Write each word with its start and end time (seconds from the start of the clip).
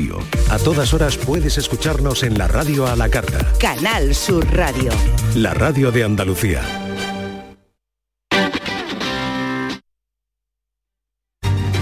Radio. 0.00 0.18
A 0.48 0.58
todas 0.58 0.94
horas 0.94 1.16
puedes 1.18 1.58
escucharnos 1.58 2.22
en 2.22 2.38
la 2.38 2.48
radio 2.48 2.86
a 2.86 2.96
la 2.96 3.08
carta. 3.10 3.52
Canal 3.58 4.14
Sur 4.14 4.46
Radio. 4.54 4.92
La 5.34 5.52
radio 5.52 5.90
de 5.90 6.04
Andalucía. 6.04 6.89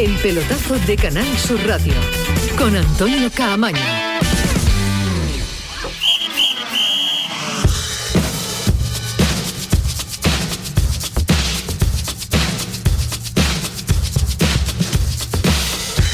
El 0.00 0.14
pelotazo 0.16 0.78
de 0.86 0.96
Canal 0.96 1.26
Sur 1.38 1.60
Radio 1.66 1.92
con 2.58 2.74
Antonio 2.74 3.30
Caamaño. 3.34 3.76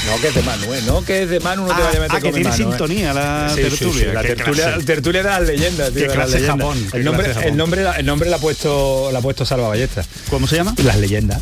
No, 0.06 0.20
que 0.20 0.28
es 0.28 0.34
de 0.36 0.42
Manu, 0.42 0.72
¿eh? 0.74 0.82
No, 0.86 1.04
que 1.04 1.22
es 1.24 1.30
de 1.30 1.40
Manu, 1.40 1.62
no 1.66 1.68
te 1.74 1.82
Ah, 1.82 1.84
vaya 1.86 1.98
a 1.98 2.02
meter 2.02 2.16
ah, 2.16 2.20
que 2.20 2.30
con 2.30 2.30
mi 2.30 2.34
tiene 2.42 2.50
mano, 2.50 2.62
¿eh? 2.62 2.68
sintonía 2.70 3.12
la 3.12 3.50
Sí, 3.54 3.62
sí, 3.64 3.70
sí, 3.70 3.76
tertulia. 3.84 4.12
la 4.12 4.22
Qué 4.22 4.28
tertulia, 4.28 4.62
clase. 4.64 4.78
la 4.78 4.84
tertulia 4.84 5.22
de 5.22 5.28
las 5.28 5.42
leyendas, 5.42 5.88
tío, 5.90 5.94
Qué 5.94 6.00
de 6.00 6.06
las 6.06 6.14
clase 6.16 6.32
leyendas. 6.40 6.58
Japón, 6.58 6.88
qué 6.92 6.96
El 6.98 7.04
nombre, 7.04 7.24
clase 7.24 7.34
Japón. 7.40 7.50
el 7.50 7.56
nombre, 7.56 7.84
el 7.98 8.06
nombre 8.06 8.30
la 8.30 8.36
ha 8.36 8.38
puesto, 8.38 9.10
la 9.12 9.18
ha 9.18 9.22
puesto 9.22 9.44
Salva 9.44 9.68
Ballesta. 9.68 10.04
¿Cómo 10.30 10.46
se 10.46 10.56
llama? 10.56 10.74
Las 10.84 10.96
leyendas. 10.98 11.40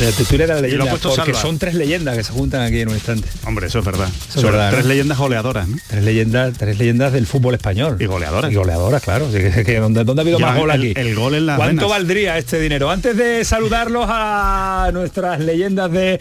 La 0.00 0.12
tertulia 0.12 0.46
de 0.46 0.54
lo 0.54 0.60
leyendas, 0.62 0.88
puesto 0.88 1.08
porque 1.10 1.32
Salva. 1.32 1.40
son 1.40 1.58
tres 1.58 1.74
leyendas 1.74 2.16
que 2.16 2.24
se 2.24 2.32
juntan 2.32 2.62
aquí 2.62 2.80
en 2.80 2.88
un 2.88 2.94
instante. 2.94 3.28
Hombre, 3.46 3.66
eso 3.66 3.80
es 3.80 3.84
verdad. 3.84 4.08
Eso 4.08 4.26
es 4.28 4.34
Sobre 4.40 4.52
verdad, 4.52 4.70
tres 4.70 4.84
¿no? 4.84 4.88
leyendas 4.88 5.18
goleadoras, 5.18 5.68
¿no? 5.68 5.76
Tres 5.88 6.04
leyendas, 6.04 6.56
tres 6.58 6.78
leyendas 6.78 7.12
del 7.12 7.26
fútbol 7.26 7.54
español. 7.54 7.96
Y 8.00 8.06
goleadoras. 8.06 8.50
Y 8.50 8.54
goleadoras, 8.54 9.02
claro. 9.02 9.30
Sí, 9.30 9.38
que- 9.38 9.64
que- 9.64 9.78
¿dónde, 9.78 10.04
dónde 10.04 10.20
ha 10.20 10.24
habido 10.24 10.38
más 10.40 10.56
gol 10.58 10.70
el- 10.70 10.76
aquí? 10.80 10.92
el 10.96 11.14
gol 11.14 11.34
en 11.34 11.46
las 11.46 11.56
¿Cuánto 11.58 11.74
venas. 11.86 11.90
valdría 11.90 12.38
este 12.38 12.58
dinero? 12.60 12.90
Antes 12.90 13.16
de 13.16 13.44
saludarlos 13.44 14.06
a 14.08 14.90
nuestras 14.92 15.38
leyendas 15.40 15.90
de, 15.92 16.18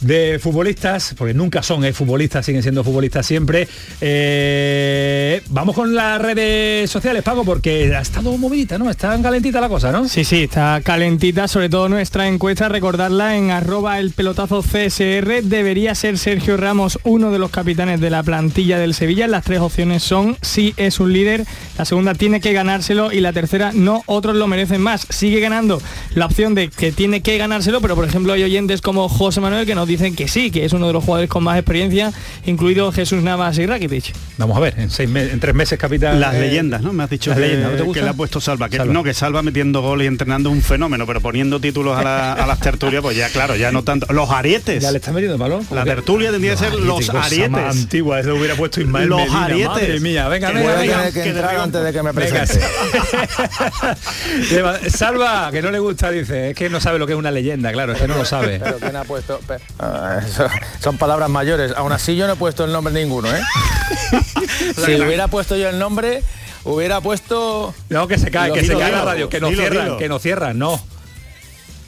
de 0.00 0.38
futbolistas, 0.38 1.14
porque 1.16 1.34
nunca 1.34 1.62
son 1.62 1.84
eh, 1.84 1.92
futbolistas, 1.92 2.44
siguen 2.44 2.62
siendo 2.62 2.84
futbolistas 2.84 3.26
siempre. 3.26 3.68
eh, 4.00 5.42
vamos 5.48 5.74
con 5.74 5.94
las 5.94 6.20
redes 6.20 6.90
sociales, 6.90 7.22
Pago, 7.22 7.44
porque 7.44 7.94
ha 7.94 8.00
estado 8.00 8.36
movidita, 8.36 8.78
¿no? 8.78 8.90
Está 8.90 9.20
calentita 9.20 9.60
la 9.60 9.68
cosa, 9.68 9.92
¿no? 9.92 10.08
Sí, 10.08 10.24
sí, 10.24 10.44
está 10.44 10.80
calentita, 10.82 11.48
sobre 11.48 11.68
todo 11.68 11.88
nuestra 11.88 12.28
encuesta, 12.28 12.68
recordarla 12.68 13.36
en 13.36 13.50
arroba 13.50 13.98
el 13.98 14.10
pelotazo 14.10 14.62
CSR, 14.62 15.42
debería 15.42 15.94
ser 15.94 16.18
Sergio 16.18 16.56
Ramos 16.56 16.98
uno 17.04 17.30
de 17.30 17.38
los 17.38 17.50
capitanes 17.50 18.00
de 18.00 18.10
la 18.10 18.22
plantilla 18.22 18.78
del 18.78 18.94
Sevilla, 18.94 19.26
las 19.26 19.44
tres 19.44 19.60
opciones 19.60 20.02
son 20.02 20.36
sí 20.42 20.74
es 20.76 21.00
un 21.00 21.12
líder, 21.12 21.44
la 21.78 21.84
segunda 21.84 22.14
tiene 22.14 22.40
que 22.40 22.52
ganárselo 22.52 23.12
y 23.12 23.20
la 23.20 23.32
tercera 23.32 23.72
no, 23.74 24.02
otros 24.06 24.36
lo 24.36 24.46
merecen 24.46 24.80
más, 24.80 25.06
sigue 25.10 25.40
ganando 25.40 25.80
la 26.14 26.26
opción 26.26 26.54
de 26.54 26.68
que 26.68 26.92
tiene 26.92 27.22
que 27.22 27.38
ganárselo, 27.38 27.80
pero 27.80 27.94
por 27.94 28.04
ejemplo 28.04 28.32
hay 28.32 28.44
oyentes 28.44 28.80
como 28.80 29.08
José 29.08 29.40
Manuel 29.40 29.66
que 29.66 29.74
nos 29.74 29.85
dicen 29.86 30.14
que 30.16 30.28
sí, 30.28 30.50
que 30.50 30.64
es 30.64 30.72
uno 30.72 30.86
de 30.86 30.92
los 30.92 31.04
jugadores 31.04 31.30
con 31.30 31.42
más 31.44 31.58
experiencia, 31.58 32.12
incluido 32.44 32.90
Jesús 32.92 33.22
Navas 33.22 33.58
y 33.58 33.66
Rakitic. 33.66 34.12
Vamos 34.38 34.56
a 34.56 34.60
ver, 34.60 34.74
en, 34.78 34.90
seis 34.90 35.08
en 35.14 35.40
tres 35.40 35.54
meses 35.54 35.78
capitán. 35.78 36.20
Las 36.20 36.34
eh, 36.34 36.40
leyendas, 36.40 36.82
¿no? 36.82 36.92
Me 36.92 37.04
has 37.04 37.10
dicho 37.10 37.30
las 37.30 37.38
que, 37.38 37.46
leyendas, 37.46 37.70
¿no 37.70 37.76
te 37.76 37.82
que 37.82 37.86
gusta? 37.86 38.02
le 38.02 38.08
ha 38.10 38.14
puesto 38.14 38.40
Salva. 38.40 38.68
Que, 38.68 38.76
Salva. 38.76 38.92
No, 38.92 39.02
que 39.04 39.14
Salva 39.14 39.42
metiendo 39.42 39.80
gol 39.82 40.02
y 40.02 40.06
entrenando 40.06 40.50
un 40.50 40.62
fenómeno, 40.62 41.06
pero 41.06 41.20
poniendo 41.20 41.60
títulos 41.60 41.96
a, 41.98 42.02
la- 42.02 42.32
a 42.34 42.46
las 42.46 42.60
tertulias, 42.60 43.02
pues 43.02 43.16
ya, 43.16 43.28
claro, 43.30 43.56
ya 43.56 43.72
no 43.72 43.82
tanto. 43.82 44.06
Los 44.12 44.30
arietes. 44.30 44.82
Ya 44.82 44.90
le 44.90 44.98
está 44.98 45.12
metiendo 45.12 45.38
balón. 45.38 45.66
La 45.70 45.84
tertulia 45.84 46.30
tendría 46.30 46.52
que 46.52 46.58
ser 46.58 46.74
los 46.74 47.08
arietes. 47.10 47.50
más 47.50 47.76
antigua, 47.76 48.20
eso 48.20 48.30
lo 48.30 48.36
hubiera 48.36 48.54
puesto 48.54 48.80
Ismael 48.80 49.08
Los 49.08 49.20
Medina, 49.20 49.44
arietes. 49.44 49.68
Madre 49.68 50.00
mía, 50.00 50.28
venga, 50.28 50.48
Que 50.48 50.54
venga, 50.58 50.74
venga. 50.76 51.04
que 51.06 51.12
que 51.22 51.28
entrar 51.30 51.56
antes 51.56 51.82
de 51.84 51.92
que 51.92 52.02
me 52.02 52.12
presente. 52.12 52.60
Salva, 54.90 55.50
que 55.52 55.62
no 55.62 55.70
le 55.70 55.78
gusta, 55.78 56.10
dice, 56.10 56.50
es 56.50 56.56
que 56.56 56.68
no 56.70 56.80
sabe 56.80 56.98
lo 56.98 57.06
que 57.06 57.12
es 57.12 57.18
una 57.18 57.30
leyenda, 57.30 57.72
claro, 57.72 57.92
es 57.92 58.00
que 58.00 58.08
no 58.08 58.16
lo 58.16 58.24
sabe. 58.24 58.58
Pero 58.62 58.78
¿quién 58.78 58.96
ha 58.96 59.04
puesto? 59.04 59.40
Ah, 59.78 60.20
eso- 60.26 60.48
son 60.80 60.96
palabras 60.98 61.28
mayores. 61.28 61.72
Aún 61.76 61.92
así 61.92 62.16
yo 62.16 62.26
no 62.26 62.34
he 62.34 62.36
puesto 62.36 62.64
el 62.64 62.72
nombre 62.72 62.92
ninguno, 62.94 63.28
¿eh? 63.34 63.40
si 64.86 65.00
hubiera 65.00 65.28
puesto 65.28 65.56
yo 65.56 65.68
el 65.68 65.78
nombre, 65.78 66.22
hubiera 66.64 67.00
puesto... 67.00 67.74
No, 67.88 68.08
que 68.08 68.18
se 68.18 68.30
cae, 68.30 68.52
que 68.52 68.64
se 68.64 68.76
cae 68.76 68.92
la 68.92 69.02
radio, 69.04 69.28
que 69.28 69.40
no 69.40 69.48
Dilo, 69.48 69.62
cierran, 69.62 69.84
dilo. 69.84 69.98
que 69.98 70.08
no 70.08 70.18
cierran, 70.18 70.58
no. 70.58 70.80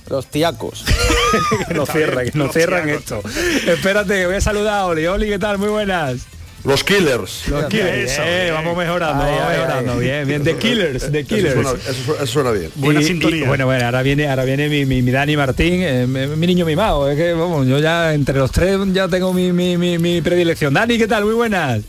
Los 0.08 0.26
tiacos. 0.26 0.84
que 1.68 1.74
no 1.74 1.84
cierran, 1.86 2.30
que 2.30 2.38
no 2.38 2.48
cierran 2.50 2.88
esto. 2.88 3.20
Espérate, 3.66 4.14
que 4.14 4.26
voy 4.26 4.36
a 4.36 4.40
saludar 4.40 4.80
a 4.80 4.86
Oli. 4.86 5.06
Oli, 5.06 5.28
¿qué 5.28 5.38
tal? 5.38 5.58
Muy 5.58 5.68
buenas. 5.68 6.20
Los 6.68 6.84
Killers. 6.84 7.48
Los 7.48 7.64
Killers. 7.66 8.12
Eso, 8.12 8.22
Eh, 8.24 8.50
vamos 8.52 8.76
mejorando, 8.76 9.24
Ay, 9.24 9.32
vamos 9.32 9.46
ay, 9.50 9.56
mejorando. 9.58 9.92
ay. 9.94 9.98
Bien, 10.00 10.26
bien. 10.28 10.44
The 10.44 10.56
Killers, 10.56 11.10
The 11.10 11.20
Eso 11.20 11.28
Killers. 11.28 11.54
suena, 11.54 11.70
eso 11.72 11.92
su- 12.04 12.14
eso 12.14 12.26
suena 12.26 12.50
bien. 12.52 12.70
Y- 12.76 13.36
y, 13.36 13.42
bueno, 13.44 13.64
bueno, 13.66 13.84
ahora 13.86 14.02
viene, 14.02 14.28
ahora 14.28 14.44
viene 14.44 14.68
mi, 14.68 14.84
mi, 14.84 15.02
mi 15.02 15.10
Dani 15.10 15.36
Martín, 15.36 15.82
eh, 15.82 16.06
mi, 16.06 16.26
mi 16.36 16.46
niño 16.46 16.64
mimado. 16.66 17.10
Es 17.10 17.16
que 17.16 17.32
vamos, 17.32 17.66
yo 17.66 17.78
ya 17.78 18.12
entre 18.14 18.38
los 18.38 18.52
tres 18.52 18.78
ya 18.92 19.08
tengo 19.08 19.32
mi, 19.32 19.52
mi, 19.52 19.76
mi, 19.78 19.98
mi 19.98 20.20
predilección. 20.20 20.74
Dani, 20.74 20.98
¿qué 20.98 21.06
tal? 21.08 21.24
Muy 21.24 21.34
buenas. 21.34 21.80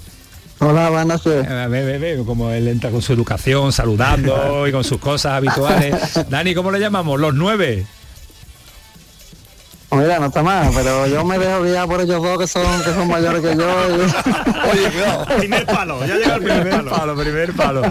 Hola, 0.61 0.89
buenas 0.89 1.07
noches. 1.23 1.45
Eh, 1.49 1.67
Ve, 1.69 1.85
ve, 1.85 1.97
ve, 1.97 2.23
como 2.25 2.51
él 2.51 2.67
entra 2.67 2.89
con 2.89 3.01
su 3.01 3.13
educación, 3.13 3.71
saludando 3.71 4.65
y 4.67 4.71
con 4.71 4.83
sus 4.83 4.99
cosas 4.99 5.33
habituales. 5.33 5.95
Dani, 6.29 6.53
¿cómo 6.53 6.71
le 6.71 6.79
llamamos? 6.79 7.19
Los 7.19 7.33
nueve. 7.33 7.85
Mira, 9.91 10.19
no 10.19 10.27
está 10.27 10.43
mal, 10.43 10.69
pero 10.75 11.07
yo 11.07 11.25
me 11.25 11.39
dejo 11.39 11.63
guiar 11.63 11.87
por 11.87 11.99
ellos 11.99 12.21
dos 12.21 12.37
que 12.37 12.47
son 12.47 12.63
que 12.83 12.93
son 12.93 13.07
mayores 13.07 13.41
que 13.41 13.55
yo. 13.55 13.67
Oye, 14.71 14.91
cuidado. 14.91 15.25
Primer 15.37 15.65
palo, 15.65 16.05
ya 16.05 16.15
llega 16.15 16.35
el 16.35 16.43
primer 16.43 16.85
palo. 16.85 17.15
primer 17.15 17.53
palo. 17.53 17.81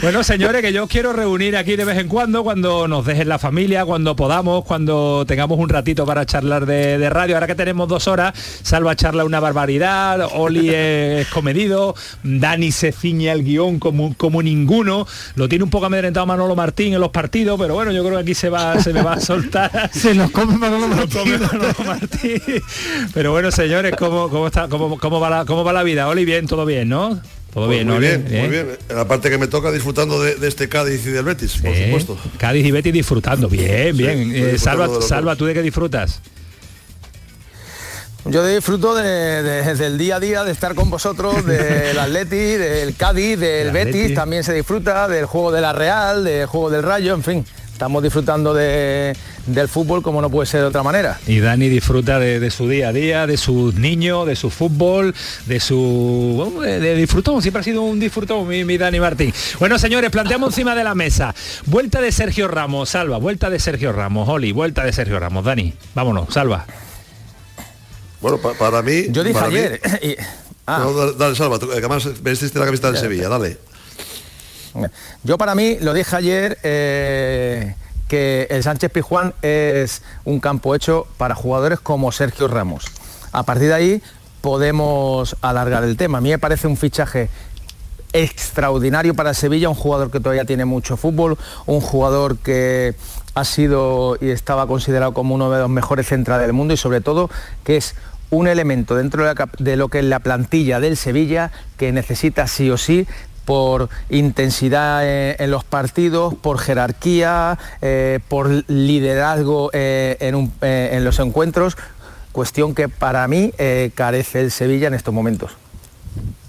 Bueno, 0.00 0.22
señores, 0.22 0.62
que 0.62 0.72
yo 0.72 0.84
os 0.84 0.88
quiero 0.88 1.12
reunir 1.12 1.56
aquí 1.56 1.74
de 1.74 1.84
vez 1.84 1.98
en 1.98 2.06
cuando, 2.06 2.44
cuando 2.44 2.86
nos 2.86 3.04
dejen 3.04 3.28
la 3.28 3.40
familia, 3.40 3.84
cuando 3.84 4.14
podamos, 4.14 4.64
cuando 4.64 5.24
tengamos 5.26 5.58
un 5.58 5.68
ratito 5.68 6.06
para 6.06 6.24
charlar 6.24 6.64
de, 6.64 6.98
de 6.98 7.10
radio. 7.10 7.34
Ahora 7.34 7.48
que 7.48 7.56
tenemos 7.56 7.88
dos 7.88 8.06
horas, 8.06 8.32
Salva 8.62 8.94
charla 8.94 9.24
una 9.24 9.40
barbaridad, 9.40 10.28
Oli 10.34 10.70
es 10.72 11.26
comedido, 11.28 11.94
Dani 12.22 12.70
se 12.70 12.92
ciñe 12.92 13.30
al 13.30 13.42
guion 13.42 13.80
como, 13.80 14.14
como 14.16 14.42
ninguno, 14.42 15.06
lo 15.34 15.48
tiene 15.48 15.64
un 15.64 15.70
poco 15.70 15.86
amedrentado 15.86 16.24
Manolo 16.24 16.54
Martín 16.54 16.94
en 16.94 17.00
los 17.00 17.10
partidos, 17.10 17.58
pero 17.60 17.74
bueno, 17.74 17.90
yo 17.90 18.02
creo 18.04 18.16
que 18.16 18.22
aquí 18.22 18.34
se 18.34 18.48
va, 18.48 18.80
se 18.80 18.92
me 18.92 19.02
va 19.02 19.14
a 19.14 19.20
soltar. 19.20 19.90
Se 19.92 20.14
nos 20.14 20.30
come 20.30 20.56
Manolo 20.56 20.88
Lo 20.88 20.96
Martín. 20.96 21.31
Pero 23.14 23.32
bueno, 23.32 23.50
señores, 23.50 23.94
¿cómo, 23.98 24.28
cómo 24.28 24.46
está, 24.46 24.68
cómo, 24.68 24.98
cómo 24.98 25.20
va 25.20 25.30
la, 25.30 25.44
cómo 25.44 25.64
va 25.64 25.72
la 25.72 25.82
vida? 25.82 26.08
Oli, 26.08 26.24
bien, 26.24 26.46
todo 26.46 26.64
bien, 26.64 26.88
¿no? 26.88 27.20
Todo 27.52 27.66
Pues 27.66 27.76
bien, 27.78 27.88
muy 27.88 27.98
bien, 27.98 28.26
¿Eh? 28.30 28.40
muy 28.40 28.48
bien. 28.48 28.78
En 28.88 28.96
la 28.96 29.06
parte 29.06 29.28
que 29.28 29.36
me 29.36 29.46
toca 29.46 29.70
disfrutando 29.70 30.22
de, 30.22 30.36
de 30.36 30.48
este 30.48 30.68
Cádiz 30.70 31.06
y 31.06 31.10
del 31.10 31.24
Betis, 31.24 31.58
por 31.58 31.70
Eh, 31.70 31.84
supuesto. 31.86 32.18
Cádiz 32.38 32.64
y 32.64 32.70
Betis 32.70 32.92
disfrutando. 32.94 33.48
Bien, 33.48 33.94
bien. 33.96 34.32
Eh, 34.34 34.56
Salva, 34.58 34.88
Salva, 35.02 35.36
¿tú 35.36 35.44
de 35.44 35.52
qué 35.54 35.60
disfrutas? 35.62 36.20
Yo 38.24 38.46
disfruto 38.46 38.94
de- 38.94 39.42
de- 39.42 39.74
del 39.74 39.98
día 39.98 40.16
a 40.16 40.20
día, 40.20 40.44
de 40.44 40.52
estar 40.52 40.74
con 40.76 40.88
vosotros, 40.90 41.44
del 41.46 41.98
Atleti, 41.98 42.36
del 42.36 42.94
Cádiz, 42.94 43.38
del 43.38 43.66
El 43.66 43.72
Betis, 43.72 43.94
Atleti. 43.96 44.14
también 44.14 44.44
se 44.44 44.52
disfruta, 44.54 45.08
del 45.08 45.26
juego 45.26 45.50
de 45.50 45.60
la 45.60 45.72
Real, 45.72 46.22
del 46.24 46.46
juego 46.46 46.70
del 46.70 46.84
Rayo, 46.84 47.14
en 47.14 47.22
fin. 47.24 47.44
Estamos 47.82 48.00
disfrutando 48.04 48.54
de- 48.54 49.12
del 49.46 49.66
fútbol 49.68 50.02
como 50.04 50.22
no 50.22 50.30
puede 50.30 50.46
ser 50.46 50.60
de 50.60 50.66
otra 50.68 50.84
manera. 50.84 51.18
Y 51.26 51.40
Dani 51.40 51.68
disfruta 51.68 52.20
de, 52.20 52.38
de 52.38 52.48
su 52.52 52.68
día 52.68 52.90
a 52.90 52.92
día, 52.92 53.26
de 53.26 53.36
sus 53.36 53.74
niños, 53.74 54.24
de 54.24 54.36
su 54.36 54.50
fútbol, 54.50 55.12
de 55.46 55.58
su... 55.58 56.34
bueno, 56.36 56.60
de, 56.60 56.78
de 56.78 56.94
disfrutón, 56.94 57.42
siempre 57.42 57.58
ha 57.58 57.64
sido 57.64 57.82
un 57.82 57.98
disfrutón 57.98 58.46
mi, 58.46 58.64
mi 58.64 58.78
Dani 58.78 59.00
Martín. 59.00 59.34
Bueno, 59.58 59.80
señores, 59.80 60.10
planteamos 60.10 60.50
encima 60.50 60.76
de 60.76 60.84
la 60.84 60.94
mesa. 60.94 61.34
Vuelta 61.66 62.00
de 62.00 62.12
Sergio 62.12 62.46
Ramos, 62.46 62.90
Salva, 62.90 63.16
vuelta 63.18 63.50
de 63.50 63.58
Sergio 63.58 63.90
Ramos, 63.92 64.28
Oli, 64.28 64.52
vuelta 64.52 64.84
de 64.84 64.92
Sergio 64.92 65.18
Ramos, 65.18 65.44
Dani, 65.44 65.74
vámonos, 65.92 66.32
Salva. 66.32 66.64
Bueno, 68.20 68.38
pa- 68.38 68.54
para 68.54 68.80
mí... 68.82 69.06
Yo 69.10 69.24
dije 69.24 69.40
mí- 69.40 69.46
ayer, 69.58 69.80
y- 70.02 70.14
ah. 70.68 70.78
No, 70.84 70.92
dale, 70.94 71.12
dale, 71.18 71.34
Salva, 71.34 71.58
tú, 71.58 71.66
que 71.68 71.78
además 71.78 72.22
vestiste 72.22 72.60
la 72.60 72.64
camiseta 72.66 72.92
de 72.92 72.98
Sevilla, 72.98 73.28
dale. 73.28 73.58
Yo 75.22 75.38
para 75.38 75.54
mí, 75.54 75.78
lo 75.80 75.94
dije 75.94 76.16
ayer, 76.16 76.58
eh, 76.62 77.74
que 78.08 78.46
el 78.50 78.62
Sánchez 78.62 78.90
Pizjuán 78.90 79.34
es 79.42 80.02
un 80.24 80.40
campo 80.40 80.74
hecho 80.74 81.06
para 81.16 81.34
jugadores 81.34 81.80
como 81.80 82.12
Sergio 82.12 82.48
Ramos. 82.48 82.84
A 83.32 83.42
partir 83.42 83.68
de 83.68 83.74
ahí 83.74 84.02
podemos 84.40 85.36
alargar 85.40 85.84
el 85.84 85.96
tema. 85.96 86.18
A 86.18 86.20
mí 86.20 86.30
me 86.30 86.38
parece 86.38 86.66
un 86.66 86.76
fichaje 86.76 87.30
extraordinario 88.12 89.14
para 89.14 89.32
Sevilla, 89.34 89.68
un 89.68 89.74
jugador 89.74 90.10
que 90.10 90.20
todavía 90.20 90.44
tiene 90.44 90.64
mucho 90.64 90.96
fútbol, 90.96 91.38
un 91.66 91.80
jugador 91.80 92.36
que 92.38 92.94
ha 93.34 93.44
sido 93.44 94.18
y 94.20 94.28
estaba 94.28 94.66
considerado 94.66 95.14
como 95.14 95.34
uno 95.34 95.50
de 95.50 95.60
los 95.60 95.70
mejores 95.70 96.08
centrales 96.08 96.46
del 96.46 96.52
mundo 96.52 96.74
y 96.74 96.76
sobre 96.76 97.00
todo 97.00 97.30
que 97.64 97.78
es 97.78 97.94
un 98.28 98.46
elemento 98.46 98.94
dentro 98.94 99.24
de, 99.24 99.34
de 99.58 99.76
lo 99.76 99.88
que 99.88 100.00
es 100.00 100.04
la 100.04 100.18
plantilla 100.18 100.80
del 100.80 100.96
Sevilla 100.96 101.50
que 101.78 101.92
necesita 101.92 102.46
sí 102.46 102.70
o 102.70 102.76
sí 102.76 103.06
por 103.44 103.88
intensidad 104.10 105.00
eh, 105.04 105.36
en 105.38 105.50
los 105.50 105.64
partidos, 105.64 106.34
por 106.34 106.58
jerarquía, 106.58 107.58
eh, 107.80 108.20
por 108.28 108.48
liderazgo 108.70 109.70
eh, 109.72 110.16
en, 110.20 110.52
en 110.60 111.04
los 111.04 111.18
encuentros, 111.18 111.76
cuestión 112.32 112.74
que 112.74 112.88
para 112.88 113.26
mí 113.28 113.52
carece 113.94 114.40
el 114.40 114.50
Sevilla 114.50 114.88
en 114.88 114.94
estos 114.94 115.12
momentos. 115.12 115.52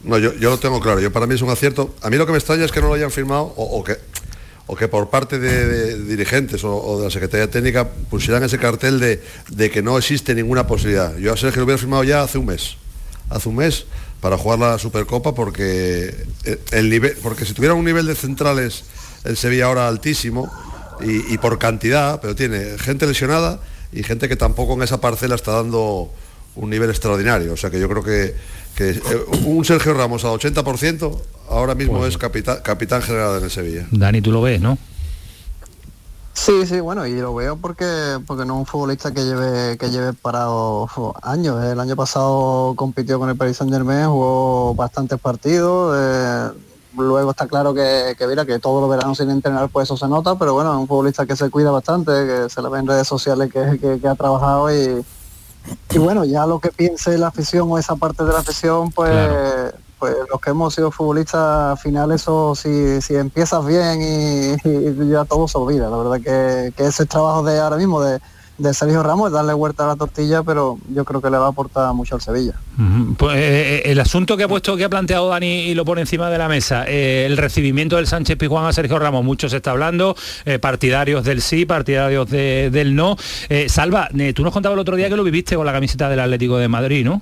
No, 0.03 0.17
yo, 0.17 0.33
yo 0.33 0.49
lo 0.49 0.59
tengo 0.59 0.79
claro. 0.79 0.99
Yo 0.99 1.11
para 1.11 1.27
mí 1.27 1.35
es 1.35 1.41
un 1.41 1.49
acierto. 1.49 1.95
A 2.01 2.09
mí 2.09 2.17
lo 2.17 2.25
que 2.25 2.31
me 2.31 2.37
extraña 2.37 2.65
es 2.65 2.71
que 2.71 2.81
no 2.81 2.87
lo 2.87 2.93
hayan 2.93 3.11
firmado 3.11 3.53
o, 3.55 3.83
que 3.83 3.97
o 4.67 4.75
que 4.75 4.87
por 4.87 5.09
parte 5.09 5.39
de, 5.39 5.97
dirigentes 6.03 6.63
o, 6.63 6.75
o 6.75 6.99
de 6.99 7.05
la 7.05 7.11
Secretaría 7.11 7.49
Técnica 7.49 7.89
pusieran 8.09 8.43
ese 8.43 8.57
cartel 8.57 8.99
de, 8.99 9.21
de 9.49 9.69
que 9.69 9.81
no 9.81 9.97
existe 9.97 10.35
ninguna 10.35 10.67
posibilidad. 10.67 11.15
Yo 11.17 11.33
a 11.33 11.37
Sergio 11.37 11.61
lo 11.61 11.65
hubiera 11.65 11.77
firmado 11.77 12.03
ya 12.03 12.21
hace 12.21 12.37
un 12.37 12.45
mes. 12.45 12.77
Hace 13.29 13.49
un 13.49 13.55
mes 13.55 13.85
para 14.23 14.37
jugar 14.37 14.57
la 14.57 14.79
Supercopa 14.79 15.35
porque 15.35 16.15
eh, 16.45 16.59
el 16.71 16.89
nivel, 16.89 17.13
porque 17.21 17.43
si 17.43 17.53
tuviera 17.53 17.73
un 17.73 17.83
nivel 17.83 18.05
de 18.05 18.15
centrales 18.15 18.85
el 19.25 19.35
Sevilla 19.35 19.65
ahora 19.65 19.89
altísimo 19.89 20.49
y, 21.01 21.33
y 21.33 21.37
por 21.39 21.59
cantidad, 21.59 22.21
pero 22.21 22.33
tiene 22.33 22.77
gente 22.77 23.05
lesionada 23.05 23.59
y 23.91 24.01
gente 24.01 24.29
que 24.29 24.37
tampoco 24.37 24.75
en 24.75 24.83
esa 24.83 25.01
parcela 25.01 25.35
está 25.35 25.51
dando 25.51 26.09
un 26.55 26.69
nivel 26.69 26.89
extraordinario. 26.89 27.51
O 27.51 27.57
sea 27.57 27.69
que 27.69 27.81
yo 27.81 27.89
creo 27.89 28.01
que, 28.01 28.33
que, 28.77 28.91
eh, 28.91 29.01
un 29.43 29.65
Sergio 29.65 29.93
Ramos 29.93 30.23
al 30.23 30.39
80% 30.39 31.19
ahora 31.49 31.75
mismo 31.75 32.05
es 32.05 32.17
capitán, 32.17 32.59
capitán 32.63 33.01
general 33.01 33.39
en 33.39 33.43
el 33.43 33.51
Sevilla. 33.51 33.87
Dani, 33.91 34.21
tú 34.21 34.31
lo 34.31 34.41
ves, 34.41 34.61
¿no? 34.61 34.77
Sí, 36.33 36.65
sí, 36.65 36.79
bueno, 36.79 37.05
y 37.05 37.13
lo 37.15 37.33
veo 37.35 37.57
porque 37.57 38.17
porque 38.25 38.43
no 38.43 38.55
es 38.55 38.59
un 38.61 38.65
futbolista 38.65 39.11
que 39.13 39.23
lleve 39.23 39.77
que 39.77 39.91
lleve 39.91 40.13
parado 40.13 40.87
años. 41.21 41.63
El 41.63 41.79
año 41.79 41.95
pasado 41.95 42.73
compitió 42.75 43.19
con 43.19 43.29
el 43.29 43.37
Paris 43.37 43.57
Saint 43.57 43.71
Germain, 43.71 44.07
jugó 44.07 44.73
bastantes 44.73 45.19
partidos. 45.19 45.95
eh, 45.97 46.49
luego 46.97 47.31
está 47.31 47.47
claro 47.47 47.73
que, 47.73 48.15
que 48.17 48.27
mira 48.27 48.45
que 48.45 48.59
todos 48.59 48.81
los 48.81 48.89
veranos 48.89 49.17
sin 49.17 49.29
entrenar 49.29 49.69
pues 49.69 49.85
eso 49.87 49.95
se 49.97 50.07
nota, 50.07 50.35
pero 50.37 50.53
bueno, 50.53 50.73
es 50.73 50.79
un 50.79 50.87
futbolista 50.87 51.25
que 51.25 51.35
se 51.35 51.49
cuida 51.49 51.71
bastante, 51.71 52.11
que 52.11 52.47
se 52.49 52.61
le 52.61 52.69
ve 52.69 52.79
en 52.79 52.87
redes 52.87 53.07
sociales 53.07 53.51
que, 53.51 53.79
que- 53.79 53.99
que 53.99 54.07
ha 54.07 54.15
trabajado 54.15 54.71
y, 54.73 55.03
y 55.91 55.97
bueno, 55.97 56.25
ya 56.25 56.45
lo 56.45 56.59
que 56.59 56.69
piense 56.69 57.17
la 57.17 57.27
afición 57.27 57.67
o 57.71 57.77
esa 57.77 57.95
parte 57.95 58.23
de 58.23 58.33
la 58.33 58.39
afición, 58.39 58.91
pues, 58.91 59.73
pues 60.03 60.17
los 60.29 60.41
que 60.41 60.49
hemos 60.49 60.75
sido 60.75 60.91
futbolistas, 60.91 61.71
al 61.71 61.77
final 61.77 62.11
eso, 62.11 62.55
si, 62.55 62.99
si 62.99 63.15
empiezas 63.15 63.65
bien 63.65 64.01
y, 64.01 65.09
ya 65.09 65.23
todo 65.23 65.47
se 65.47 65.57
olvida. 65.57 65.89
La 65.89 65.95
verdad 65.95 66.17
que, 66.17 66.73
que 66.75 66.87
ese 66.89 67.05
trabajo 67.05 67.41
de 67.41 67.57
ahora 67.57 67.77
mismo 67.77 68.01
de, 68.01 68.19
Sergio 68.73 69.01
Ramos 69.01 69.31
darle 69.31 69.53
vuelta 69.53 69.85
a 69.85 69.87
la 69.87 69.95
tortilla, 69.95 70.43
pero 70.43 70.77
yo 70.93 71.05
creo 71.05 71.21
que 71.21 71.29
le 71.29 71.37
va 71.37 71.45
a 71.45 71.49
aportar 71.49 71.93
mucho 71.93 72.15
al 72.15 72.21
Sevilla. 72.21 72.53
Pues, 73.17 73.37
eh, 73.37 73.75
eh, 73.77 73.81
el 73.85 73.99
asunto 74.01 74.35
que 74.35 74.43
ha 74.43 74.47
puesto, 74.49 74.75
que 74.75 74.83
ha 74.83 74.89
planteado 74.89 75.29
Dani 75.29 75.61
y 75.61 75.73
lo 75.73 75.85
pone 75.85 76.01
encima 76.01 76.29
de 76.29 76.37
la 76.37 76.49
mesa, 76.49 76.83
eh, 76.85 77.25
el 77.25 77.37
recibimiento 77.37 77.95
del 77.95 78.07
Sánchez 78.07 78.37
Pizjuán 78.37 78.65
a 78.65 78.73
Sergio 78.73 78.99
Ramos, 78.99 79.23
mucho 79.23 79.47
se 79.47 79.55
está 79.55 79.71
hablando, 79.71 80.17
partidarios 80.59 81.23
del 81.23 81.41
sí, 81.41 81.65
partidarios 81.65 82.29
de- 82.29 82.69
del 82.71 82.93
no. 82.93 83.15
Salva, 83.67 84.09
tú 84.35 84.43
nos 84.43 84.51
contabas 84.51 84.75
el 84.75 84.79
otro 84.81 84.97
día 84.97 85.07
que 85.07 85.15
lo 85.15 85.23
viviste 85.23 85.55
con 85.55 85.65
la 85.65 85.71
camiseta 85.71 86.09
del 86.09 86.19
Atlético 86.19 86.57
de 86.57 86.67
Madrid, 86.67 87.05
¿no? 87.05 87.21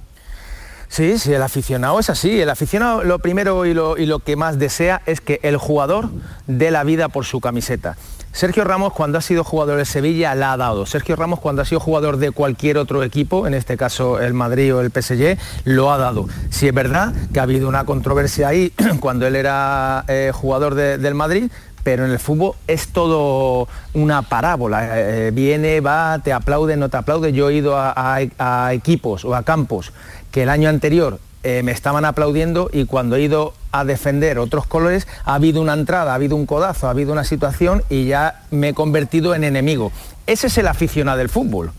Sí, 0.92 1.18
sí, 1.20 1.34
el 1.34 1.42
aficionado 1.42 1.98
es 2.02 2.10
así. 2.10 2.42
El 2.42 2.50
aficionado 2.50 3.02
lo 3.06 3.20
primero 3.20 3.66
y 3.66 3.74
lo, 3.74 4.20
que 4.20 4.36
más 4.36 4.60
desea 4.60 5.02
es 5.06 5.22
que 5.22 5.40
el 5.42 5.56
jugador 5.56 6.10
dé 6.48 6.70
la 6.70 6.84
vida 6.84 7.08
por 7.08 7.24
su 7.24 7.40
camiseta. 7.40 7.96
Sergio 8.34 8.66
Ramos 8.66 8.92
cuando 8.92 9.18
ha 9.18 9.22
sido 9.22 9.46
jugador 9.46 9.78
de 9.78 9.86
Sevilla 9.86 10.36
la 10.36 10.52
ha 10.52 10.58
dado. 10.58 10.86
Sergio 10.86 11.16
Ramos 11.16 11.40
cuando 11.40 11.62
ha 11.62 11.66
sido 11.66 11.80
jugador 11.80 12.18
de 12.18 12.32
cualquier 12.32 12.78
otro 12.78 13.04
equipo, 13.04 13.48
en 13.48 13.54
este 13.54 13.78
caso 13.78 14.20
el 14.20 14.34
Madrid 14.34 14.76
o 14.76 14.82
el 14.82 14.92
PSG, 14.92 15.38
lo 15.64 15.94
ha 15.94 15.98
dado. 15.98 16.28
Si 16.50 16.68
es 16.68 16.74
verdad 16.74 17.14
que 17.34 17.40
ha 17.40 17.44
habido 17.44 17.70
una 17.70 17.86
controversia 17.86 18.50
ahí 18.50 18.74
cuando 19.00 19.26
él 19.26 19.38
era 19.38 20.04
eh, 20.10 20.32
jugador 20.34 20.76
de- 20.76 20.98
del 20.98 21.16
Madrid, 21.16 21.50
pero 21.84 22.06
en 22.06 22.12
el 22.12 22.20
fútbol 22.20 22.54
es 22.68 22.90
todo 22.90 23.68
una 23.94 24.22
parábola. 24.24 24.90
Eh, 25.00 25.32
viene, 25.34 25.80
va, 25.80 26.20
te 26.24 26.32
aplaude, 26.34 26.76
no 26.78 26.90
te 26.90 26.98
aplaude. 26.98 27.32
Yo 27.34 27.50
he 27.50 27.56
ido 27.56 27.76
a 27.78 28.70
equipos 28.74 29.26
o 29.26 29.34
a 29.36 29.44
campos 29.44 29.92
que 30.32 30.44
el 30.44 30.50
año 30.50 30.70
anterior 30.70 31.20
eh, 31.44 31.64
me 31.64 31.72
estaban 31.72 32.06
aplaudiendo 32.06 32.70
y 32.72 32.86
cuando 32.86 33.16
he 33.16 33.22
ido 33.22 33.54
a 33.72 33.84
defender 33.84 34.38
otros 34.38 34.66
colores 34.66 35.08
ha 35.26 35.36
habido 35.36 35.62
una 35.62 35.74
entrada, 35.74 36.12
ha 36.12 36.16
habido 36.16 36.36
un 36.36 36.46
codazo, 36.46 36.88
ha 36.88 36.92
habido 36.92 37.12
una 37.12 37.24
situación 37.24 37.84
y 37.90 38.06
ya 38.06 38.44
me 38.52 38.70
he 38.70 38.74
convertido 38.74 39.34
en 39.34 39.44
enemigo. 39.44 39.92
Ese 40.28 40.48
es 40.48 40.58
el 40.58 40.68
aficionado 40.68 41.18
del 41.18 41.30
fútbol. 41.30 41.72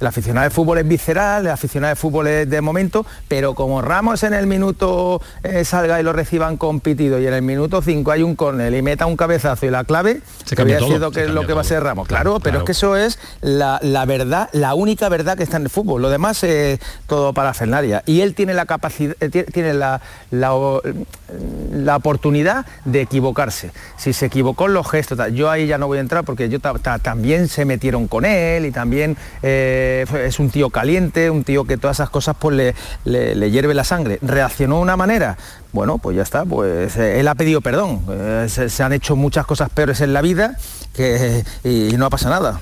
El 0.00 0.06
aficionado 0.06 0.42
del 0.44 0.50
fútbol 0.50 0.78
es 0.78 0.88
visceral, 0.88 1.46
el 1.46 1.52
aficionado 1.52 1.90
del 1.90 1.96
fútbol 1.96 2.26
es 2.26 2.48
de 2.50 2.60
momento, 2.60 3.06
pero 3.28 3.54
como 3.54 3.80
Ramos 3.82 4.22
en 4.22 4.34
el 4.34 4.46
minuto 4.46 5.20
eh, 5.42 5.64
salga 5.64 6.00
y 6.00 6.02
lo 6.02 6.12
reciban 6.12 6.56
competido 6.56 7.18
y 7.20 7.26
en 7.26 7.34
el 7.34 7.42
minuto 7.42 7.80
5 7.82 8.10
hay 8.10 8.22
un 8.22 8.34
córner 8.36 8.72
y 8.74 8.82
meta 8.82 9.06
un 9.06 9.16
cabezazo 9.16 9.66
y 9.66 9.70
la 9.70 9.84
clave, 9.84 10.20
Se 10.44 10.54
te 10.56 10.62
voy 10.62 10.72
cambia 10.72 10.76
a 10.76 10.80
decir 10.80 10.94
todo, 10.96 11.06
lo 11.06 11.10
que, 11.12 11.20
se 11.26 11.28
lo 11.32 11.46
que 11.46 11.52
va 11.52 11.60
a 11.60 11.64
ser 11.64 11.82
Ramos. 11.82 12.08
Claro, 12.08 12.24
Claro, 12.24 12.40
pero 12.42 12.58
es 12.58 12.64
que 12.64 12.72
eso 12.72 12.96
es 12.96 13.18
la, 13.40 13.78
la 13.82 14.04
verdad, 14.04 14.48
la 14.52 14.74
única 14.74 15.08
verdad 15.08 15.36
que 15.36 15.42
está 15.42 15.56
en 15.58 15.64
el 15.64 15.70
fútbol. 15.70 16.00
Lo 16.02 16.10
demás 16.10 16.42
es 16.44 16.80
todo 17.06 17.32
para 17.32 17.52
Fernaria. 17.54 18.02
Y 18.06 18.20
él 18.20 18.34
tiene 18.34 18.54
la 18.54 18.66
capacidad, 18.66 19.14
eh, 19.20 19.30
tie- 19.30 19.50
tiene 19.52 19.74
la, 19.74 20.00
la, 20.30 21.96
oportunidad 21.96 22.66
de 22.84 23.00
equivocarse. 23.02 23.70
Si 23.96 24.12
se 24.12 24.26
equivocó 24.26 24.66
en 24.66 24.74
los 24.74 24.90
gestos, 24.90 25.18
yo 25.32 25.50
ahí 25.50 25.66
ya 25.66 25.78
no 25.78 25.86
voy 25.86 25.98
a 25.98 26.00
entrar 26.00 26.24
porque 26.24 26.48
yo 26.48 26.60
ta- 26.60 26.74
ta- 26.74 26.98
también 26.98 27.48
se 27.48 27.64
metieron 27.64 28.08
con 28.08 28.24
él 28.24 28.66
y 28.66 28.70
también 28.70 29.16
eh, 29.42 29.83
es 30.02 30.38
un 30.38 30.50
tío 30.50 30.70
caliente, 30.70 31.30
un 31.30 31.44
tío 31.44 31.64
que 31.64 31.76
todas 31.76 31.96
esas 31.98 32.10
cosas 32.10 32.36
pues 32.38 32.56
le, 32.56 33.34
le- 33.34 33.50
hierve 33.50 33.74
la 33.74 33.84
sangre. 33.84 34.18
Reaccionó 34.22 34.76
de 34.76 34.82
una 34.82 34.96
manera, 34.96 35.36
bueno, 35.72 35.98
pues 35.98 36.16
ya 36.16 36.22
está, 36.22 36.44
pues 36.44 36.96
eh, 36.96 37.20
él 37.20 37.28
ha 37.28 37.34
pedido 37.34 37.60
perdón. 37.60 38.02
Eh, 38.10 38.46
se, 38.68 38.82
han 38.82 38.92
hecho 38.92 39.16
muchas 39.16 39.46
cosas 39.46 39.70
peores 39.70 40.00
en 40.00 40.12
la 40.12 40.22
vida 40.22 40.56
que, 40.94 41.44
y 41.64 41.96
no 41.96 42.06
ha 42.06 42.10
pasado 42.10 42.34
nada. 42.34 42.60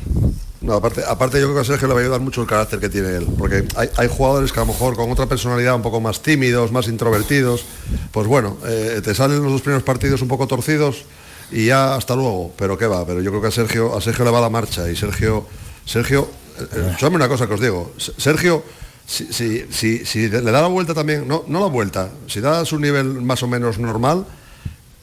Aparte, 0.71 1.03
aparte 1.09 1.41
yo 1.41 1.47
creo 1.47 1.57
que 1.57 1.61
a 1.63 1.65
Sergio 1.65 1.89
le 1.89 1.95
va 1.95 2.01
a 2.01 2.03
ayudar 2.05 2.21
mucho 2.21 2.41
el 2.41 2.47
carácter 2.47 2.79
que 2.79 2.89
tiene 2.89 3.17
él, 3.17 3.27
porque 3.37 3.65
hay, 3.75 3.89
hay 3.97 4.09
jugadores 4.09 4.53
que 4.53 4.61
a 4.61 4.63
lo 4.63 4.69
mejor 4.73 4.95
con 4.95 5.11
otra 5.11 5.27
personalidad 5.27 5.75
un 5.75 5.83
poco 5.83 6.01
más 6.01 6.23
tímidos, 6.23 6.71
más 6.71 6.87
introvertidos, 6.87 7.65
pues 8.13 8.29
bueno, 8.29 8.57
eh, 8.65 9.01
te 9.03 9.13
salen 9.13 9.43
los 9.43 9.51
dos 9.51 9.63
primeros 9.63 9.83
partidos 9.83 10.23
un 10.23 10.29
poco 10.29 10.47
torcidos 10.47 11.05
y 11.51 11.67
ya 11.67 11.97
hasta 11.97 12.15
luego, 12.15 12.53
pero 12.57 12.79
qué 12.79 12.87
va, 12.87 13.05
pero 13.05 13.21
yo 13.21 13.31
creo 13.31 13.43
que 13.43 13.49
a 13.49 13.51
Sergio, 13.51 13.97
a 13.97 14.01
Sergio 14.01 14.25
le 14.25 14.31
va 14.31 14.41
la 14.41 14.51
marcha 14.51 14.89
y 14.89 14.95
Sergio, 14.95 15.47
Sergio, 15.85 16.29
eh, 16.59 16.95
eh, 17.01 17.07
una 17.07 17.29
cosa 17.29 17.47
que 17.47 17.55
os 17.55 17.61
digo, 17.61 17.93
Sergio, 17.99 18.63
si, 19.07 19.33
si, 19.33 19.67
si- 19.71 20.05
si 20.07 20.29
le 20.29 20.41
da 20.43 20.63
la 20.63 20.67
vuelta 20.69 20.95
también, 20.95 21.27
no, 21.27 21.45
no 21.49 21.61
la 21.61 21.67
vuelta, 21.67 22.11
si 22.27 22.41
da 22.41 22.65
su 22.65 22.79
nivel 22.79 23.07
más 23.23 23.43
o 23.43 23.49
menos 23.49 23.79
normal, 23.79 24.25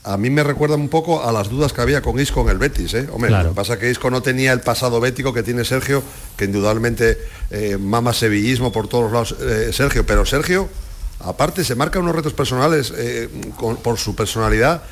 a 0.06 0.16
mí 0.18 0.30
me 0.30 0.44
recuerda 0.44 0.76
un 0.76 0.88
poco 0.90 1.24
a 1.28 1.32
las 1.34 1.50
dudas 1.50 1.74
que 1.74 1.82
había 1.82 2.02
con 2.02 2.18
Isco 2.20 2.42
en 2.42 2.50
el 2.50 2.58
Betis, 2.58 2.94
¿eh? 2.94 3.08
Hombre, 3.12 3.28
Claro. 3.30 3.44
lo 3.46 3.50
que 3.52 3.56
pasa 3.58 3.74
es 3.74 3.80
que 3.80 3.92
Isco 3.92 4.10
no 4.10 4.22
tenía 4.22 4.54
el 4.54 4.62
pasado 4.62 5.00
bético 5.02 5.34
que 5.34 5.44
tiene 5.44 5.66
Sergio, 5.66 6.02
que 6.38 6.46
indudablemente 6.46 7.18
eh, 7.52 7.78
mama 7.78 8.14
sevillismo 8.14 8.72
por 8.72 8.88
todos 8.88 9.12
lados 9.12 9.36
eh, 9.42 9.72
Sergio, 9.74 10.06
pero 10.06 10.26
Sergio, 10.26 10.70
aparte, 11.20 11.66
se 11.66 11.76
marca 11.76 12.00
unos 12.00 12.16
retos 12.16 12.34
personales 12.34 12.94
con- 13.58 13.76
por 13.78 13.98
su 14.00 14.16
personalidad 14.16 14.84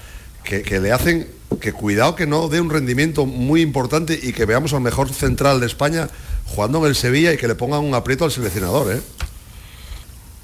que, 0.44 0.62
que 0.62 0.80
le 0.82 0.92
hacen 0.92 1.28
que 1.62 1.72
cuidado 1.72 2.16
que 2.16 2.28
no 2.28 2.50
dé 2.50 2.60
un 2.60 2.70
rendimiento 2.70 3.26
muy 3.26 3.62
importante 3.62 4.20
y 4.22 4.34
que 4.34 4.46
veamos 4.46 4.74
al 4.74 4.82
mejor 4.82 5.10
central 5.14 5.62
de 5.62 5.66
España 5.68 6.10
jugando 6.48 6.80
en 6.80 6.86
el 6.86 6.96
Sevilla 6.96 7.34
y 7.34 7.38
que 7.38 7.48
le 7.48 7.56
pongan 7.56 7.84
un 7.84 7.94
aprieto 7.94 8.26
al 8.26 8.32
seleccionador, 8.32 8.96
¿eh? 8.96 9.02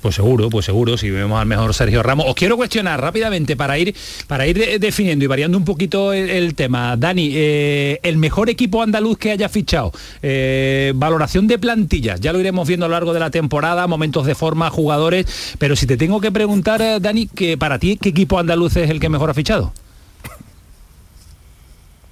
Pues 0.02 0.16
seguro, 0.16 0.50
pues 0.50 0.66
seguro, 0.66 0.98
si 0.98 1.10
vemos 1.10 1.40
al 1.40 1.46
mejor 1.48 1.74
Sergio 1.74 2.04
Ramos. 2.04 2.26
Os 2.28 2.36
quiero 2.36 2.58
cuestionar 2.58 3.00
rápidamente 3.00 3.56
para 3.56 3.80
ir, 3.80 3.96
para 4.28 4.46
ir 4.46 4.58
de- 4.60 4.78
definiendo 4.78 5.24
y 5.24 5.30
variando 5.30 5.58
un 5.58 5.64
poquito 5.64 6.12
el, 6.12 6.30
el 6.30 6.56
tema. 6.56 6.98
Dani, 6.98 7.32
eh, 7.34 8.00
el 8.04 8.18
mejor 8.18 8.50
equipo 8.50 8.82
andaluz 8.84 9.18
que 9.18 9.32
haya 9.32 9.48
fichado, 9.48 9.94
eh, 10.22 10.92
valoración 10.94 11.48
de 11.48 11.58
plantillas, 11.58 12.20
ya 12.20 12.34
lo 12.34 12.42
iremos 12.42 12.68
viendo 12.68 12.86
a 12.86 12.90
lo 12.90 12.96
largo 12.96 13.14
de 13.14 13.22
la 13.22 13.32
temporada, 13.32 13.88
momentos 13.88 14.26
de 14.26 14.36
forma, 14.36 14.70
jugadores, 14.70 15.56
pero 15.58 15.78
si 15.78 15.88
te 15.88 15.96
tengo 15.96 16.20
que 16.20 16.34
preguntar, 16.34 16.82
eh, 16.82 16.98
Dani, 17.00 17.28
que 17.28 17.58
para 17.58 17.80
ti, 17.80 17.98
¿qué 18.02 18.10
equipo 18.10 18.38
andaluz 18.38 18.76
es 18.76 18.90
el 18.90 19.00
que 19.00 19.08
mejor 19.08 19.30
ha 19.30 19.34
fichado? 19.34 19.72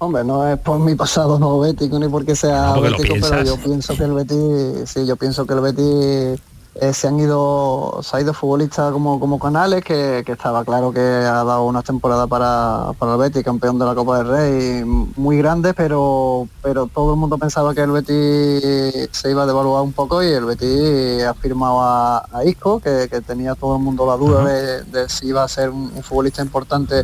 Hombre, 0.03 0.23
no 0.23 0.47
es 0.47 0.57
por 0.57 0.79
mi 0.79 0.95
pasado 0.95 1.37
no 1.37 1.59
bético 1.59 1.99
ni 1.99 2.07
porque 2.07 2.35
sea 2.35 2.69
No, 2.69 2.73
porque 2.81 2.89
lo 2.89 2.97
bético, 2.97 3.15
pero 3.21 3.43
yo 3.43 3.57
pienso 3.57 3.95
que 3.95 4.03
el 4.03 4.13
Betis, 4.13 4.89
sí, 4.89 5.05
yo 5.05 5.15
pienso 5.15 5.45
que 5.45 5.53
el 5.53 5.59
Betis 5.61 6.41
eh, 6.75 6.93
se 6.93 7.07
han 7.09 7.19
ido, 7.19 7.99
se 8.01 8.15
ha 8.15 8.21
ido 8.21 8.33
futbolistas 8.33 8.93
como, 8.93 9.19
como 9.19 9.39
Canales, 9.39 9.83
que, 9.83 10.23
que 10.25 10.31
estaba 10.31 10.63
claro 10.63 10.93
que 10.93 11.01
ha 11.01 11.43
dado 11.43 11.65
una 11.65 11.81
temporada 11.81 12.27
para, 12.27 12.93
para 12.97 13.13
el 13.13 13.19
Betis, 13.19 13.43
campeón 13.43 13.77
de 13.77 13.85
la 13.85 13.93
Copa 13.93 14.19
del 14.19 14.27
Rey, 14.27 14.83
muy 14.85 15.37
grande, 15.37 15.73
pero, 15.73 16.47
pero 16.61 16.87
todo 16.87 17.13
el 17.13 17.19
mundo 17.19 17.37
pensaba 17.37 17.75
que 17.75 17.81
el 17.81 17.91
Betis 17.91 19.09
se 19.11 19.31
iba 19.31 19.43
a 19.43 19.45
devaluar 19.45 19.83
un 19.83 19.91
poco 19.91 20.23
y 20.23 20.27
el 20.27 20.45
Betis 20.45 21.23
ha 21.23 21.33
firmado 21.33 21.81
a, 21.81 22.25
a 22.31 22.45
Isco, 22.45 22.79
que, 22.79 23.09
que 23.11 23.19
tenía 23.19 23.55
todo 23.55 23.75
el 23.75 23.81
mundo 23.81 24.05
la 24.05 24.15
duda 24.15 24.45
de, 24.45 24.83
de 24.83 25.09
si 25.09 25.27
iba 25.27 25.43
a 25.43 25.47
ser 25.49 25.71
un, 25.71 25.91
un 25.93 26.03
futbolista 26.03 26.41
importante 26.41 27.03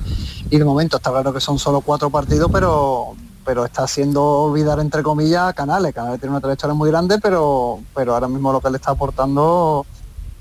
y 0.49 0.57
de 0.57 0.63
momento 0.63 0.95
está 0.95 1.11
claro 1.11 1.33
que 1.33 1.41
son 1.41 1.59
solo 1.59 1.81
cuatro 1.81 2.09
partidos, 2.09 2.49
pero 2.51 3.15
pero 3.47 3.63
está 3.63 3.83
haciendo 3.83 4.21
olvidar 4.21 4.77
entre 4.81 5.01
comillas 5.01 5.47
a 5.47 5.53
Canales. 5.53 5.93
Canales 5.93 6.19
tiene 6.19 6.31
una 6.31 6.41
trayectoria 6.41 6.73
muy 6.73 6.89
grande, 6.89 7.17
pero, 7.17 7.79
pero 7.95 8.13
ahora 8.13 8.27
mismo 8.27 8.51
lo 8.51 8.59
que 8.59 8.69
le 8.69 8.75
está 8.75 8.91
aportando 8.91 9.85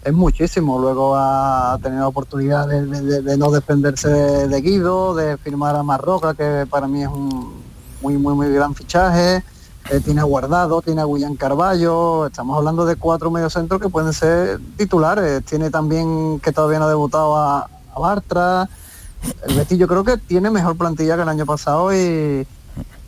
es 0.02 0.12
muchísimo. 0.12 0.80
Luego 0.80 1.14
ha 1.14 1.78
tenido 1.80 2.00
la 2.00 2.08
oportunidad 2.08 2.66
de, 2.66 3.36
no 3.36 3.52
desprenderse 3.52 4.08
de, 4.08 4.60
Guido, 4.60 5.14
de 5.14 5.36
firmar 5.36 5.76
a 5.76 5.84
Marroca, 5.84 6.34
que 6.34 6.66
para 6.68 6.88
mí 6.88 7.04
es 7.04 7.08
un 7.08 7.62
muy, 8.02 8.18
muy, 8.18 8.34
muy 8.34 8.52
gran 8.52 8.74
fichaje. 8.74 9.44
Eh, 9.88 10.00
tiene 10.04 10.20
a 10.20 10.24
Guardado, 10.24 10.82
tiene 10.82 11.02
a 11.02 11.06
William 11.06 11.36
Carballo, 11.36 12.26
estamos 12.26 12.58
hablando 12.58 12.86
de 12.86 12.96
cuatro 12.96 13.30
mediocentros 13.30 13.80
que 13.80 13.88
pueden 13.88 14.12
ser 14.12 14.58
titulares. 14.76 15.44
Tiene 15.44 15.70
también, 15.70 16.40
que 16.40 16.50
todavía 16.50 16.80
no 16.80 16.86
ha 16.86 16.88
debutado, 16.88 17.36
a, 17.36 17.70
a 17.94 18.00
Bartra. 18.00 18.68
El 19.46 19.54
Betis 19.54 19.78
yo 19.78 19.86
creo 19.86 20.02
que 20.02 20.16
tiene 20.16 20.50
mejor 20.50 20.76
plantilla 20.76 21.14
que 21.14 21.22
el 21.22 21.28
año 21.28 21.46
pasado 21.46 21.94
y, 21.94 22.44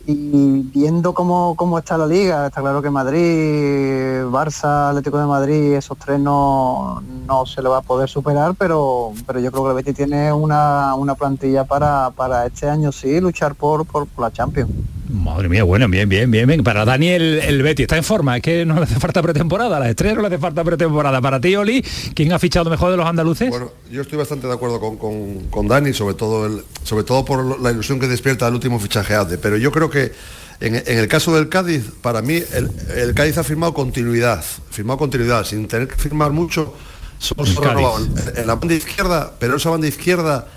y 0.05 0.61
viendo 0.73 1.13
cómo, 1.13 1.55
cómo 1.55 1.77
está 1.77 1.97
la 1.97 2.07
liga, 2.07 2.47
está 2.47 2.61
claro 2.61 2.81
que 2.81 2.89
Madrid, 2.89 4.23
Barça, 4.31 4.89
Atlético 4.89 5.19
de 5.19 5.25
Madrid, 5.25 5.73
esos 5.73 5.97
tres 5.97 6.19
no, 6.19 7.01
no 7.27 7.45
se 7.45 7.61
le 7.61 7.69
va 7.69 7.77
a 7.77 7.81
poder 7.81 8.09
superar, 8.09 8.55
pero, 8.57 9.13
pero 9.27 9.39
yo 9.39 9.51
creo 9.51 9.63
que 9.63 9.69
el 9.69 9.75
Betis 9.75 9.95
tiene 9.95 10.33
una, 10.33 10.95
una 10.95 11.15
plantilla 11.15 11.63
para, 11.63 12.11
para 12.11 12.45
este 12.45 12.69
año 12.69 12.91
sí 12.91 13.19
luchar 13.19 13.55
por, 13.55 13.85
por 13.85 14.07
la 14.17 14.31
Champions. 14.31 14.71
Madre 15.11 15.49
mía, 15.49 15.63
bueno, 15.63 15.87
bien, 15.87 16.07
bien, 16.07 16.29
bien, 16.29 16.45
bien. 16.47 16.63
Para 16.63 16.85
Dani 16.85 17.07
el, 17.09 17.63
Betty 17.63 17.81
está 17.81 17.97
en 17.97 18.03
forma, 18.03 18.37
es 18.37 18.43
que 18.43 18.63
no 18.63 18.75
le 18.75 18.83
hace 18.83 18.99
falta 18.99 19.23
pretemporada, 19.23 19.77
a 19.77 19.79
las 19.79 19.89
estrellas 19.89 20.17
no 20.17 20.21
le 20.21 20.27
hace 20.27 20.37
falta 20.37 20.63
pretemporada. 20.63 21.19
Para 21.19 21.41
ti, 21.41 21.55
Oli, 21.55 21.83
¿quién 22.13 22.31
ha 22.31 22.37
fichado 22.37 22.69
mejor 22.69 22.91
de 22.91 22.97
los 22.97 23.07
andaluces? 23.07 23.49
Bueno, 23.49 23.71
yo 23.91 24.03
estoy 24.03 24.19
bastante 24.19 24.45
de 24.45 24.53
acuerdo 24.53 24.79
con, 24.79 24.97
con- 24.97 25.47
con 25.49 25.67
Dani, 25.67 25.93
sobre 25.93 26.13
todo, 26.13 26.45
el, 26.45 26.61
sobre 26.83 27.03
todo 27.03 27.25
por 27.25 27.59
la 27.59 27.71
ilusión 27.71 27.99
que 27.99 28.07
despierta 28.07 28.47
el 28.47 28.53
último 28.53 28.79
fichaje 28.79 29.15
ADE, 29.15 29.39
pero 29.39 29.57
yo 29.57 29.71
creo 29.71 29.89
que 29.89 30.11
en, 30.59 30.75
en 30.75 30.99
el 30.99 31.07
caso 31.07 31.35
del 31.35 31.49
Cádiz, 31.49 31.85
para 32.01 32.21
mí 32.21 32.35
el, 32.53 32.69
el 32.95 33.13
Cádiz 33.15 33.35
ha 33.39 33.43
firmado 33.43 33.73
continuidad, 33.73 34.43
firmado 34.69 34.99
continuidad, 34.99 35.43
sin 35.43 35.67
tener 35.67 35.87
que 35.87 35.95
firmar 35.95 36.31
mucho, 36.31 36.75
solo 37.17 37.45
en, 37.97 38.13
en 38.41 38.45
la 38.47 38.55
banda 38.55 38.75
izquierda, 38.75 39.33
pero 39.39 39.55
esa 39.57 39.71
banda 39.71 39.87
izquierda 39.87 40.47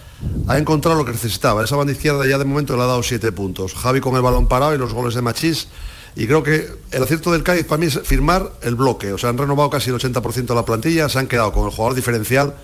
ha 0.49 0.59
encontrado 0.59 0.97
lo 0.99 1.05
que 1.05 1.13
necesitaba, 1.13 1.65
esa 1.65 1.77
banda 1.77 1.93
izquierda 1.93 2.27
ya 2.27 2.39
de 2.39 2.45
momento 2.45 2.77
le 2.77 2.83
ha 2.83 2.87
dado 2.87 3.03
siete 3.03 3.33
puntos, 3.33 3.75
Javi 3.75 4.01
con 4.01 4.17
el 4.17 4.23
balón 4.23 4.49
parado 4.49 4.75
y 4.75 4.79
los 4.79 4.93
goles 4.93 5.15
de 5.15 5.23
Machís, 5.23 5.69
y 6.15 6.27
creo 6.27 6.43
que 6.43 6.69
el 6.91 7.03
acierto 7.03 7.33
del 7.33 7.43
Cádiz 7.43 7.65
para 7.65 7.79
mí 7.79 7.87
es 7.87 8.01
firmar 8.05 8.53
el 8.63 8.75
bloque, 8.75 9.13
o 9.13 9.19
sea, 9.19 9.31
han 9.31 9.39
renovado 9.39 9.71
casi 9.71 9.91
el 9.91 9.97
80% 9.97 10.47
de 10.47 10.55
la 10.55 10.65
plantilla, 10.65 11.09
se 11.09 11.19
han 11.19 11.27
quedado 11.27 11.53
con 11.53 11.65
el 11.67 11.71
jugador 11.71 11.95
diferencial, 11.95 12.55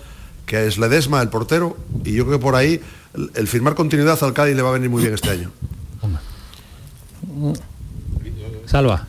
que 0.45 0.67
es 0.67 0.77
Ledesma, 0.77 1.21
el 1.21 1.29
portero, 1.29 1.77
y 2.03 2.13
yo 2.13 2.25
creo 2.25 2.39
que 2.39 2.43
por 2.43 2.55
ahí 2.55 2.81
el, 3.13 3.31
el 3.35 3.47
firmar 3.47 3.75
continuidad 3.75 4.21
al 4.23 4.33
Cádiz 4.33 4.55
le 4.55 4.61
va 4.61 4.69
a 4.69 4.73
venir 4.73 4.89
muy 4.89 5.01
bien 5.01 5.13
este 5.13 5.29
año. 5.29 5.51
Salva. 8.65 9.07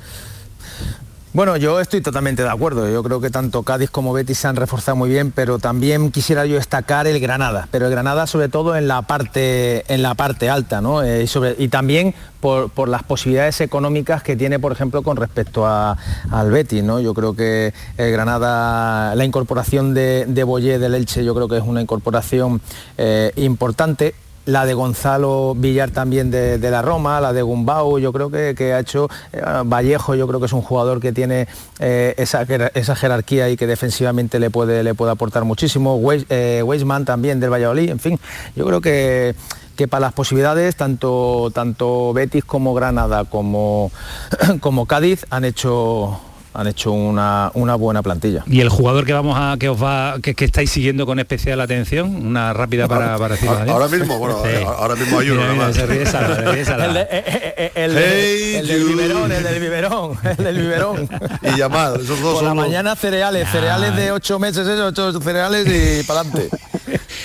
Bueno, 1.32 1.56
yo 1.56 1.78
estoy 1.78 2.00
totalmente 2.00 2.42
de 2.42 2.48
acuerdo. 2.48 2.90
Yo 2.90 3.04
creo 3.04 3.20
que 3.20 3.30
tanto 3.30 3.62
Cádiz 3.62 3.88
como 3.88 4.12
Betis 4.12 4.36
se 4.38 4.48
han 4.48 4.56
reforzado 4.56 4.96
muy 4.96 5.08
bien, 5.10 5.30
pero 5.30 5.60
también 5.60 6.10
quisiera 6.10 6.44
yo 6.44 6.56
destacar 6.56 7.06
el 7.06 7.20
Granada, 7.20 7.68
pero 7.70 7.86
el 7.86 7.92
Granada 7.92 8.26
sobre 8.26 8.48
todo 8.48 8.74
en 8.74 8.88
la 8.88 9.02
parte, 9.02 9.84
en 9.94 10.02
la 10.02 10.14
parte 10.14 10.50
alta, 10.50 10.80
¿no? 10.80 11.04
Eh, 11.04 11.26
y, 11.58 11.68
también 11.68 12.16
por, 12.40 12.70
por 12.70 12.88
las 12.88 13.04
posibilidades 13.04 13.60
económicas 13.60 14.24
que 14.24 14.34
tiene, 14.34 14.58
por 14.58 14.72
ejemplo, 14.72 15.02
con 15.02 15.16
respecto 15.16 15.68
a- 15.68 15.96
al 16.32 16.50
Betis, 16.50 16.82
¿no? 16.82 16.98
Yo 16.98 17.14
creo 17.14 17.36
que 17.36 17.72
el 17.96 18.10
Granada, 18.10 19.14
la 19.14 19.24
incorporación 19.24 19.94
de, 19.94 20.24
de 20.26 20.42
Boyé 20.42 20.80
del 20.80 20.96
Elche, 20.96 21.24
yo 21.24 21.32
creo 21.36 21.46
que 21.46 21.58
es 21.58 21.64
una 21.64 21.80
incorporación 21.80 22.60
eh, 22.98 23.30
importante 23.36 24.14
la 24.46 24.64
de 24.66 24.74
Gonzalo 24.74 25.54
Villar 25.56 25.90
también 25.90 26.30
de, 26.30 26.58
la 26.58 26.82
Roma, 26.82 27.20
la 27.20 27.32
de 27.32 27.42
Gumbau, 27.42 27.98
yo 27.98 28.12
creo 28.12 28.30
que, 28.30 28.54
que 28.56 28.72
ha 28.72 28.80
hecho 28.80 29.08
eh, 29.32 29.40
Vallejo, 29.64 30.14
yo 30.14 30.26
creo 30.26 30.40
que 30.40 30.46
es 30.46 30.52
un 30.52 30.62
jugador 30.62 31.00
que 31.00 31.12
tiene 31.12 31.46
eh, 31.78 32.14
esa, 32.16 32.42
esa 32.74 32.96
jerarquía 32.96 33.48
y 33.50 33.56
que 33.56 33.66
defensivamente 33.66 34.38
le 34.38 34.50
puede, 34.50 34.82
le 34.82 34.94
puede 34.94 35.12
aportar 35.12 35.44
muchísimo. 35.44 36.00
Weis- 36.00 36.26
eh, 36.30 36.62
Weisman 36.64 37.04
también 37.04 37.38
del 37.38 37.50
Valladolid, 37.52 37.90
en 37.90 38.00
fin, 38.00 38.18
yo 38.56 38.64
creo 38.66 38.80
que 38.80 39.34
que 39.76 39.88
para 39.88 40.02
las 40.02 40.12
posibilidades 40.12 40.76
tanto 40.76 41.50
tanto 41.54 42.12
Betis 42.12 42.44
como 42.44 42.74
Granada 42.74 43.24
como, 43.24 43.90
como 44.60 44.84
Cádiz 44.84 45.24
han 45.30 45.46
hecho 45.46 46.20
han 46.52 46.66
hecho 46.66 46.92
una, 46.92 47.50
una 47.54 47.74
buena 47.76 48.02
plantilla. 48.02 48.42
Y 48.46 48.60
el 48.60 48.68
jugador 48.68 49.06
que 49.06 49.12
vamos 49.12 49.36
a 49.38 49.56
que 49.58 49.68
os 49.68 49.82
va 49.82 50.16
que, 50.22 50.34
que 50.34 50.44
estáis 50.44 50.70
siguiendo 50.70 51.06
con 51.06 51.18
especial 51.20 51.60
atención, 51.60 52.14
una 52.26 52.52
rápida 52.52 52.88
para, 52.88 53.16
para 53.18 53.34
decirlo, 53.34 53.52
Ahora- 53.58 53.66
¿eh? 53.66 53.70
ahora 53.70 53.88
mismo, 53.88 54.18
bueno, 54.18 54.42
ahora 54.78 54.96
mismo 54.96 55.18
hay 55.20 55.30
uno 55.30 55.40
Mira, 55.42 55.52
mira, 55.52 55.64
nada 55.64 55.68
más. 55.68 55.76
se 55.76 55.86
ríe 55.86 56.06
Salva, 56.06 56.36
se 56.36 56.52
ríe 56.52 56.64
Salva. 56.64 56.84
El, 56.86 56.94
de- 56.94 57.00
eh, 57.02 57.08
eh, 57.12 57.54
eh, 57.56 57.72
el 57.74 57.94
de- 57.94 58.00
Hey, 58.10 58.54
el 58.60 58.66
del 58.68 58.80
you. 58.80 58.88
biberón, 58.88 59.32
el 59.32 59.42
del 59.44 59.60
biberón, 59.60 60.18
el 60.24 60.44
del 60.44 60.56
biberón. 60.58 61.08
Y 61.42 61.56
Yamal, 61.58 62.00
esos 62.00 62.20
dos 62.20 62.34
Por 62.34 62.42
la 62.44 62.54
mañana 62.54 62.96
cereales, 62.96 63.48
cereales 63.50 63.94
de 63.96 64.12
ocho 64.12 64.38
meses, 64.38 64.66
eso, 64.66 64.86
ocho 64.86 65.20
cereales 65.20 65.66
y 65.66 66.04
para 66.06 66.20
adelante. 66.20 66.48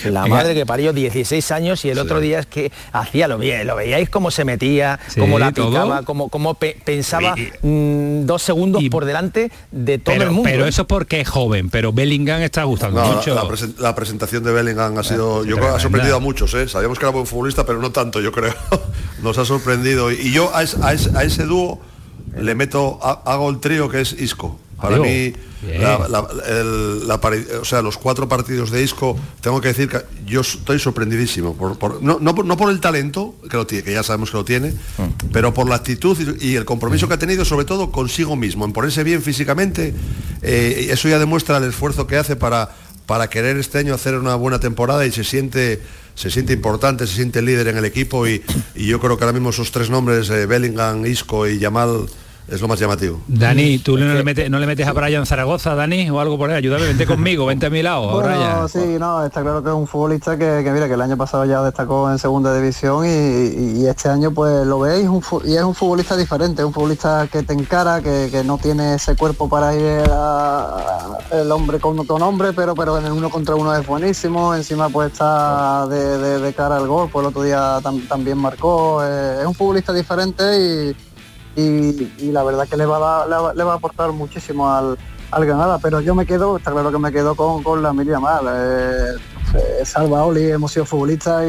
La 0.04 0.26
madre 0.26 0.54
que 0.54 0.64
parió 0.64 0.92
16 0.92 1.50
años 1.50 1.84
y 1.84 1.90
el 1.90 1.98
otro 1.98 2.20
día 2.20 2.38
es 2.38 2.46
que 2.46 2.70
hacía 2.92 3.26
lo 3.26 3.38
bien, 3.38 3.66
lo 3.66 3.74
veíais 3.74 4.08
cómo 4.08 4.30
se 4.30 4.44
metía, 4.44 5.00
Sí, 5.08 5.18
cómo 5.18 5.38
la 5.38 5.50
todo. 5.50 5.68
picaba, 5.70 6.02
cómo, 6.02 6.28
cómo 6.28 6.54
pe- 6.54 6.76
pensaba 6.84 7.34
mm, 7.34 7.95
dos 8.24 8.42
segundos 8.42 8.82
por 8.90 9.04
delante 9.04 9.50
de 9.72 9.98
todo 9.98 10.14
pero, 10.14 10.24
el 10.28 10.30
mundo. 10.30 10.48
pero 10.48 10.66
eso 10.66 10.82
es 10.82 10.88
porque 10.88 11.20
es 11.20 11.28
joven, 11.28 11.68
pero 11.70 11.92
Bellingham 11.92 12.40
está 12.42 12.62
gustando 12.64 13.02
No, 13.02 13.14
mucho. 13.14 13.34
La, 13.34 13.42
presen- 13.44 13.76
la 13.78 13.94
presentación 13.94 14.44
de 14.44 14.52
Bellingham 14.52 14.96
ha 14.96 15.02
sido, 15.02 15.42
sí, 15.42 15.50
yo 15.50 15.56
creo, 15.56 15.74
ha 15.74 15.80
sorprendido 15.80 16.16
a 16.16 16.20
muchos, 16.20 16.54
¿eh? 16.54 16.68
Sabíamos 16.68 16.98
que 16.98 17.04
era 17.04 17.10
buen 17.12 17.26
futbolista, 17.26 17.66
pero 17.66 17.80
no 17.80 17.90
tanto, 17.92 18.20
yo 18.20 18.30
creo. 18.32 18.54
Nos 19.22 19.36
ha 19.38 19.44
sorprendido. 19.44 20.12
Y 20.12 20.32
yo 20.32 20.54
a, 20.54 20.62
es- 20.62 20.76
a 20.76 20.92
ese, 20.94 21.10
a 21.16 21.24
ese 21.24 21.44
dúo 21.44 21.80
le 22.38 22.54
meto, 22.54 22.98
ha- 23.02 23.22
hago 23.26 23.50
el 23.50 23.58
trío 23.60 23.88
que 23.88 24.00
es 24.00 24.12
Isco. 24.12 24.58
Para 24.88 25.02
mí, 25.02 25.32
Bien. 25.62 25.82
la- 25.82 26.06
la- 26.08 26.26
el- 26.48 27.08
la 27.08 27.20
pari- 27.20 27.46
o 27.60 27.64
sea, 27.64 27.82
los 27.82 27.98
cuatro 27.98 28.28
partidos 28.28 28.70
de 28.70 28.82
Isco, 28.82 29.16
tengo 29.40 29.60
que 29.60 29.68
decir 29.68 29.88
que 29.88 29.98
yo 30.26 30.40
estoy 30.42 30.78
sorprendidísimo. 30.78 31.54
Por, 31.56 31.78
por- 31.78 32.02
no, 32.02 32.18
no 32.20 32.34
por, 32.34 32.44
no 32.44 32.56
por 32.56 32.70
el 32.70 32.80
talento, 32.80 33.34
que, 33.50 33.56
lo 33.56 33.66
tiene, 33.66 33.84
que 33.84 33.92
ya 33.92 34.02
sabemos 34.02 34.30
que 34.30 34.36
lo 34.36 34.44
tiene, 34.44 34.72
pero 35.32 35.52
por 35.54 35.68
la 35.68 35.76
actitud 35.76 36.16
y, 36.40 36.48
y 36.52 36.54
el 36.56 36.64
compromiso 36.64 37.08
que 37.08 37.14
ha 37.14 37.18
tenido, 37.18 37.44
sobre 37.44 37.64
todo 37.64 37.90
consigo 37.90 38.36
mismo, 38.36 38.64
en 38.64 38.72
ponerse 38.72 39.02
bien 39.04 39.22
físicamente. 39.22 39.94
eh, 40.42 40.88
eso 40.90 41.08
ya 41.08 41.18
demuestra 41.18 41.56
el 41.56 41.64
esfuerzo 41.64 42.06
que 42.06 42.16
hace 42.16 42.36
para, 42.36 42.70
para 43.06 43.28
querer 43.30 43.56
este 43.56 43.78
año 43.78 43.94
hacer 43.94 44.14
una 44.16 44.34
buena 44.34 44.60
temporada 44.60 45.04
y 45.06 45.12
se 45.12 45.24
siente 45.24 45.80
se 46.16 46.30
siente 46.30 46.54
importante, 46.54 47.06
se 47.06 47.14
siente 47.16 47.42
líder 47.42 47.68
en 47.68 47.76
el 47.76 47.84
equipo 47.84 48.26
y, 48.26 48.42
y 48.74 48.86
yo 48.86 48.98
creo 49.00 49.18
que 49.18 49.24
ahora 49.24 49.34
mismo 49.34 49.50
esos 49.50 49.70
tres 49.70 49.90
nombres, 49.90 50.30
eh, 50.30 50.46
Bellingham, 50.46 51.04
Isco 51.04 51.46
y 51.46 51.58
Yamal, 51.58 52.06
es 52.48 52.60
lo 52.60 52.68
más 52.68 52.78
llamativo. 52.78 53.20
Dani, 53.26 53.78
¿tú 53.78 53.96
no 53.98 54.14
le, 54.14 54.22
metes, 54.22 54.48
no 54.48 54.58
le 54.58 54.66
metes 54.66 54.86
a 54.86 54.92
Brian 54.92 55.26
Zaragoza, 55.26 55.74
Dani, 55.74 56.08
o 56.10 56.20
algo 56.20 56.38
por 56.38 56.50
ahí? 56.50 56.56
Ayúdame, 56.56 56.86
vente 56.86 57.06
conmigo, 57.06 57.46
vente 57.46 57.66
a 57.66 57.70
mi 57.70 57.82
lado, 57.82 58.10
Bueno, 58.12 58.28
Brian. 58.28 58.68
sí, 58.68 58.96
no, 59.00 59.24
está 59.24 59.42
claro 59.42 59.62
que 59.62 59.68
es 59.70 59.74
un 59.74 59.86
futbolista 59.86 60.36
que, 60.38 60.62
que 60.62 60.70
mira, 60.70 60.86
que 60.86 60.94
el 60.94 61.00
año 61.00 61.16
pasado 61.16 61.44
ya 61.44 61.62
destacó 61.62 62.10
en 62.10 62.18
segunda 62.18 62.54
división 62.54 63.04
y, 63.06 63.86
este 63.86 64.08
año 64.08 64.30
pues 64.32 64.66
lo 64.66 64.80
veis 64.80 65.08
y 65.44 65.54
es 65.56 65.62
un 65.62 65.74
futbolista 65.74 66.16
diferente, 66.16 66.64
un 66.64 66.72
futbolista 66.72 67.28
que 67.30 67.42
te 67.42 67.52
encara, 67.52 68.00
que, 68.00 68.28
que 68.30 68.42
no 68.44 68.58
tiene 68.58 68.94
ese 68.94 69.14
cuerpo 69.16 69.48
para 69.48 69.74
ir 69.74 70.08
a- 70.10 71.18
a- 71.30 71.40
el 71.40 71.50
hombre 71.52 71.78
con 71.80 71.98
otro 71.98 72.18
nombre, 72.18 72.52
pero 72.52 72.74
pero 72.74 72.98
en 72.98 73.06
el 73.06 73.12
uno 73.12 73.30
contra 73.30 73.54
uno 73.54 73.74
es 73.74 73.86
buenísimo, 73.86 74.54
encima 74.54 74.88
pues 74.88 75.12
está 75.12 75.86
de, 75.88 76.18
de- 76.18 76.38
de 76.40 76.52
cara 76.52 76.76
al 76.76 76.86
gol, 76.86 77.08
pues 77.12 77.22
el 77.24 77.28
otro 77.30 77.42
día 77.42 77.78
tam- 77.80 78.06
también 78.08 78.38
marcó, 78.38 79.00
eh, 79.04 79.38
es 79.40 79.46
un 79.46 79.54
futbolista 79.54 79.92
diferente 79.92 80.42
y, 80.92 80.96
y, 81.56 82.12
y 82.18 82.30
la 82.32 82.42
verdad 82.44 82.68
que 82.68 82.76
le 82.76 82.86
va, 82.86 82.96
a 83.22 83.26
dar- 83.26 83.56
le 83.56 83.64
va, 83.64 83.72
a 83.72 83.76
aportar 83.76 84.12
muchísimo 84.12 84.70
al, 84.72 84.98
al 85.30 85.46
Granada, 85.46 85.78
pero 85.78 86.00
yo 86.00 86.14
me 86.14 86.26
quedo, 86.26 86.58
está 86.58 86.70
claro 86.70 86.92
que 86.92 86.98
me 86.98 87.10
quedo 87.10 87.34
con, 87.34 87.62
con 87.62 87.82
la 87.82 87.90
Emilia 87.90 88.20
Mal. 88.20 88.44
Eh, 88.48 89.14
eh, 89.54 89.84
Salva 89.84 90.24
Oli, 90.24 90.50
hemos 90.50 90.72
sido 90.72 90.84
futbolistas 90.84 91.44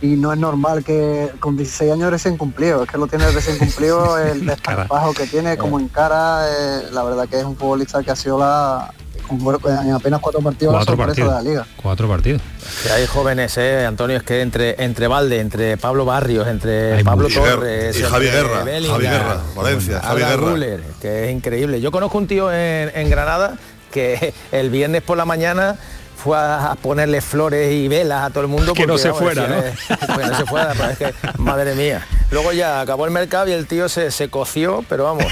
y, 0.00 0.06
y 0.06 0.16
no 0.16 0.32
es 0.32 0.38
normal 0.38 0.84
que 0.84 1.32
con 1.40 1.56
16 1.56 1.92
años 1.92 2.10
recién 2.10 2.36
cumplido, 2.36 2.84
es 2.84 2.90
que 2.90 2.98
lo 2.98 3.06
tiene 3.08 3.28
recién 3.30 3.58
cumplido, 3.58 4.16
el 4.18 4.46
desparpajo 4.46 5.12
que 5.12 5.26
tiene, 5.26 5.56
como 5.58 5.80
encara, 5.80 6.46
eh, 6.48 6.82
la 6.92 7.02
verdad 7.02 7.28
que 7.28 7.38
es 7.38 7.44
un 7.44 7.56
futbolista 7.56 8.02
que 8.02 8.10
ha 8.12 8.16
sido 8.16 8.38
la, 8.38 8.92
en 9.30 9.92
apenas 9.92 10.20
cuatro 10.20 10.40
partidos 10.40 10.72
la 10.72 10.78
Cuatro 10.80 10.96
sorpresa 10.96 11.06
partidos. 11.06 11.30
de 11.30 11.44
la 11.44 11.50
liga. 11.50 11.66
Cuatro 11.82 12.08
partidos. 12.08 12.42
Que 12.82 12.90
hay 12.92 13.06
jóvenes, 13.06 13.56
eh, 13.58 13.84
Antonio, 13.86 14.16
es 14.16 14.22
que 14.22 14.40
entre 14.40 14.82
entre 14.84 15.06
Valde, 15.08 15.40
entre 15.40 15.76
Pablo 15.76 16.04
Barrios, 16.04 16.46
entre 16.48 16.94
Hay 16.94 17.04
Pablo. 17.04 17.28
Torres, 17.28 17.98
Y 17.98 18.02
Javi 18.02 18.26
Guerra, 18.26 18.58
Javi 18.88 19.06
Guerra, 19.06 19.40
Valencia, 19.54 20.00
Javi 20.00 20.22
Guerra. 20.22 20.82
Que 21.00 21.26
es 21.26 21.32
increíble. 21.32 21.80
Yo 21.80 21.90
conozco 21.90 22.18
un 22.18 22.26
tío 22.26 22.52
en, 22.52 22.90
en 22.94 23.10
Granada 23.10 23.54
que 23.92 24.32
el 24.52 24.70
viernes 24.70 25.02
por 25.02 25.16
la 25.16 25.24
mañana 25.24 25.76
fue 26.16 26.36
a 26.36 26.76
ponerle 26.82 27.20
flores 27.20 27.72
y 27.72 27.86
velas 27.86 28.24
a 28.24 28.30
todo 28.30 28.40
el 28.40 28.48
mundo 28.48 28.74
Que 28.74 28.88
no 28.88 28.98
se 28.98 29.10
vamos, 29.10 29.22
fuera, 29.22 29.46
decía, 29.46 29.68
eh, 29.90 29.96
que 30.16 30.26
no 30.26 30.36
se 30.36 30.46
fuera, 30.46 30.74
pero 30.76 30.90
es 30.90 30.98
que, 30.98 31.14
madre 31.38 31.76
mía. 31.76 32.04
Luego 32.32 32.52
ya 32.52 32.80
acabó 32.80 33.04
el 33.04 33.12
mercado 33.12 33.46
y 33.48 33.52
el 33.52 33.66
tío 33.68 33.88
se, 33.88 34.10
se 34.10 34.28
coció, 34.28 34.84
pero 34.88 35.04
vamos. 35.04 35.24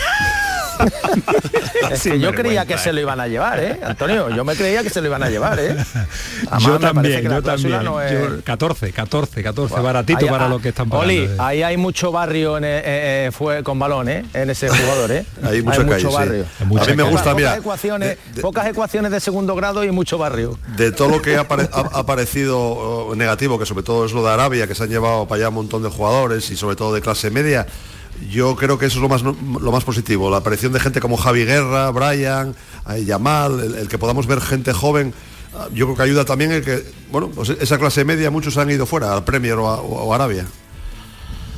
es 1.91 2.03
que 2.03 2.19
yo 2.19 2.33
creía 2.35 2.67
que 2.67 2.79
se 2.79 2.93
lo 2.93 3.01
iban 3.01 3.21
a 3.21 3.27
llevar, 3.29 3.59
¿eh? 3.63 3.81
Antonio, 3.83 4.31
yo 4.31 4.45
me 4.45 4.55
creía 4.55 4.83
que 4.83 4.91
se 4.91 5.01
lo 5.01 5.09
iban 5.09 5.23
a 5.23 5.29
llevar, 5.31 5.59
¿eh? 5.59 5.77
Además, 6.51 6.63
yo 6.63 6.79
también, 6.79 7.23
yo 7.23 7.43
también. 7.43 7.85
no 7.85 8.01
es- 8.01 8.13
Yo- 8.13 8.43
14, 8.45 8.93
14, 8.93 9.43
14, 9.43 9.73
Buah, 9.75 9.83
baratito 9.83 10.19
ahí- 10.21 10.29
para 10.31 10.47
ah, 10.47 10.49
lo 10.49 10.59
que 10.61 10.69
están 10.71 10.89
pagando. 10.89 11.07
Oli, 11.13 11.25
eh. 11.25 11.37
ahí 11.39 11.63
hay 11.63 11.77
mucho 11.77 12.13
barrio 12.13 12.59
en, 12.59 12.65
eh, 12.65 12.83
eh, 12.85 13.31
fue 13.33 13.63
con 13.63 13.79
balón, 13.79 14.09
¿eh? 14.09 14.25
En 14.35 14.51
ese 14.51 14.69
jugador, 14.69 15.11
¿eh? 15.13 15.25
Hay 15.43 15.63
calle, 15.63 16.01
sí. 16.01 16.07
barrio. 16.07 16.45
Hay 16.61 16.67
mucha 16.67 16.85
A 16.85 16.87
mí 16.89 16.97
me 16.97 17.03
gusta, 17.05 17.19
pocas 17.25 17.37
mira, 17.37 17.57
ecuaciones, 17.57 18.19
pocas 18.41 18.67
ecuaciones 18.67 19.11
de 19.13 19.21
segundo 19.21 19.55
grado 19.55 19.85
y 19.85 19.91
mucho 19.91 20.19
barrio. 20.19 20.59
De 20.77 20.93
todo 20.93 21.09
lo 21.09 21.23
que 21.23 21.37
ha, 21.37 21.47
apare- 21.47 21.69
ha- 21.73 21.99
ha 21.99 22.07
parecido 22.07 22.59
oh, 22.61 23.15
negativo, 23.15 23.59
que 23.59 23.67
sobre 23.67 23.83
todo 23.85 24.05
es 24.07 24.13
lo 24.13 24.25
de 24.25 24.31
Arabia, 24.31 24.67
que 24.67 24.75
se 24.75 24.83
han 24.85 24.89
llevado 24.91 25.27
para 25.27 25.41
allá 25.41 25.49
un 25.49 25.55
montón 25.57 25.83
de 25.83 25.89
jugadores 25.91 26.51
y 26.51 26.57
sobre 26.57 26.77
todo 26.77 26.95
de 26.95 27.01
clase 27.01 27.31
media, 27.31 27.67
yo 28.31 28.57
creo 28.57 28.79
que 28.79 28.87
eso 28.87 28.97
es 28.99 29.03
lo 29.03 29.09
más, 29.09 29.23
lo 29.23 29.73
más 29.73 29.85
positivo. 29.85 30.31
La 30.31 30.39
aparición 30.39 30.73
de 30.73 30.81
gente 30.81 31.01
como 31.01 31.17
Javi 31.17 31.45
Guerra, 31.45 31.91
Brian, 31.91 32.55
eh, 32.91 33.05
Yamal, 33.05 33.61
el, 33.61 33.75
el 33.75 33.89
que 33.89 33.99
podamos 33.99 34.27
ver 34.27 34.41
gente 34.41 34.73
joven, 34.73 35.13
ah, 35.55 35.69
yo 35.73 35.87
creo 35.87 35.97
que 35.97 36.03
ayuda 36.03 36.25
también 36.25 36.53
el 36.53 36.63
que, 36.63 36.85
bueno, 37.11 37.29
pues 37.29 37.51
esa 37.51 37.79
clase 37.79 38.05
media 38.05 38.31
muchos 38.31 38.57
han 38.57 38.71
ido 38.71 38.87
fuera, 38.87 39.13
al 39.15 39.25
Premier 39.25 39.55
o 39.55 39.69
a, 39.69 39.81
o 39.81 40.13
a 40.13 40.17
Arabia. 40.17 40.47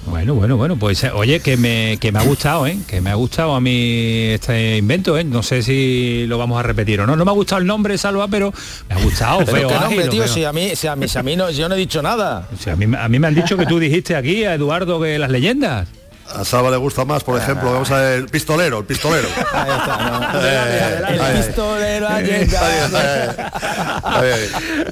Bueno, 0.06 0.34
bueno, 0.34 0.56
bueno, 0.56 0.76
pues 0.76 1.04
eh, 1.04 1.10
oye, 1.10 1.40
que 1.40 1.58
me, 1.58 1.98
que 2.00 2.12
me 2.12 2.18
ha 2.18 2.22
gustado, 2.22 2.66
¿eh? 2.66 2.78
Que 2.86 3.02
me 3.02 3.10
ha 3.10 3.14
gustado 3.14 3.54
a 3.54 3.60
mí 3.60 4.28
este 4.32 4.78
invento, 4.78 5.18
¿eh? 5.18 5.24
No 5.24 5.42
sé 5.42 5.62
si 5.62 6.24
lo 6.26 6.38
vamos 6.38 6.58
a 6.58 6.62
repetir 6.62 7.00
o 7.02 7.06
no. 7.06 7.14
No 7.14 7.26
me 7.26 7.30
ha 7.30 7.34
gustado 7.34 7.60
el 7.60 7.66
nombre, 7.66 7.98
Salva, 7.98 8.26
pero 8.26 8.50
me 8.88 8.94
ha 8.94 9.04
gustado, 9.04 9.40
Pero 9.40 9.52
feo, 9.52 9.68
qué 9.68 9.74
ágil, 9.74 9.86
nombre, 9.88 10.04
lo 10.06 10.10
tío, 10.12 10.28
si 10.28 10.44
a 10.44 10.52
mí, 10.52 10.70
si 10.74 10.86
a 10.86 10.96
mí, 10.96 11.08
si 11.08 11.18
a 11.18 11.22
mí 11.22 11.36
no, 11.36 11.50
yo 11.50 11.68
no 11.68 11.74
he 11.74 11.78
dicho 11.78 12.00
nada. 12.00 12.48
A, 12.66 12.76
mí, 12.76 12.96
a 12.98 13.08
mí 13.08 13.18
me 13.18 13.26
han 13.26 13.34
dicho 13.34 13.58
que 13.58 13.66
tú 13.66 13.78
dijiste 13.78 14.16
aquí 14.16 14.44
a 14.44 14.54
Eduardo 14.54 14.98
que 14.98 15.18
las 15.18 15.30
leyendas. 15.30 15.88
A 16.34 16.44
Salva 16.44 16.70
le 16.70 16.76
gusta 16.76 17.04
más, 17.06 17.24
por 17.24 17.38
ejemplo, 17.40 17.72
vamos 17.72 17.90
a 17.90 17.96
ver, 18.00 18.18
el 18.18 18.26
pistolero, 18.26 18.80
el 18.80 18.84
pistolero. 18.84 19.28
Ahí 19.52 19.70
está, 19.70 20.10
¿no? 20.10 20.40
Eh, 20.46 20.96
El 21.08 21.20
ahí, 21.20 21.36
pistolero 21.42 22.08
ha 22.08 22.20
llegado. 22.20 22.68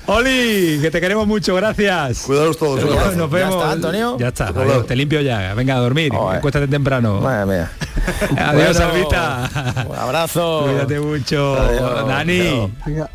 Oli, 0.07 0.79
que 0.81 0.91
te 0.91 1.01
queremos 1.01 1.27
mucho, 1.27 1.55
gracias. 1.55 2.21
Cuidaros 2.21 2.57
todos. 2.57 2.83
Nos 3.17 3.31
vemos. 3.31 3.55
¿Ya 3.55 3.59
está, 3.61 3.73
Antonio? 3.73 4.17
Ya 4.19 4.29
está, 4.29 4.47
adiós, 4.49 4.87
te 4.87 4.97
limpio 4.97 5.21
ya. 5.21 5.53
Venga 5.55 5.77
a 5.77 5.79
dormir, 5.79 6.13
Joder. 6.13 6.39
acuéstate 6.39 6.69
temprano. 6.69 7.21
Madre 7.21 7.47
mía. 7.47 7.71
Adiós, 8.39 8.55
Bueno, 8.55 8.75
Salvita. 8.75 9.85
Un 9.89 9.97
abrazo. 9.97 10.63
Cuídate 10.65 11.01
mucho. 11.01 11.61
Adiós. 11.61 12.09
Dani. 12.09 12.73
Venga, 12.87 13.11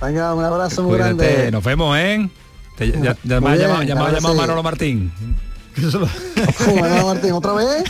venga, 0.00 0.34
un 0.34 0.44
abrazo 0.44 0.82
muy 0.82 0.92
cuídate. 0.98 1.14
grande. 1.14 1.50
Nos 1.52 1.64
vemos, 1.64 1.96
¿eh? 1.98 2.28
Te- 2.76 2.90
ya, 2.92 3.16
ya 3.22 3.40
me 3.40 3.50
ha 3.50 3.56
llamado, 3.56 3.82
ya 3.82 3.94
me 3.94 4.00
ha 4.02 4.10
llamado. 4.12 4.34
Manolo 4.34 4.62
Martín. 4.62 5.12
Bueno, 6.66 7.06
Martín, 7.06 7.32
¿otra 7.32 7.52
vez? 7.52 7.84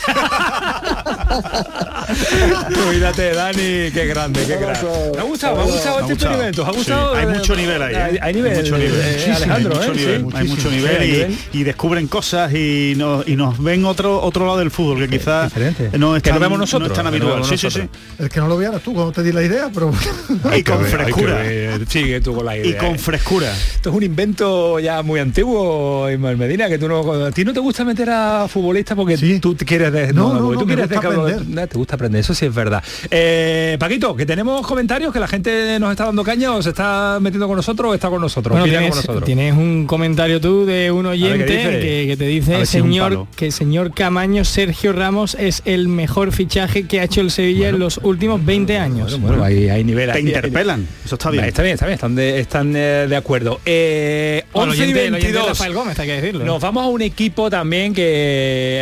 Cuídate, 2.89 3.35
Dani, 3.35 3.91
qué 3.93 4.07
grande, 4.07 4.45
qué 4.47 4.57
grande. 4.57 5.11
Me 5.15 5.21
ha 5.21 5.23
gustado, 5.25 5.57
me 5.57 5.63
ha 5.63 5.67
gustado 5.67 6.01
este 6.01 6.13
experimento. 6.15 6.63
¿Os 6.63 6.69
ha 6.69 6.73
Sí, 6.73 6.79
gustado? 6.79 7.15
hay 7.15 7.25
eh, 7.25 7.27
mucho 7.29 7.57
nivel 7.57 7.83
ahí. 7.83 7.95
¿eh? 7.95 8.03
Hay, 8.03 8.19
hay 8.21 8.35
nivel, 8.35 8.53
Hay 8.53 8.63
mucho 8.63 8.79
nivel. 8.79 8.95
eh, 9.01 9.15
Sí, 9.19 9.25
sí, 9.25 9.31
Alejandro, 9.31 9.73
hay 9.81 9.89
mucho 9.89 9.93
¿eh? 9.93 9.97
nivel, 9.97 10.21
Sí, 10.31 10.37
hay 10.37 10.49
mucho 10.49 10.63
Sí, 10.71 10.77
nivel 10.77 10.97
hay 11.01 11.09
y, 11.09 11.13
nivel. 11.13 11.39
y 11.53 11.65
descubren 11.65 12.07
cosas 12.09 12.53
y 12.55 12.95
nos, 12.97 13.27
y 13.29 13.37
nos 13.37 13.63
ven 13.63 13.85
otro 13.85 14.21
otro 14.23 14.47
lado 14.47 14.59
del 14.59 14.71
fútbol 14.71 14.99
que 14.99 15.09
quizás 15.09 15.53
no 15.99 16.17
es 16.17 16.23
Que 16.23 16.33
vemos 16.33 16.59
nosotros, 16.59 16.89
no 16.89 16.95
es 16.95 17.03
tan 17.03 17.13
que 17.13 17.19
no 17.19 17.27
habitual. 17.33 17.45
Sí, 17.59 17.59
sí, 17.59 17.71
sí. 17.71 17.89
El 18.19 18.29
que 18.29 18.41
no 18.41 18.49
lo 18.49 18.57
vieras 18.59 18.83
tú 18.83 18.93
cuando 18.95 19.13
te 19.13 19.23
di 19.23 19.33
la 19.33 19.43
idea, 19.43 19.71
pero 19.73 19.93
Y 20.57 20.63
con 20.63 20.85
frescura. 20.85 21.43
Sigue 21.89 22.21
tú 22.21 22.35
con 22.35 22.47
la 22.47 22.57
idea. 22.57 22.71
Y 22.71 22.75
con 22.75 22.95
eh. 22.95 22.99
frescura. 22.99 23.53
Esto 23.75 23.91
es 23.91 23.97
un 23.97 24.03
invento 24.03 24.79
ya 24.79 25.03
muy 25.03 25.21
antiguo, 25.21 26.11
Ismael 26.11 26.37
Medina, 26.37 26.69
que 26.69 26.79
tú 26.79 26.89
no, 26.89 27.13
a 27.27 27.31
ti 27.31 27.45
no 27.45 27.53
te 27.53 27.61
gusta 27.61 27.85
meter 27.85 28.11
a 28.11 28.42
futbolistas 28.51 28.97
porque 28.97 29.17
tú 29.41 29.55
te 29.55 29.65
quieres 29.65 29.93
de, 29.93 30.13
No, 30.13 30.33
no, 30.35 30.41
no, 30.41 30.53
tú 30.53 30.61
me 30.67 30.75
quieres 30.75 30.89
gusta 30.91 31.09
de- 31.09 31.17
aprender. 31.21 31.47
no, 31.49 31.67
te 31.67 31.79
gusta 31.79 31.95
aprender, 31.95 32.21
eso 32.21 32.35
sí 32.35 32.47
es 32.47 32.55
verdad. 32.55 32.83
Eh, 33.11 33.77
Paquito, 33.79 34.15
que 34.17 34.27
tenemos 34.27 34.67
comentarios, 34.67 35.13
que 35.13 35.21
la 35.21 35.29
gente 35.29 35.79
nos 35.79 35.91
está 35.91 36.05
dando 36.07 36.25
caña 36.25 36.53
o 36.55 36.63
se 36.63 36.71
está 36.71 37.19
metiendo 37.21 37.47
con 37.47 37.57
nosotros 37.57 37.91
o 37.91 37.95
está 37.95 38.09
con 38.11 38.21
nosotros. 38.21 38.53
Bueno, 38.53 38.65
¿Quién 38.65 38.75
está 38.75 38.81
tienes, 38.91 38.97
con 39.07 39.15
nosotros? 39.15 39.25
tienes 39.27 39.55
un 39.55 39.87
comentario 39.87 40.41
tú 40.41 40.65
de 40.67 40.91
un 40.91 41.07
oyente 41.07 41.47
que, 41.47 42.05
que 42.09 42.17
te 42.17 42.25
dice 42.27 42.67
señor 42.67 43.27
que 43.37 43.51
señor 43.51 43.93
Camaño 43.95 44.45
Sergio 44.45 44.93
Ramos 44.93 45.37
es 45.39 45.63
el 45.65 45.89
mejor 45.89 46.33
fichaje 46.33 46.87
que 46.87 47.01
ha 47.01 47.05
hecho 47.05 47.21
el 47.21 47.31
Sevilla 47.31 47.69
en 47.69 47.79
los 47.79 47.99
últimos 48.03 48.45
20 48.45 48.79
años. 48.79 49.13
Bueno, 49.13 49.27
bueno, 49.29 49.45
hay, 49.45 49.69
hay 49.69 49.85
nivel. 49.85 50.07
Te 50.11 50.19
hay- 50.19 50.23
hay- 50.25 50.29
interpelan. 50.29 50.87
Eso 51.05 51.15
está 51.17 51.31
bien. 51.31 51.45
Está 51.45 51.63
bien, 51.63 51.75
está 51.75 51.87
bien, 51.87 51.95
están 51.95 52.15
de, 52.15 52.41
están, 52.41 52.73
eh, 52.77 53.07
de 53.09 53.17
acuerdo. 53.17 53.61
Eh, 53.65 54.45
Bueno, 54.53 54.73
el 54.73 54.79
11 54.79 54.81
y 54.81 54.85
oyente- 54.85 55.07
el 55.07 55.15
oyente 55.15 55.33
22. 55.33 55.49
Rafael 55.59 55.73
Gómez, 55.75 55.99
hay 55.99 56.07
que 56.07 56.15
decirlo. 56.15 56.45
Nos 56.45 56.61
vamos 56.61 56.85
a 56.85 56.87
un 56.89 57.03
equipo 57.03 57.51
también 57.51 57.93
que 57.95 58.32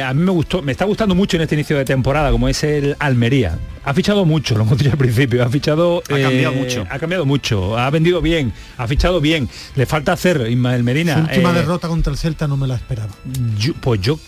a 0.06 0.12
mí 0.14 0.22
me 0.22 0.30
gustó, 0.30 0.62
me 0.62 0.72
está 0.72 0.84
gustando 0.84 1.14
mucho 1.14 1.36
en 1.36 1.42
este 1.42 1.54
inicio 1.54 1.76
de 1.76 1.84
temporada, 1.84 2.30
como 2.30 2.48
es 2.48 2.62
el 2.64 2.96
Almería. 2.98 3.58
Ha 3.84 3.94
fichado 3.94 4.24
mucho, 4.24 4.54
lo 4.56 4.62
hemos 4.64 4.76
dicho 4.78 4.90
al 4.90 4.98
principio, 4.98 5.42
ha 5.44 5.48
fichado... 5.48 6.02
Ha 6.08 6.20
cambiado 6.20 6.52
mucho. 6.54 6.86
Ha 6.90 6.98
cambiado 6.98 7.24
mucho, 7.26 7.78
ha 7.78 7.88
vendido 7.90 8.20
bien, 8.20 8.52
ha 8.78 8.86
fichado 8.86 9.20
bien. 9.20 9.48
Le 9.76 9.86
falta 9.86 10.12
hacer, 10.12 10.46
Ismael 10.50 10.82
Medina. 10.84 11.14
su 11.14 11.20
última 11.20 11.50
eh, 11.50 11.54
derrota 11.54 11.88
contra 11.88 12.12
el 12.12 12.18
Celta 12.18 12.46
no 12.46 12.56
me 12.56 12.66
la 12.66 12.74
esperaba. 12.76 13.12
yo- 13.58 13.74
pues 13.80 14.00
yo... 14.00 14.18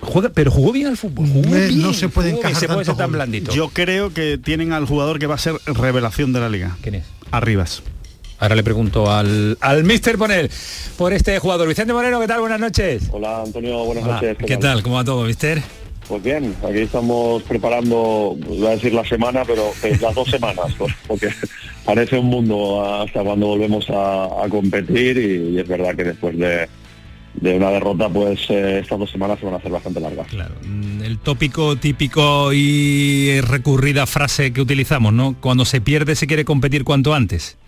Juega, 0.00 0.28
pero 0.28 0.52
jugó 0.52 0.70
bien 0.72 0.86
al 0.86 0.96
fútbol. 0.96 1.26
Jugó 1.26 1.48
Me- 1.50 1.66
bien, 1.66 1.82
no 1.82 1.92
se 1.92 2.08
puede 2.08 2.30
jugó 2.30 2.42
bien, 2.42 2.50
encajar 2.50 2.60
se 2.68 2.72
puede 2.72 2.84
ser 2.84 2.96
tan 2.96 3.10
blandito. 3.10 3.52
Yo 3.52 3.68
creo 3.70 4.14
que 4.14 4.38
tienen 4.38 4.72
al 4.72 4.86
jugador 4.86 5.18
que 5.18 5.26
va 5.26 5.34
a 5.34 5.38
ser 5.38 5.54
revelación 5.66 6.32
de 6.32 6.38
la 6.38 6.48
liga. 6.48 6.76
¿Quién 6.82 6.94
es? 6.96 7.04
Arribas. 7.32 7.82
Ahora 8.40 8.54
le 8.54 8.62
pregunto 8.62 9.10
al, 9.10 9.58
al 9.60 9.84
Mister 9.84 10.16
Ponel 10.16 10.50
por 10.96 11.12
este 11.12 11.38
jugador. 11.38 11.66
Vicente 11.68 11.92
Moreno, 11.92 12.20
¿qué 12.20 12.28
tal? 12.28 12.40
Buenas 12.40 12.60
noches. 12.60 13.08
Hola 13.10 13.42
Antonio, 13.42 13.84
buenas 13.84 14.04
Hola, 14.04 14.14
noches. 14.14 14.36
¿Qué 14.46 14.56
tal? 14.56 14.82
¿Cómo 14.82 14.96
va 14.96 15.04
todo, 15.04 15.24
Mister? 15.24 15.60
Pues 16.06 16.22
bien, 16.22 16.54
aquí 16.66 16.78
estamos 16.78 17.42
preparando, 17.42 18.34
voy 18.38 18.66
a 18.66 18.70
decir 18.70 18.94
la 18.94 19.04
semana, 19.04 19.42
pero 19.44 19.72
eh, 19.82 19.98
las 20.00 20.14
dos 20.14 20.30
semanas, 20.30 20.72
pues, 20.78 20.94
porque 21.06 21.28
parece 21.84 22.16
un 22.18 22.26
mundo 22.26 22.82
hasta 23.02 23.22
cuando 23.22 23.48
volvemos 23.48 23.90
a, 23.90 24.44
a 24.44 24.48
competir 24.48 25.18
y, 25.18 25.54
y 25.54 25.58
es 25.58 25.68
verdad 25.68 25.94
que 25.94 26.04
después 26.04 26.38
de, 26.38 26.66
de 27.34 27.56
una 27.56 27.70
derrota, 27.70 28.08
pues 28.08 28.40
eh, 28.48 28.78
estas 28.78 28.98
dos 29.00 29.10
semanas 29.10 29.38
se 29.38 29.44
van 29.44 29.54
a 29.54 29.58
hacer 29.58 29.70
bastante 29.70 30.00
largas. 30.00 30.28
Mm, 30.64 31.02
El 31.02 31.18
tópico 31.18 31.76
típico 31.76 32.52
y 32.54 33.40
recurrida 33.42 34.06
frase 34.06 34.52
que 34.54 34.62
utilizamos, 34.62 35.12
¿no? 35.12 35.36
Cuando 35.38 35.66
se 35.66 35.82
pierde 35.82 36.14
se 36.14 36.26
quiere 36.26 36.46
competir 36.46 36.84
cuanto 36.84 37.12
antes. 37.12 37.58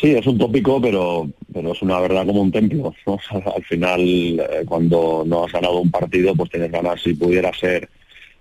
Sí, 0.00 0.12
es 0.12 0.26
un 0.26 0.38
tópico, 0.38 0.80
pero, 0.80 1.28
pero 1.52 1.72
es 1.72 1.82
una 1.82 1.98
verdad 1.98 2.24
como 2.24 2.42
un 2.42 2.52
templo. 2.52 2.94
¿no? 3.04 3.18
Al 3.56 3.64
final, 3.64 4.00
eh, 4.00 4.64
cuando 4.64 5.24
no 5.26 5.44
has 5.44 5.52
ganado 5.52 5.80
un 5.80 5.90
partido, 5.90 6.34
pues 6.36 6.50
tienes 6.50 6.70
ganas, 6.70 7.02
si 7.02 7.14
pudiera 7.14 7.52
ser, 7.52 7.88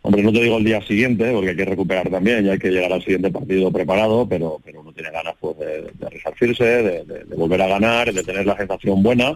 hombre, 0.03 0.21
no 0.21 0.31
te 0.31 0.41
digo 0.41 0.57
el 0.57 0.63
día 0.63 0.81
siguiente, 0.83 1.31
porque 1.31 1.49
hay 1.49 1.55
que 1.55 1.65
recuperar 1.65 2.09
también 2.11 2.45
y 2.45 2.49
hay 2.49 2.59
que 2.59 2.69
llegar 2.69 2.93
al 2.93 3.01
siguiente 3.01 3.31
partido 3.31 3.71
preparado, 3.71 4.27
pero, 4.29 4.59
pero 4.63 4.81
uno 4.81 4.93
tiene 4.93 5.09
ganas 5.09 5.33
pues, 5.39 5.57
de, 5.57 6.09
resarcirse, 6.09 6.63
de 6.63 7.35
volver 7.35 7.61
a 7.63 7.67
ganar, 7.67 8.13
de 8.13 8.23
tener 8.23 8.45
la 8.45 8.55
sensación 8.55 9.01
buena. 9.01 9.35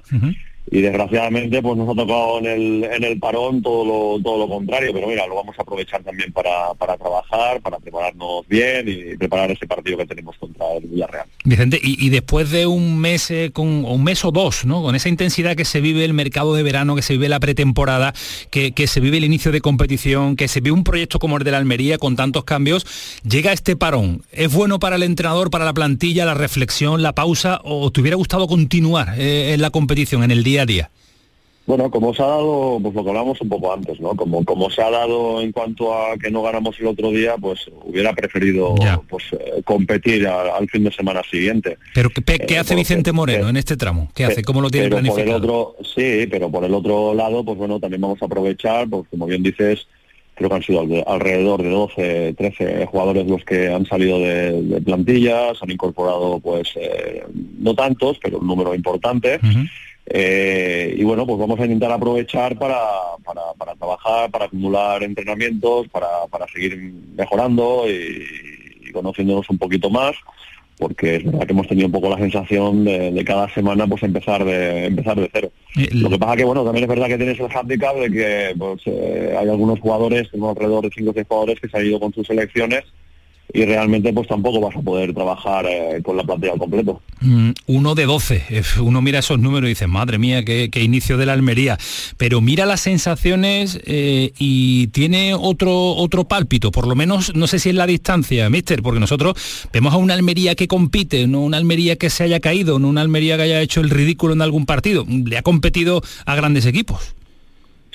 Y 0.69 0.81
desgraciadamente 0.81 1.61
pues 1.61 1.75
nos 1.75 1.89
ha 1.89 1.95
tocado 1.95 2.39
en 2.39 2.45
el, 2.45 2.83
en 2.83 3.03
el 3.03 3.19
parón 3.19 3.61
todo 3.61 3.83
lo, 3.83 4.23
todo 4.23 4.37
lo 4.37 4.47
contrario, 4.47 4.91
pero 4.93 5.07
mira, 5.07 5.27
lo 5.27 5.35
vamos 5.35 5.57
a 5.57 5.63
aprovechar 5.63 6.03
también 6.03 6.31
para, 6.31 6.73
para 6.77 6.97
trabajar, 6.97 7.59
para 7.61 7.77
prepararnos 7.79 8.47
bien 8.47 8.87
y 8.87 9.17
preparar 9.17 9.51
ese 9.51 9.67
partido 9.67 9.97
que 9.97 10.05
tenemos 10.05 10.37
contra 10.37 10.65
el 10.77 10.87
Villarreal. 10.87 11.25
Vicente, 11.43 11.79
y, 11.81 12.05
y 12.05 12.09
después 12.09 12.51
de 12.51 12.67
un 12.67 12.99
mes, 12.99 13.31
eh, 13.31 13.51
con, 13.51 13.85
un 13.85 14.03
mes 14.03 14.23
o 14.23 14.31
dos, 14.31 14.63
¿no? 14.63 14.81
Con 14.81 14.95
esa 14.95 15.09
intensidad 15.09 15.55
que 15.55 15.65
se 15.65 15.81
vive 15.81 16.05
el 16.05 16.13
mercado 16.13 16.53
de 16.53 16.63
verano, 16.63 16.95
que 16.95 17.01
se 17.01 17.13
vive 17.13 17.27
la 17.27 17.39
pretemporada, 17.39 18.13
que, 18.49 18.71
que 18.71 18.87
se 18.87 18.99
vive 18.99 19.17
el 19.17 19.25
inicio 19.25 19.51
de 19.51 19.61
competición, 19.61 20.35
que 20.35 20.47
se 20.47 20.61
vive 20.61 20.71
un 20.71 20.83
proyecto 20.83 21.19
como 21.19 21.37
el 21.37 21.43
de 21.43 21.51
la 21.51 21.57
Almería 21.57 21.97
con 21.97 22.15
tantos 22.15 22.43
cambios, 22.43 22.85
llega 23.27 23.51
este 23.51 23.75
parón. 23.75 24.23
¿Es 24.31 24.53
bueno 24.53 24.79
para 24.79 24.95
el 24.95 25.03
entrenador, 25.03 25.49
para 25.49 25.65
la 25.65 25.73
plantilla, 25.73 26.23
la 26.23 26.33
reflexión, 26.33 27.01
la 27.01 27.13
pausa, 27.13 27.59
o 27.63 27.91
te 27.91 27.99
hubiera 27.99 28.15
gustado 28.15 28.47
continuar 28.47 29.19
eh, 29.19 29.53
en 29.53 29.61
la 29.61 29.69
competición, 29.69 30.23
en 30.23 30.31
el 30.31 30.43
día 30.43 30.50
a 30.57 30.65
día? 30.65 30.89
Bueno, 31.67 31.91
como 31.91 32.13
se 32.13 32.21
ha 32.23 32.25
dado, 32.25 32.79
pues 32.81 32.93
lo 32.95 33.03
que 33.03 33.09
hablamos 33.11 33.39
un 33.39 33.47
poco 33.47 33.71
antes, 33.71 33.99
¿no? 34.01 34.15
Como, 34.15 34.43
como 34.43 34.69
se 34.71 34.81
ha 34.81 34.89
dado 34.89 35.41
en 35.41 35.51
cuanto 35.51 35.93
a 35.93 36.17
que 36.17 36.31
no 36.31 36.41
ganamos 36.41 36.77
el 36.79 36.87
otro 36.87 37.11
día, 37.11 37.35
pues 37.39 37.59
hubiera 37.85 38.13
preferido 38.13 38.73
pues 39.07 39.25
eh, 39.33 39.61
competir 39.63 40.27
al, 40.27 40.49
al 40.49 40.67
fin 40.69 40.83
de 40.83 40.91
semana 40.91 41.21
siguiente. 41.29 41.77
Pero 41.93 42.09
¿qué, 42.09 42.21
qué 42.39 42.55
Eh, 42.55 42.57
hace 42.57 42.75
Vicente 42.75 43.11
Moreno 43.11 43.47
en 43.47 43.57
este 43.57 43.77
tramo? 43.77 44.09
¿Qué 44.15 44.25
hace? 44.25 44.43
¿Cómo 44.43 44.59
lo 44.59 44.69
tiene 44.71 44.87
pero 44.89 44.97
por 44.97 45.05
el 45.05 45.11
planificado? 45.13 45.37
otro, 45.37 45.75
sí, 45.95 46.27
pero 46.29 46.49
por 46.49 46.65
el 46.65 46.73
otro 46.73 47.13
lado, 47.13 47.45
pues 47.45 47.57
bueno, 47.59 47.79
también 47.79 48.01
vamos 48.01 48.21
a 48.21 48.25
aprovechar, 48.25 48.89
pues 48.89 49.03
como 49.11 49.27
bien 49.27 49.43
dices, 49.43 49.87
creo 50.33 50.49
que 50.49 50.55
han 50.55 50.63
sido 50.63 50.81
al- 50.81 51.03
alrededor 51.05 51.61
de 51.61 51.69
12, 51.69 52.33
13 52.37 52.85
jugadores 52.87 53.27
los 53.27 53.45
que 53.45 53.71
han 53.71 53.85
salido 53.85 54.19
de, 54.19 54.63
de 54.63 54.81
plantilla, 54.81 55.53
se 55.53 55.63
han 55.63 55.71
incorporado 55.71 56.39
pues 56.39 56.69
eh, 56.75 57.23
no 57.59 57.75
tantos, 57.75 58.17
pero 58.21 58.39
un 58.39 58.47
número 58.47 58.73
importante. 58.73 59.39
Eh, 60.05 60.95
y 60.97 61.03
bueno, 61.03 61.25
pues 61.25 61.39
vamos 61.39 61.59
a 61.59 61.65
intentar 61.65 61.91
aprovechar 61.91 62.57
para, 62.57 62.79
para, 63.23 63.41
para 63.57 63.75
trabajar, 63.75 64.31
para 64.31 64.45
acumular 64.45 65.03
entrenamientos, 65.03 65.87
para, 65.89 66.07
para 66.29 66.47
seguir 66.47 66.77
mejorando 67.15 67.85
y, 67.87 68.25
y 68.87 68.91
conociéndonos 68.91 69.49
un 69.49 69.57
poquito 69.57 69.89
más, 69.89 70.15
porque 70.77 71.17
es 71.17 71.25
verdad 71.25 71.45
que 71.45 71.53
hemos 71.53 71.67
tenido 71.67 71.85
un 71.85 71.93
poco 71.93 72.09
la 72.09 72.17
sensación 72.17 72.83
de, 72.83 73.11
de 73.11 73.23
cada 73.23 73.47
semana 73.53 73.85
pues 73.85 74.01
empezar 74.03 74.43
de 74.43 74.87
empezar 74.87 75.19
de 75.19 75.29
cero. 75.31 75.51
Lo 75.93 76.09
que 76.09 76.17
pasa 76.17 76.35
que 76.35 76.43
bueno, 76.43 76.63
también 76.63 76.83
es 76.83 76.89
verdad 76.89 77.07
que 77.07 77.17
tienes 77.17 77.39
el 77.39 77.55
handicap 77.55 77.95
de 77.95 78.11
que 78.11 78.55
pues, 78.57 78.81
eh, 78.85 79.35
hay 79.39 79.47
algunos 79.47 79.79
jugadores, 79.79 80.29
tenemos 80.31 80.57
alrededor 80.57 80.85
de 80.85 80.91
5 80.95 81.11
o 81.11 81.13
6 81.13 81.27
jugadores 81.27 81.59
que 81.59 81.69
se 81.69 81.77
han 81.77 81.85
ido 81.85 81.99
con 81.99 82.13
sus 82.13 82.25
selecciones 82.25 82.83
y 83.53 83.65
realmente 83.65 84.13
pues 84.13 84.27
tampoco 84.27 84.61
vas 84.61 84.75
a 84.75 84.81
poder 84.81 85.13
trabajar 85.13 85.65
eh, 85.65 86.01
con 86.03 86.17
la 86.17 86.23
plantilla 86.23 86.53
al 86.53 86.59
completo. 86.59 87.01
Mm, 87.19 87.51
Uno 87.67 87.95
de 87.95 88.05
12. 88.05 88.43
Eh, 88.49 88.63
Uno 88.81 89.01
mira 89.01 89.19
esos 89.19 89.39
números 89.39 89.67
y 89.67 89.71
dice, 89.71 89.87
madre 89.87 90.17
mía, 90.17 90.43
qué, 90.43 90.69
qué 90.71 90.81
inicio 90.81 91.17
de 91.17 91.25
la 91.25 91.33
Almería. 91.33 91.77
Pero 92.17 92.41
mira 92.41 92.65
las 92.65 92.81
sensaciones 92.81 93.79
eh, 93.85 94.31
y 94.37 94.87
tiene 94.87 95.33
otro, 95.33 95.91
otro 95.95 96.25
pálpito, 96.25 96.71
por 96.71 96.87
lo 96.87 96.95
menos 96.95 97.35
no 97.35 97.47
sé 97.47 97.59
si 97.59 97.69
es 97.69 97.75
la 97.75 97.87
distancia, 97.87 98.49
mister, 98.49 98.81
porque 98.81 98.99
nosotros 98.99 99.33
vemos 99.73 99.93
a 99.93 99.97
una 99.97 100.13
Almería 100.13 100.55
que 100.55 100.67
compite, 100.67 101.27
no 101.27 101.41
una 101.41 101.57
Almería 101.57 101.95
que 101.97 102.09
se 102.09 102.23
haya 102.23 102.39
caído, 102.39 102.79
no 102.79 102.87
una 102.89 103.01
Almería 103.01 103.37
que 103.37 103.43
haya 103.43 103.61
hecho 103.61 103.81
el 103.81 103.89
ridículo 103.89 104.33
en 104.33 104.41
algún 104.41 104.65
partido. 104.65 105.05
Le 105.07 105.37
ha 105.37 105.41
competido 105.41 106.01
a 106.25 106.35
grandes 106.35 106.65
equipos. 106.65 107.15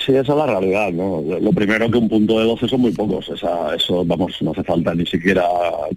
Sí, 0.07 0.15
esa 0.15 0.31
es 0.31 0.37
la 0.37 0.45
realidad, 0.45 0.89
¿no? 0.93 1.21
Lo 1.21 1.51
primero 1.51 1.91
que 1.91 1.97
un 1.97 2.07
punto 2.07 2.39
de 2.39 2.45
12 2.45 2.69
son 2.69 2.79
muy 2.79 2.93
pocos, 2.93 3.27
esa, 3.27 3.75
eso, 3.75 4.05
vamos, 4.05 4.41
no 4.41 4.51
hace 4.51 4.63
falta 4.63 4.95
ni 4.95 5.05
siquiera 5.05 5.43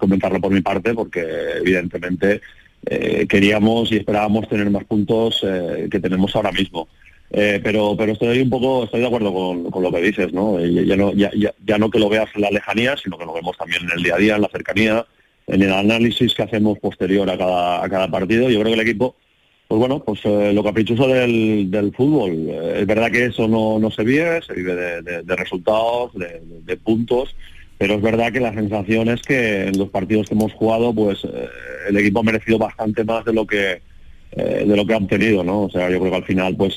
comentarlo 0.01 0.41
por 0.41 0.51
mi 0.51 0.61
parte, 0.61 0.95
porque 0.95 1.25
evidentemente 1.59 2.41
eh, 2.87 3.25
queríamos 3.29 3.93
y 3.93 3.99
esperábamos 3.99 4.49
tener 4.49 4.69
más 4.69 4.83
puntos 4.83 5.45
eh, 5.47 5.87
que 5.89 6.01
tenemos 6.01 6.35
ahora 6.35 6.51
mismo. 6.51 6.89
Eh, 7.31 7.61
pero 7.63 7.95
pero 7.97 8.15
estoy 8.15 8.41
un 8.41 8.51
poco 8.51 8.83
estoy 8.83 8.99
de 8.99 9.07
acuerdo 9.07 9.33
con, 9.33 9.71
con 9.71 9.85
lo 9.85 9.93
que 9.93 10.03
dices 10.03 10.33
no 10.33 10.59
ya 10.59 10.97
no 10.97 11.13
ya, 11.13 11.31
ya, 11.33 11.55
ya 11.65 11.79
no 11.79 11.89
que 11.89 12.01
lo 12.01 12.09
veas 12.09 12.29
en 12.35 12.41
la 12.41 12.51
lejanía 12.51 12.97
sino 12.97 13.17
que 13.17 13.25
lo 13.25 13.33
vemos 13.33 13.57
también 13.57 13.85
en 13.85 13.91
el 13.97 14.03
día 14.03 14.17
a 14.17 14.19
día 14.19 14.35
en 14.35 14.43
la 14.43 14.49
cercanía 14.49 15.07
en 15.47 15.63
el 15.63 15.73
análisis 15.73 16.35
que 16.35 16.43
hacemos 16.43 16.81
posterior 16.81 17.31
a 17.31 17.39
cada 17.39 17.85
a 17.85 17.89
cada 17.89 18.11
partido 18.11 18.51
yo 18.51 18.59
creo 18.59 18.75
que 18.75 18.81
el 18.81 18.89
equipo 18.89 19.15
pues 19.71 19.79
bueno, 19.79 20.01
pues 20.01 20.19
eh, 20.25 20.53
lo 20.53 20.65
caprichoso 20.65 21.07
del, 21.07 21.93
fútbol. 21.97 22.33
Eh, 22.33 22.79
es 22.81 22.87
verdad 22.89 23.09
que 23.09 23.27
eso 23.27 23.47
no, 23.47 23.89
se 23.93 24.03
vive, 24.03 24.43
se 24.43 24.53
vive 24.53 24.75
de, 24.75 25.37
resultados, 25.37 26.11
de, 26.15 26.77
puntos, 26.77 27.37
pero 27.79 27.95
es 27.95 28.03
verdad 28.03 28.33
que 28.33 28.41
la 28.41 28.53
sensación 28.53 29.09
es 29.11 29.23
que 29.23 29.69
en 29.69 29.79
los 29.79 29.89
partidos 29.89 30.27
que 30.27 30.35
hemos 30.35 30.53
jugado, 30.55 30.93
pues 30.93 31.23
eh, 31.23 31.49
el 31.89 31.97
equipo 31.99 32.19
ha 32.19 32.25
merecido 32.25 32.59
bastante 32.59 33.05
más 33.05 33.25
de 33.25 33.33
lo 33.33 33.47
que 33.47 33.81
de 34.35 34.77
lo 34.77 34.85
que 34.85 34.95
ha 34.95 34.97
obtenido, 34.97 35.45
¿no? 35.45 35.63
O 35.63 35.71
sea, 35.71 35.89
yo 35.89 36.01
creo 36.01 36.11
que 36.11 36.17
al 36.17 36.25
final, 36.25 36.57
pues 36.57 36.77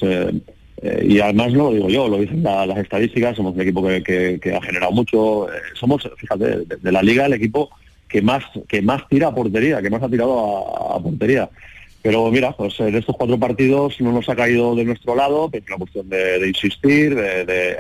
y 1.04 1.20
además 1.20 1.54
no 1.54 1.70
lo 1.70 1.74
digo 1.74 1.90
yo, 1.90 2.08
lo 2.08 2.20
dicen 2.20 2.44
la- 2.44 2.66
las 2.68 2.78
estadísticas, 2.78 3.36
somos 3.36 3.56
un 3.56 3.62
equipo 3.62 3.84
que, 3.84 4.56
ha 4.56 4.62
generado 4.62 4.92
mucho, 4.92 5.48
somos, 5.74 6.08
fíjate, 6.18 6.66
de, 6.80 6.92
la 6.92 7.02
liga 7.02 7.26
el 7.26 7.34
equipo 7.34 7.72
que 8.08 8.22
más 8.22 8.44
que 8.68 8.84
más 8.84 9.08
tira 9.10 9.30
a 9.30 9.36
portería, 9.36 9.82
que 9.82 9.90
más 9.90 10.04
ha 10.04 10.10
tirado 10.10 10.94
a 10.96 11.02
portería. 11.02 11.50
Pero 12.04 12.30
mira, 12.30 12.52
pues 12.52 12.78
en 12.82 12.96
estos 12.96 13.16
cuatro 13.16 13.40
partidos 13.40 14.00
no 14.02 14.12
nos 14.12 14.28
ha 14.28 14.36
caído 14.36 14.76
de 14.76 14.84
nuestro 14.84 15.16
lado, 15.16 15.50
es 15.54 15.64
una 15.68 15.78
cuestión 15.78 16.10
de, 16.10 16.38
de 16.38 16.48
insistir, 16.50 17.16
de, 17.16 17.46
de, 17.46 17.72
eh, 17.72 17.78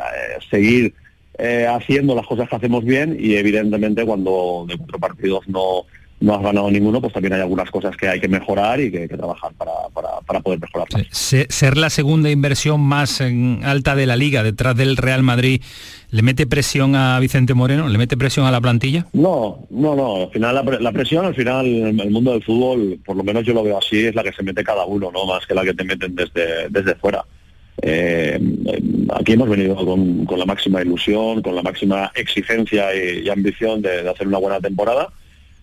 seguir 0.50 0.94
eh, 1.38 1.68
haciendo 1.70 2.16
las 2.16 2.26
cosas 2.26 2.48
que 2.48 2.56
hacemos 2.56 2.86
bien 2.86 3.18
y 3.20 3.36
evidentemente 3.36 4.06
cuando 4.06 4.66
de 4.68 4.78
cuatro 4.78 4.98
partidos 4.98 5.46
no, 5.50 5.84
no 6.24 6.36
has 6.36 6.42
ganado 6.42 6.72
ninguno, 6.72 7.02
pues 7.02 7.12
también 7.12 7.34
hay 7.34 7.42
algunas 7.42 7.70
cosas 7.70 7.98
que 7.98 8.08
hay 8.08 8.20
que 8.22 8.30
mejorar 8.30 8.80
y 8.80 8.90
que 8.90 9.02
hay 9.04 9.08
que 9.10 9.18
trabajar 9.18 9.52
para, 9.58 9.72
para, 9.94 10.22
para 10.26 10.40
poder 10.40 10.60
mejorarlas. 10.62 11.06
Se- 11.12 11.48
ser 11.50 11.76
la 11.78 11.90
segunda 11.90 12.30
inversión 12.30 12.80
más 12.80 13.20
en 13.20 13.60
alta 13.64 13.94
de 13.96 14.06
la 14.06 14.16
liga 14.16 14.42
detrás 14.42 14.76
del 14.78 14.96
Real 14.96 15.22
Madrid, 15.22 15.62
¿le 16.12 16.22
mete 16.22 16.48
presión 16.48 16.96
a 16.96 17.20
Vicente 17.20 17.54
Moreno? 17.54 17.90
¿Le 17.90 17.98
mete 17.98 18.16
presión 18.16 18.46
a 18.46 18.52
la 18.52 18.62
plantilla? 18.62 19.06
No, 19.12 19.68
no, 19.70 19.96
no. 19.96 20.24
Al 20.24 20.32
final 20.32 20.56
la, 20.56 20.64
la 20.80 20.92
presión, 20.94 21.26
al 21.26 21.36
final 21.36 21.66
el, 21.66 22.12
mundo 22.12 22.32
del 22.32 22.44
fútbol, 22.44 23.00
por 23.06 23.18
lo 23.18 23.24
menos 23.24 23.44
yo 23.46 23.54
lo 23.54 23.62
veo 23.64 23.78
así, 23.78 24.06
es 24.06 24.16
la 24.16 24.24
que 24.24 24.32
se 24.32 24.44
mete 24.44 24.64
cada 24.64 24.86
uno, 24.86 25.12
no 25.12 25.26
más 25.26 25.46
que 25.46 25.54
la 25.54 25.64
que 25.64 25.74
te 25.74 25.84
meten 25.84 26.16
desde, 26.16 26.70
desde 26.70 26.96
fuera. 26.96 27.26
Eh, 27.82 28.40
eh, 28.68 28.82
aquí 29.14 29.34
hemos 29.34 29.50
venido 29.50 29.76
con, 29.76 30.26
con 30.26 30.40
la 30.40 30.46
máxima 30.46 30.82
ilusión, 30.82 31.42
con 31.42 31.54
la 31.56 31.64
máxima 31.64 32.12
exigencia 32.16 32.96
y, 32.96 33.26
y 33.26 33.30
ambición 33.30 33.82
de, 33.82 34.04
de 34.04 34.10
hacer 34.10 34.28
una 34.28 34.38
buena 34.38 34.60
temporada. 34.62 35.10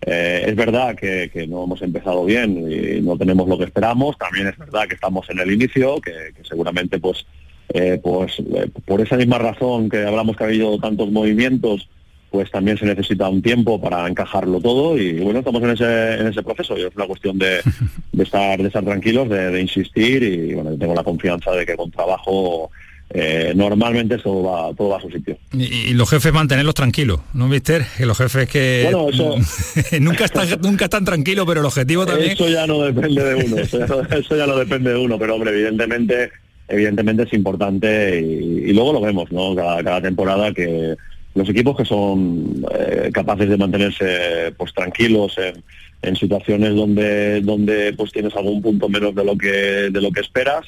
Eh, 0.06 0.44
es 0.46 0.56
verdad 0.56 0.96
que, 0.96 1.30
que 1.32 1.46
no 1.46 1.64
hemos 1.64 1.82
empezado 1.82 2.24
bien 2.24 2.66
y 2.70 3.00
no 3.02 3.16
tenemos 3.16 3.48
lo 3.48 3.58
que 3.58 3.64
esperamos. 3.64 4.16
También 4.16 4.46
es 4.46 4.56
verdad 4.56 4.86
que 4.88 4.94
estamos 4.94 5.28
en 5.28 5.40
el 5.40 5.52
inicio, 5.52 6.00
que, 6.00 6.32
que 6.34 6.44
seguramente 6.48 6.98
pues, 6.98 7.26
eh, 7.68 8.00
pues 8.02 8.38
eh, 8.38 8.70
por 8.86 9.00
esa 9.00 9.16
misma 9.16 9.38
razón 9.38 9.90
que 9.90 10.04
hablamos 10.04 10.36
que 10.36 10.44
ha 10.44 10.46
habido 10.46 10.78
tantos 10.78 11.10
movimientos, 11.10 11.88
pues 12.30 12.50
también 12.50 12.78
se 12.78 12.86
necesita 12.86 13.28
un 13.28 13.42
tiempo 13.42 13.80
para 13.80 14.06
encajarlo 14.06 14.60
todo 14.60 14.96
y 14.96 15.18
bueno, 15.18 15.40
estamos 15.40 15.62
en 15.64 15.70
ese, 15.70 16.14
en 16.14 16.28
ese 16.28 16.42
proceso 16.44 16.78
y 16.78 16.82
es 16.82 16.94
una 16.94 17.06
cuestión 17.06 17.38
de, 17.38 17.60
de 18.12 18.22
estar, 18.22 18.58
de 18.58 18.68
estar 18.68 18.84
tranquilos, 18.84 19.28
de, 19.28 19.50
de 19.50 19.60
insistir 19.60 20.22
y 20.22 20.54
bueno, 20.54 20.70
yo 20.70 20.78
tengo 20.78 20.94
la 20.94 21.04
confianza 21.04 21.50
de 21.50 21.66
que 21.66 21.76
con 21.76 21.90
trabajo 21.90 22.70
eh, 23.12 23.52
normalmente 23.56 24.18
todo 24.18 24.42
va, 24.44 24.74
todo 24.74 24.90
va 24.90 24.98
a 24.98 25.00
su 25.00 25.10
sitio. 25.10 25.36
Y, 25.52 25.64
y 25.64 25.94
los 25.94 26.08
jefes 26.08 26.32
mantenerlos 26.32 26.74
tranquilos, 26.74 27.20
¿no, 27.34 27.48
mister? 27.48 27.84
Que 27.96 28.06
los 28.06 28.16
jefes 28.16 28.48
que 28.48 28.88
Bueno, 28.90 29.08
eso- 29.10 29.36
nunca, 30.00 30.24
están, 30.26 30.48
nunca 30.62 30.84
están 30.84 31.04
tranquilos, 31.04 31.44
pero 31.46 31.60
el 31.60 31.66
objetivo 31.66 32.06
también... 32.06 32.30
Eso 32.32 32.48
ya 32.48 32.66
no 32.66 32.82
depende 32.82 33.22
de 33.24 33.34
uno, 33.44 33.56
eso 33.60 33.78
ya, 33.80 33.86
no- 33.86 34.02
eso 34.02 34.36
ya 34.36 34.46
no 34.46 34.56
depende 34.56 34.90
de 34.92 34.96
uno, 34.98 35.18
pero 35.18 35.34
hombre, 35.34 35.50
evidentemente, 35.50 36.30
evidentemente 36.68 37.24
es 37.24 37.32
importante 37.32 38.20
y, 38.20 38.70
y 38.70 38.72
luego 38.72 38.92
lo 38.92 39.00
vemos, 39.00 39.30
¿no? 39.32 39.54
Cada, 39.56 39.82
cada 39.82 40.00
temporada 40.02 40.52
que 40.54 40.94
los 41.34 41.48
equipos 41.48 41.76
que 41.76 41.84
son 41.84 42.64
eh, 42.78 43.10
capaces 43.12 43.48
de 43.48 43.56
mantenerse 43.56 44.52
pues 44.56 44.72
tranquilos 44.74 45.36
en, 45.38 45.62
en 46.02 46.16
situaciones 46.16 46.74
donde 46.74 47.40
donde 47.40 47.92
pues 47.96 48.10
tienes 48.10 48.34
algún 48.34 48.60
punto 48.60 48.88
menos 48.88 49.14
de 49.14 49.24
lo 49.24 49.36
que 49.38 49.48
de 49.90 50.00
lo 50.00 50.10
que 50.10 50.20
esperas 50.22 50.66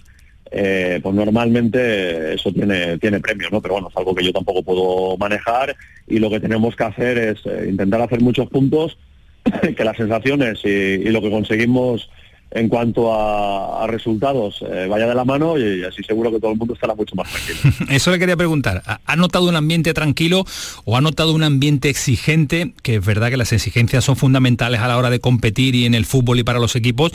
eh, 0.52 1.00
pues 1.02 1.14
normalmente 1.14 2.34
eso 2.34 2.52
tiene 2.52 2.98
tiene 2.98 3.20
no 3.50 3.60
pero 3.62 3.74
bueno 3.74 3.88
es 3.88 3.96
algo 3.96 4.14
que 4.14 4.24
yo 4.24 4.32
tampoco 4.32 4.62
puedo 4.62 5.16
manejar 5.16 5.74
y 6.06 6.18
lo 6.18 6.28
que 6.30 6.40
tenemos 6.40 6.76
que 6.76 6.84
hacer 6.84 7.18
es 7.18 7.46
eh, 7.46 7.68
intentar 7.70 8.00
hacer 8.02 8.20
muchos 8.20 8.48
puntos 8.48 8.98
que 9.76 9.84
las 9.84 9.96
sensaciones 9.96 10.60
y, 10.64 10.68
y 10.68 11.08
lo 11.10 11.22
que 11.22 11.30
conseguimos 11.30 12.10
en 12.54 12.68
cuanto 12.68 13.12
a, 13.12 13.86
resultados 13.86 14.62
eh, 14.62 14.86
vaya 14.88 15.06
de 15.06 15.14
la 15.14 15.24
mano 15.24 15.58
y, 15.58 15.84
así 15.84 16.02
seguro 16.02 16.30
que 16.30 16.38
todo 16.38 16.52
el 16.52 16.58
mundo 16.58 16.74
estará 16.74 16.94
mucho 16.94 17.14
más 17.16 17.28
tranquilo. 17.30 17.74
Eso 17.90 18.10
le 18.10 18.18
quería 18.18 18.36
preguntar. 18.36 18.82
¿Ha 19.04 19.16
notado 19.16 19.48
un 19.48 19.56
ambiente 19.56 19.92
tranquilo 19.92 20.44
o 20.84 20.96
ha 20.96 21.00
notado 21.00 21.32
un 21.32 21.42
ambiente 21.42 21.88
exigente? 21.88 22.74
Que 22.82 22.96
es 22.96 23.04
verdad 23.04 23.30
que 23.30 23.36
las 23.36 23.52
exigencias 23.52 24.04
son 24.04 24.16
fundamentales 24.16 24.80
a 24.80 24.88
la 24.88 24.96
hora 24.96 25.10
de 25.10 25.20
competir 25.20 25.74
y 25.74 25.84
en 25.84 25.94
el 25.94 26.04
fútbol 26.04 26.38
y 26.38 26.44
para 26.44 26.58
los 26.58 26.76
equipos, 26.76 27.12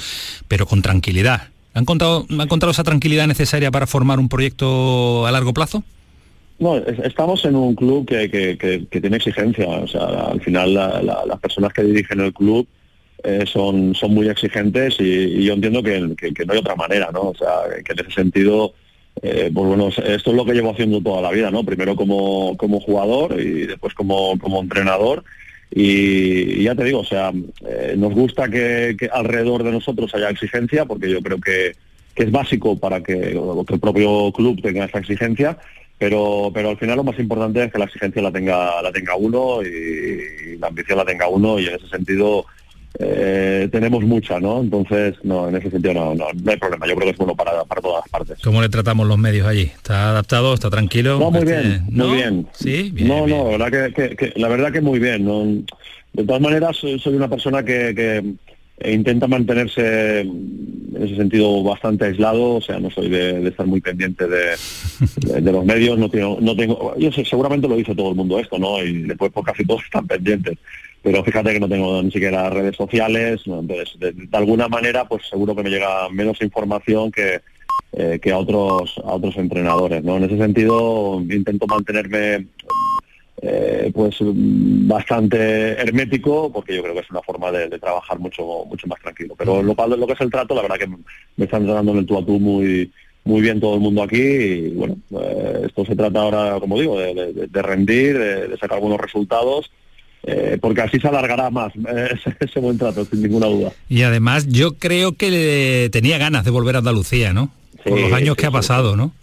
pero 0.48 0.66
con 0.66 0.82
tranquilidad. 0.82 1.50
¿Han 1.78 1.84
encontrado, 1.84 2.26
¿ha 2.28 2.44
encontrado 2.44 2.72
esa 2.72 2.84
tranquilidad 2.84 3.28
necesaria 3.28 3.70
para 3.70 3.86
formar 3.86 4.18
un 4.18 4.30
proyecto 4.30 5.28
a 5.28 5.32
largo 5.32 5.54
plazo? 5.54 5.84
No, 6.58 6.76
estamos 6.76 7.46
en 7.46 7.56
un 7.56 7.76
club 7.76 8.08
que, 8.08 8.88
tiene 8.90 9.18
exigencia. 9.18 9.68
O 9.68 9.88
sea, 9.88 10.02
al 10.32 10.42
final 10.42 10.74
las 10.74 11.40
personas 11.40 11.72
que 11.74 11.84
dirigen 11.84 12.22
el 12.22 12.34
club 12.34 12.68
eh, 13.24 13.44
son, 13.46 13.94
son 13.94 14.12
muy 14.12 14.28
exigentes 14.28 14.96
y, 15.00 15.44
yo 15.44 15.54
entiendo 15.54 15.84
que, 15.84 16.00
no 16.00 16.54
hay 16.54 16.58
otra 16.58 16.76
manera, 16.76 17.12
¿no? 17.14 17.30
O 17.30 17.36
sea, 17.36 17.70
que 17.86 17.94
en 17.94 18.00
ese 18.00 18.12
sentido, 18.12 18.74
eh, 19.22 19.52
pues 19.54 19.68
bueno, 19.68 19.90
esto 19.90 20.32
es 20.32 20.36
lo 20.36 20.46
que 20.46 20.54
llevo 20.54 20.72
haciendo 20.72 21.00
toda 21.00 21.22
la 21.22 21.30
vida, 21.30 21.52
¿no? 21.52 21.64
Primero 21.64 21.96
como, 21.96 22.58
como 22.58 22.80
jugador 22.80 23.40
y 23.40 23.68
después 23.68 23.94
como, 23.94 24.40
como 24.40 24.64
entrenador. 24.64 25.24
Y, 25.72 26.64
ya 26.64 26.76
te 26.76 26.84
digo, 26.84 27.00
o 27.00 27.06
sea, 27.06 27.32
eh, 27.68 27.96
nos 27.98 28.14
gusta 28.14 28.50
que, 28.50 28.96
alrededor 29.12 29.64
de 29.64 29.72
nosotros 29.72 30.14
haya 30.16 30.30
exigencia, 30.30 30.86
porque 30.86 31.10
yo 31.10 31.22
creo 31.22 31.40
que, 31.40 31.76
es 32.16 32.32
básico 32.32 32.80
para 32.80 33.04
que, 33.04 33.14
el 33.14 33.80
propio 33.80 34.32
club 34.32 34.60
tenga 34.62 34.86
esa 34.86 34.98
exigencia, 34.98 35.58
pero 36.00 36.52
pero 36.54 36.72
al 36.72 36.78
final 36.78 36.98
lo 36.98 37.04
más 37.04 37.20
importante 37.20 37.64
es 37.64 37.72
que 37.72 37.78
la 37.78 37.86
exigencia 37.86 38.22
la 38.22 38.32
tenga 38.32 38.82
la 38.82 38.92
tenga 38.92 39.16
uno 39.16 39.62
y, 39.62 40.58
la 40.58 40.68
ambición 40.68 40.98
la 40.98 41.06
tenga 41.06 41.28
uno 41.28 41.60
y 41.60 41.68
en 41.68 41.76
ese 41.76 41.88
sentido 41.88 42.46
eh, 43.00 43.70
tenemos 43.72 44.04
mucha, 44.04 44.40
¿no? 44.40 44.62
Entonces, 44.62 45.16
no, 45.24 45.48
en 45.48 45.56
ese 45.56 45.70
sentido 45.70 45.94
no, 45.94 46.16
no, 46.16 46.28
hay 46.28 46.58
problema. 46.58 46.88
Yo 46.88 46.96
creo 46.96 47.06
que 47.06 47.10
es 47.12 47.18
bueno 47.18 47.36
para, 47.36 47.64
para 47.66 47.82
todas 47.82 48.04
las 48.04 48.10
partes. 48.10 48.40
¿Cómo 48.44 48.62
le 48.62 48.70
tratamos 48.70 49.08
los 49.08 49.18
medios 49.18 49.46
allí? 49.46 49.72
¿Está 49.76 50.10
adaptado? 50.10 50.54
¿Está 50.54 50.70
tranquilo? 50.70 51.20
No, 51.20 51.30
muy 51.30 51.42
este, 51.42 51.62
bien, 51.62 51.86
muy 51.92 52.16
bien. 52.16 52.48
Sí, 52.54 52.94
No, 52.96 53.28
no, 53.28 53.58
la 53.58 53.70
verdad 53.70 53.94
que, 53.94 54.34
la 54.36 54.48
verdad 54.48 54.72
que 54.72 54.82
muy 54.82 55.00
bien. 55.00 55.66
De 56.14 56.24
todas 56.24 56.42
maneras, 56.42 56.76
soy, 56.78 57.00
una 57.14 57.30
persona 57.30 57.64
que, 57.64 58.36
intenta 58.84 59.28
mantenerse 59.28 60.22
en 60.22 61.00
ese 61.00 61.16
sentido 61.16 61.64
bastante 61.64 62.06
aislado, 62.06 62.56
o 62.56 62.62
sea, 62.62 62.80
no 62.80 62.90
soy 62.90 63.10
de, 63.10 63.48
estar 63.48 63.66
muy 63.66 63.82
pendiente 63.82 64.26
de, 64.28 65.52
los 65.52 65.66
medios, 65.66 65.98
no 65.98 66.10
tengo, 66.10 66.38
no 66.42 66.56
tengo, 66.56 66.96
yo 66.98 67.12
sé, 67.12 67.26
seguramente 67.26 67.68
lo 67.68 67.76
dice 67.76 67.96
todo 67.96 68.12
el 68.12 68.16
mundo 68.16 68.40
esto, 68.40 68.58
¿no? 68.58 68.84
Y 68.84 69.04
después 69.04 69.32
por 69.32 69.44
casi 69.44 69.66
todos 69.66 69.84
están 69.84 70.08
pendientes 70.08 70.58
pero 71.08 71.24
fíjate 71.24 71.54
que 71.54 71.60
no 71.62 71.70
tengo 71.70 72.04
ni 72.04 72.12
siquiera 72.12 72.50
redes 72.50 72.76
sociales, 72.76 73.42
entonces 73.46 73.98
de, 73.98 74.28
alguna 74.34 74.68
manera 74.68 75.08
pues 75.08 75.26
seguro 75.30 75.56
que 75.56 75.64
me 75.64 75.70
llega 75.70 76.10
menos 76.10 76.42
información 76.42 77.14
que, 77.14 77.40
eh, 77.94 78.20
que 78.22 78.32
a 78.32 78.38
otros 78.38 78.98
a 78.98 79.14
otros 79.14 79.38
entrenadores, 79.38 80.04
¿no? 80.04 80.18
En 80.18 80.26
ese 80.26 80.38
sentido 80.38 81.22
intento 81.30 81.66
mantenerme 81.66 82.48
eh, 83.42 83.92
pues 83.94 84.18
bastante 84.20 85.80
hermético 85.80 86.52
porque 86.52 86.76
yo 86.76 86.82
creo 86.82 86.96
que 86.96 87.02
es 87.02 87.12
una 87.12 87.22
forma 87.22 87.52
de, 87.52 87.70
trabajar 87.80 88.20
mucho 88.20 88.44
mucho 88.66 88.88
más 88.88 89.00
tranquilo. 89.02 89.36
Pero 89.38 89.62
lo, 89.62 89.74
lo 89.74 90.08
que 90.08 90.14
es 90.14 90.22
el 90.22 90.32
trato, 90.32 90.56
la 90.56 90.64
verdad 90.64 90.78
que 90.78 90.88
me 90.88 91.46
están 91.46 91.66
tratando 91.66 91.92
en 91.92 92.00
el 92.00 92.06
tú 92.06 92.18
a 92.18 92.26
tú 92.26 92.40
muy 92.40 92.92
muy 93.24 93.42
bien 93.42 93.60
todo 93.60 93.76
el 93.76 93.82
mundo 93.82 94.04
aquí 94.04 94.22
y 94.22 94.70
bueno, 94.70 94.98
eh, 95.20 95.64
esto 95.66 95.86
se 95.86 95.96
trata 95.96 96.22
ahora, 96.22 96.60
como 96.62 96.80
digo, 96.80 96.98
de, 96.98 97.62
rendir, 97.62 98.18
de 98.18 98.58
sacar 98.58 98.76
algunos 98.76 99.02
resultados 99.02 99.70
eh, 100.24 100.58
porque 100.60 100.82
así 100.82 101.00
se 101.00 101.08
alargará 101.08 101.50
más 101.50 101.72
ese, 102.40 102.60
buen 102.60 102.78
trato, 102.78 103.06
sin 103.06 103.22
ninguna 103.22 103.48
duda. 103.48 103.72
Y 103.88 104.02
además 104.02 104.48
yo 104.48 104.74
creo 104.74 105.14
que 105.14 105.90
tenía 105.92 106.18
ganas 106.18 106.44
de 106.44 106.52
volver 106.52 106.76
a 106.76 106.80
Andalucía, 106.80 107.34
¿no? 107.34 107.52
Por 107.86 108.00
los 108.00 108.12
años 108.12 108.36
que 108.36 108.46
ha 108.46 108.52
pasado, 108.52 108.98
¿no? 108.98 109.14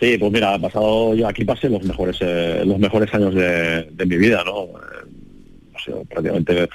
Sí, 0.00 0.16
pues 0.16 0.32
mira, 0.32 0.54
ha 0.54 0.58
pasado, 0.58 1.14
yo 1.14 1.28
aquí 1.28 1.44
pasé 1.44 1.68
los 1.68 1.82
mejores 1.82 2.16
eh, 2.20 2.62
los 2.64 2.78
mejores 2.78 3.12
años 3.12 3.34
de, 3.34 4.06
mi 4.06 4.16
vida, 4.16 4.42
¿no? 4.44 4.68
prácticamente 6.08 6.68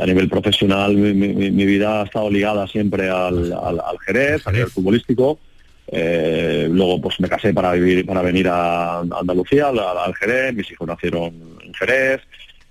a 0.00 0.06
nivel 0.06 0.28
profesional 0.28 0.94
mi, 0.94 1.64
vida 1.64 2.02
ha 2.02 2.04
estado 2.04 2.28
ligada 2.28 2.66
siempre 2.66 3.08
al, 3.08 3.52
al, 3.52 3.98
Jerez, 4.04 4.46
a 4.46 4.52
nivel 4.52 4.68
futbolístico. 4.68 5.38
luego 5.90 7.00
pues 7.00 7.18
me 7.20 7.28
casé 7.28 7.52
para 7.52 7.72
vivir, 7.72 8.04
para 8.06 8.22
venir 8.22 8.48
a 8.48 9.00
Andalucía, 9.00 9.68
al, 9.68 9.78
al 9.78 10.14
Jerez, 10.14 10.54
mis 10.54 10.70
hijos 10.70 10.86
nacieron 10.86 11.34
en 11.64 11.74
Jerez, 11.74 12.20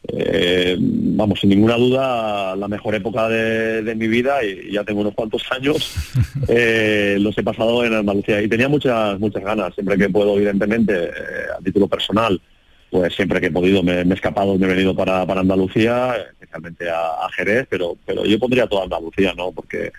eh, 0.08 0.78
vamos, 0.80 1.40
sin 1.40 1.50
ninguna 1.50 1.76
duda, 1.76 2.56
la 2.56 2.68
mejor 2.68 2.96
época 2.96 3.28
de, 3.30 3.96
mi 3.96 4.08
vida, 4.08 4.44
y 4.44 4.72
ya 4.72 4.84
tengo 4.84 5.02
unos 5.02 5.14
cuantos 5.14 5.44
años, 5.52 5.96
eh, 6.48 7.18
los 7.20 7.38
he 7.38 7.44
pasado 7.44 7.84
en 7.86 7.94
Andalucía. 7.94 8.42
Y 8.42 8.48
tenía 8.48 8.70
muchas, 8.70 9.20
muchas 9.20 9.44
ganas, 9.44 9.74
siempre 9.74 9.98
que 9.98 10.10
puedo, 10.10 10.36
evidentemente, 10.36 11.06
eh, 11.06 11.12
a 11.58 11.64
título 11.64 11.88
personal, 11.88 12.40
pues 12.90 13.16
siempre 13.16 13.42
que 13.42 13.48
he 13.48 13.52
podido 13.52 13.84
me, 13.84 14.02
he 14.02 14.14
escapado, 14.14 14.58
me 14.58 14.66
he 14.66 14.70
venido 14.70 14.96
para, 14.96 15.22
Andalucía, 15.22 16.16
especialmente 16.32 16.90
a, 16.90 17.28
Jerez, 17.36 17.68
pero, 17.70 17.98
pero 18.06 18.26
yo 18.26 18.40
pondría 18.40 18.68
toda 18.68 18.84
Andalucía, 18.84 19.34
¿no? 19.36 19.52
Porque 19.52 19.92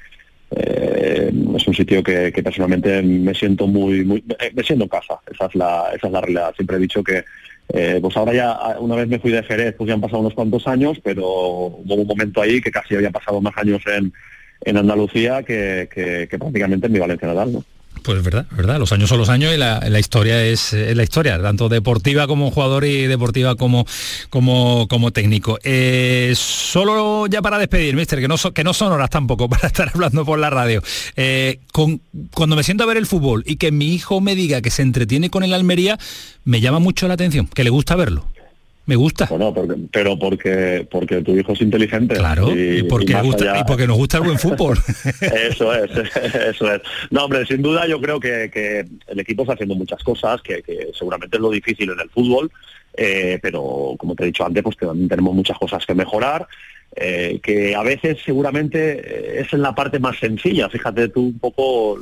es 0.51 1.67
un 1.67 1.75
sitio 1.75 2.03
que, 2.03 2.33
personalmente 2.43 3.03
me 3.03 3.35
siento 3.35 3.67
muy, 3.67 4.05
muy 4.05 4.23
me 4.55 4.63
siento 4.63 4.85
en 4.85 4.89
casa, 4.89 5.21
esa 5.31 5.47
es 5.47 5.55
la, 5.55 5.91
esa 5.95 6.07
es 6.07 6.13
la 6.13 6.21
realidad. 6.21 6.55
Siempre 6.55 6.77
he 6.77 6.81
dicho 6.81 7.03
que 7.03 7.25
eh, 7.69 7.99
pues 8.01 8.17
ahora 8.17 8.33
ya, 8.33 8.79
una 8.79 8.95
vez 8.95 9.09
me 9.09 9.19
fui 9.19 9.33
de 9.33 9.43
Jerez, 9.43 9.75
pues 9.77 9.89
ya 9.89 9.95
han 9.95 10.01
pasado 10.01 10.21
unos 10.21 10.35
cuantos 10.35 10.67
años, 10.69 11.01
pero 11.03 11.27
hubo 11.27 11.95
un 11.95 12.07
momento 12.07 12.41
ahí 12.41 12.61
que 12.61 12.71
casi 12.71 12.95
había 12.95 13.11
pasado 13.11 13.41
más 13.41 13.57
años 13.57 13.83
en, 13.87 14.13
en 14.65 14.77
Andalucía 14.77 15.43
que, 15.43 15.89
que, 15.93 16.39
prácticamente 16.39 16.87
en 16.87 16.93
mi 16.93 16.99
Valencia 16.99 17.29
natal, 17.29 17.53
¿no? 17.53 17.65
Pues 18.07 18.19
es 18.19 18.25
verdad, 18.25 18.47
verdad. 18.53 18.79
Los 18.79 18.93
años 18.93 19.09
son 19.09 19.19
los 19.19 19.29
años 19.29 19.53
y 19.53 19.57
la, 19.57 19.99
historia 19.99 20.41
es, 20.45 20.73
la 20.73 21.03
historia, 21.03 21.43
tanto 21.43 21.69
deportiva 21.69 22.29
como 22.29 22.53
jugador 22.53 22.85
y 22.85 23.09
deportiva 23.09 23.57
como, 23.57 23.85
como, 24.31 24.87
como 24.87 25.11
técnico. 25.11 25.59
Eh, 25.65 26.33
solo 26.37 27.27
ya 27.27 27.43
para 27.43 27.59
despedir, 27.59 27.97
mister, 27.97 28.21
que 28.21 28.29
no, 28.29 28.37
que 28.37 28.63
no 28.63 28.75
son 28.75 28.93
horas 28.93 29.11
tampoco 29.11 29.49
para 29.49 29.67
estar 29.67 29.91
hablando 29.93 30.25
por 30.25 30.39
la 30.39 30.51
radio. 30.51 30.85
Eh, 31.17 31.59
con, 31.73 32.01
cuando 32.33 32.55
me 32.55 32.63
siento 32.63 32.85
a 32.85 32.87
ver 32.87 32.97
el 32.97 33.07
fútbol 33.07 33.43
y 33.45 33.57
que 33.57 33.73
mi 33.73 33.93
hijo 33.93 34.21
me 34.21 34.37
diga 34.37 34.63
que 34.63 34.71
se 34.71 34.83
entretiene 34.83 35.29
con 35.29 35.43
el 35.43 35.53
Almería, 35.53 35.99
me 36.45 36.61
llama 36.61 36.79
mucho 36.79 37.09
la 37.09 37.15
atención, 37.15 37.49
que 37.49 37.65
le 37.65 37.71
gusta 37.71 37.97
verlo. 37.97 38.36
Me 38.87 38.95
gusta. 38.95 39.27
Bueno, 39.27 39.53
pero 39.91 40.17
porque 40.17 40.87
porque 40.89 41.21
tu 41.21 41.37
hijo 41.37 41.53
es 41.53 41.61
inteligente. 41.61 42.15
Claro, 42.15 42.57
y, 42.57 42.85
porque, 42.85 43.15
gusta, 43.21 43.59
y 43.59 43.65
porque 43.65 43.87
nos 43.87 43.97
gusta 43.97 44.19
el 44.19 44.25
buen 44.25 44.39
fútbol. 44.39 44.79
eso 45.21 45.75
es, 45.75 45.91
eso 46.35 46.73
es. 46.73 46.81
No, 47.11 47.25
hombre, 47.25 47.45
sin 47.47 47.63
duda 47.63 47.87
yo 47.89 48.01
creo 48.01 48.21
que, 48.21 48.87
el 49.09 49.21
equipo 49.21 49.43
está 49.43 49.55
haciendo 49.55 49.75
muchas 49.75 50.03
cosas, 50.05 50.41
que, 50.41 50.63
seguramente 50.97 51.37
es 51.37 51.41
lo 51.41 51.51
difícil 51.51 51.91
en 51.91 51.99
el 51.99 52.09
fútbol, 52.11 52.51
eh, 52.97 53.41
pero 53.43 53.97
como 53.99 54.15
te 54.15 54.23
he 54.23 54.27
dicho 54.27 54.47
antes, 54.47 54.63
pues 54.63 54.77
también 54.77 55.09
tenemos 55.09 55.35
muchas 55.35 55.59
cosas 55.59 55.85
que 55.85 55.95
mejorar. 55.95 56.47
Eh, 56.95 57.41
que 57.43 57.75
a 57.75 57.83
veces 57.83 58.19
seguramente 58.25 58.79
eh, 59.01 59.41
es 59.41 59.53
en 59.53 59.61
la 59.61 59.75
parte 59.75 59.99
más 59.99 60.17
sencilla, 60.19 60.71
fíjate 60.71 61.09
tú 61.09 61.25
un 61.25 61.39
poco 61.39 61.99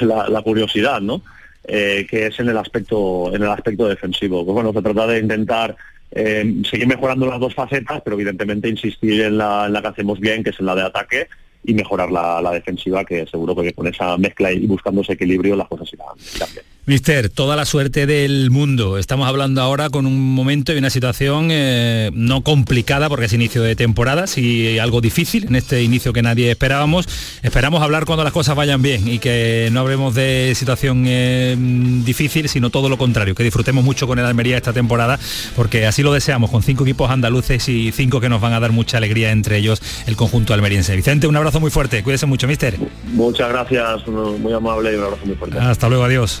la, 0.00 0.28
la 0.28 0.40
curiosidad, 0.42 1.00
¿no? 1.00 1.22
Eh, 1.70 2.06
que 2.08 2.28
es 2.28 2.40
en 2.40 2.48
el 2.48 2.56
aspecto 2.56 3.30
en 3.34 3.42
el 3.42 3.50
aspecto 3.50 3.86
defensivo. 3.86 4.42
Pues 4.42 4.54
bueno, 4.54 4.72
se 4.72 4.80
trata 4.80 5.06
de 5.06 5.18
intentar 5.18 5.76
eh, 6.10 6.62
seguir 6.68 6.86
mejorando 6.86 7.26
las 7.26 7.38
dos 7.38 7.54
facetas, 7.54 8.00
pero 8.02 8.16
evidentemente 8.16 8.70
insistir 8.70 9.20
en 9.20 9.36
la, 9.36 9.66
en 9.66 9.74
la 9.74 9.82
que 9.82 9.88
hacemos 9.88 10.18
bien, 10.18 10.42
que 10.42 10.48
es 10.48 10.60
en 10.60 10.64
la 10.64 10.74
de 10.74 10.82
ataque, 10.82 11.28
y 11.64 11.74
mejorar 11.74 12.10
la, 12.10 12.50
defensiva, 12.52 13.04
que 13.04 13.26
seguro 13.26 13.54
que 13.54 13.74
con 13.74 13.86
esa 13.86 14.16
mezcla 14.16 14.50
y 14.50 14.64
buscando 14.66 15.02
ese 15.02 15.12
equilibrio 15.12 15.56
las 15.56 15.68
cosas 15.68 15.92
irán, 15.92 16.16
bien. 16.54 16.64
Mister, 16.88 17.28
toda 17.28 17.54
la 17.54 17.66
suerte 17.66 18.06
del 18.06 18.50
mundo. 18.50 18.96
Estamos 18.96 19.28
hablando 19.28 19.60
ahora 19.60 19.90
con 19.90 20.06
un 20.06 20.34
momento 20.34 20.72
y 20.72 20.78
una 20.78 20.88
situación 20.88 21.48
eh, 21.50 22.10
no 22.14 22.40
complicada 22.40 23.10
porque 23.10 23.26
es 23.26 23.32
inicio 23.34 23.62
de 23.62 23.76
temporada, 23.76 24.26
sí 24.26 24.78
algo 24.78 25.02
difícil 25.02 25.44
en 25.48 25.56
este 25.56 25.82
inicio 25.82 26.14
que 26.14 26.22
nadie 26.22 26.50
esperábamos. 26.50 27.06
Esperamos 27.42 27.82
hablar 27.82 28.06
cuando 28.06 28.24
las 28.24 28.32
cosas 28.32 28.56
vayan 28.56 28.80
bien 28.80 29.06
y 29.06 29.18
que 29.18 29.68
no 29.70 29.80
hablemos 29.80 30.14
de 30.14 30.54
situación 30.56 31.04
eh, 31.06 31.56
difícil, 32.06 32.48
sino 32.48 32.70
todo 32.70 32.88
lo 32.88 32.96
contrario, 32.96 33.34
que 33.34 33.44
disfrutemos 33.44 33.84
mucho 33.84 34.06
con 34.06 34.18
el 34.18 34.24
Almería 34.24 34.56
esta 34.56 34.72
temporada, 34.72 35.20
porque 35.56 35.84
así 35.84 36.02
lo 36.02 36.14
deseamos, 36.14 36.50
con 36.50 36.62
cinco 36.62 36.84
equipos 36.84 37.10
andaluces 37.10 37.68
y 37.68 37.92
cinco 37.92 38.18
que 38.18 38.30
nos 38.30 38.40
van 38.40 38.54
a 38.54 38.60
dar 38.60 38.72
mucha 38.72 38.96
alegría, 38.96 39.30
entre 39.30 39.58
ellos 39.58 39.82
el 40.06 40.16
conjunto 40.16 40.54
almeriense. 40.54 40.96
Vicente, 40.96 41.26
un 41.26 41.36
abrazo 41.36 41.60
muy 41.60 41.70
fuerte, 41.70 42.02
cuídese 42.02 42.24
mucho, 42.24 42.48
mister. 42.48 42.78
Muchas 43.12 43.50
gracias, 43.50 44.06
muy 44.08 44.54
amable 44.54 44.94
y 44.94 44.96
un 44.96 45.04
abrazo 45.04 45.26
muy 45.26 45.34
fuerte. 45.34 45.58
Hasta 45.58 45.86
luego, 45.90 46.04
adiós. 46.04 46.40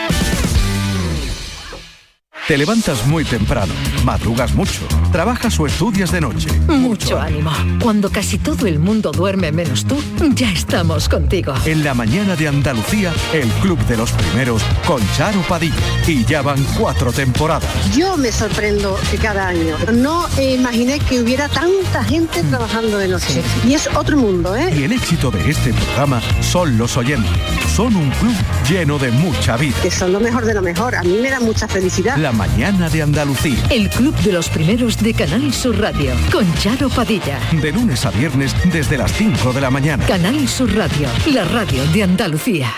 Te 2.47 2.57
levantas 2.57 3.05
muy 3.05 3.23
temprano, 3.23 3.71
madrugas 4.03 4.55
mucho, 4.55 4.81
trabajas 5.11 5.57
o 5.59 5.67
estudias 5.67 6.11
de 6.11 6.21
noche. 6.21 6.49
Mucho 6.67 7.19
ánimo. 7.19 7.51
Cuando 7.81 8.09
casi 8.09 8.39
todo 8.39 8.65
el 8.65 8.79
mundo 8.79 9.11
duerme 9.11 9.51
menos 9.51 9.85
tú, 9.85 10.01
ya 10.33 10.51
estamos 10.51 11.07
contigo. 11.07 11.53
En 11.65 11.83
la 11.83 11.93
mañana 11.93 12.35
de 12.35 12.47
Andalucía, 12.47 13.13
el 13.31 13.47
Club 13.61 13.77
de 13.85 13.95
los 13.95 14.11
Primeros 14.11 14.63
con 14.87 15.01
Charo 15.15 15.39
Padilla. 15.47 15.75
Y 16.07 16.25
ya 16.25 16.41
van 16.41 16.61
cuatro 16.79 17.13
temporadas. 17.13 17.69
Yo 17.95 18.17
me 18.17 18.31
sorprendo 18.31 18.99
cada 19.21 19.47
año. 19.47 19.77
No 19.93 20.25
imaginé 20.41 20.99
que 20.99 21.21
hubiera 21.21 21.47
tanta 21.47 22.03
gente 22.03 22.41
trabajando 22.43 22.97
de 22.97 23.07
noche. 23.07 23.43
Y 23.67 23.75
es 23.75 23.87
otro 23.95 24.17
mundo, 24.17 24.55
¿eh? 24.55 24.73
Y 24.75 24.83
el 24.83 24.91
éxito 24.93 25.29
de 25.29 25.49
este 25.49 25.73
programa 25.73 26.21
son 26.41 26.77
los 26.77 26.97
oyentes. 26.97 27.31
Son 27.75 27.95
un 27.95 28.09
club 28.09 28.35
lleno 28.67 28.97
de 28.97 29.11
mucha 29.11 29.55
vida. 29.57 29.77
Que 29.81 29.91
son 29.91 30.11
lo 30.11 30.19
mejor 30.19 30.43
de 30.45 30.55
lo 30.55 30.61
mejor. 30.61 30.95
A 30.95 31.03
mí 31.03 31.19
me 31.21 31.29
da 31.29 31.39
mucha 31.39 31.67
felicidad. 31.67 32.17
La 32.17 32.30
mañana 32.31 32.89
de 32.89 33.01
Andalucía. 33.01 33.63
El 33.69 33.89
Club 33.89 34.15
de 34.17 34.31
los 34.31 34.49
Primeros 34.49 34.97
de 35.01 35.13
Canal 35.13 35.53
Sur 35.53 35.79
Radio 35.79 36.13
con 36.31 36.51
Charo 36.55 36.89
Padilla. 36.89 37.39
De 37.61 37.71
lunes 37.71 38.05
a 38.05 38.11
viernes 38.11 38.55
desde 38.71 38.97
las 38.97 39.11
5 39.13 39.53
de 39.53 39.61
la 39.61 39.69
mañana. 39.69 40.05
Canal 40.05 40.47
Sur 40.47 40.75
Radio, 40.75 41.07
la 41.33 41.45
radio 41.45 41.85
de 41.87 42.03
Andalucía. 42.03 42.71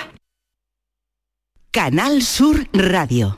Canal 1.72 2.22
Sur 2.22 2.68
Radio. 2.74 3.38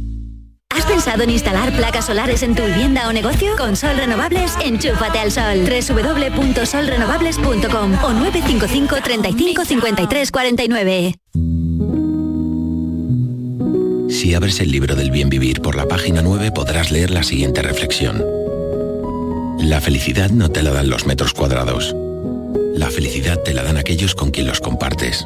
¿Has 0.75 0.85
pensado 0.85 1.23
en 1.23 1.29
instalar 1.31 1.75
placas 1.75 2.05
solares 2.05 2.43
en 2.43 2.53
tu 2.55 2.63
vivienda 2.63 3.07
o 3.07 3.13
negocio? 3.13 3.55
Con 3.57 3.75
Sol 3.75 3.97
Renovables, 3.97 4.53
enchúfate 4.63 5.17
al 5.19 5.31
sol. 5.31 5.65
www.solrenovables.com 5.65 7.93
o 8.03 8.13
955 8.13 8.95
35 9.03 9.65
53 9.65 10.31
49. 10.31 11.15
Si 14.09 14.33
abres 14.33 14.59
el 14.59 14.71
libro 14.71 14.95
del 14.95 15.11
bien 15.11 15.29
vivir 15.29 15.61
por 15.61 15.75
la 15.75 15.87
página 15.87 16.21
9 16.21 16.51
podrás 16.51 16.91
leer 16.91 17.11
la 17.11 17.23
siguiente 17.23 17.61
reflexión. 17.61 18.21
La 19.59 19.81
felicidad 19.81 20.31
no 20.31 20.49
te 20.49 20.63
la 20.63 20.71
dan 20.71 20.89
los 20.89 21.05
metros 21.05 21.33
cuadrados. 21.33 21.95
La 22.75 22.89
felicidad 22.89 23.39
te 23.39 23.53
la 23.53 23.63
dan 23.63 23.77
aquellos 23.77 24.15
con 24.15 24.31
quien 24.31 24.47
los 24.47 24.59
compartes. 24.59 25.25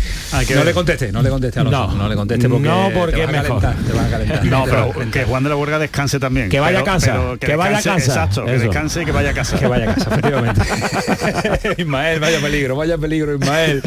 no 0.55 0.64
le 0.64 0.73
conteste, 0.73 1.12
no 1.12 1.23
le 1.23 1.31
conteste, 1.31 1.61
Alonso. 1.61 1.88
No, 1.88 1.95
no 1.95 2.09
le 2.09 2.17
conteste 2.17 2.49
porque, 2.49 2.69
no, 2.69 2.90
porque 2.95 3.17
te 3.17 3.27
va 3.27 3.40
a 3.40 3.43
calentar, 3.43 3.77
te 3.77 3.93
va 3.93 4.05
a 4.05 4.11
calentar. 4.11 4.45
No, 4.45 4.64
pero 4.64 5.11
que 5.11 5.25
Juan 5.25 5.43
de 5.43 5.49
la 5.49 5.57
Huerga 5.57 5.79
descanse 5.79 6.19
también. 6.19 6.49
Que 6.49 6.61
vaya 6.61 6.81
a 6.81 6.85
casa. 6.85 7.12
Pero 7.12 7.38
que, 7.38 7.47
que 7.47 7.57
vaya 7.57 7.79
a 7.79 7.83
casa. 7.83 7.99
Exacto, 7.99 8.45
que 8.45 8.59
descanse 8.59 9.03
y 9.03 9.05
que 9.05 9.12
vaya 9.12 9.31
a 9.31 9.35
casa. 9.35 9.59
Que 9.59 9.67
vaya 9.67 9.90
a 9.90 9.95
casa, 9.95 10.11
efectivamente. 10.11 10.62
Ismael, 11.79 12.21
vaya 12.21 12.40
peligro, 12.40 12.77
vaya 12.77 12.99
peligro, 12.99 13.35
Ismael. 13.35 13.83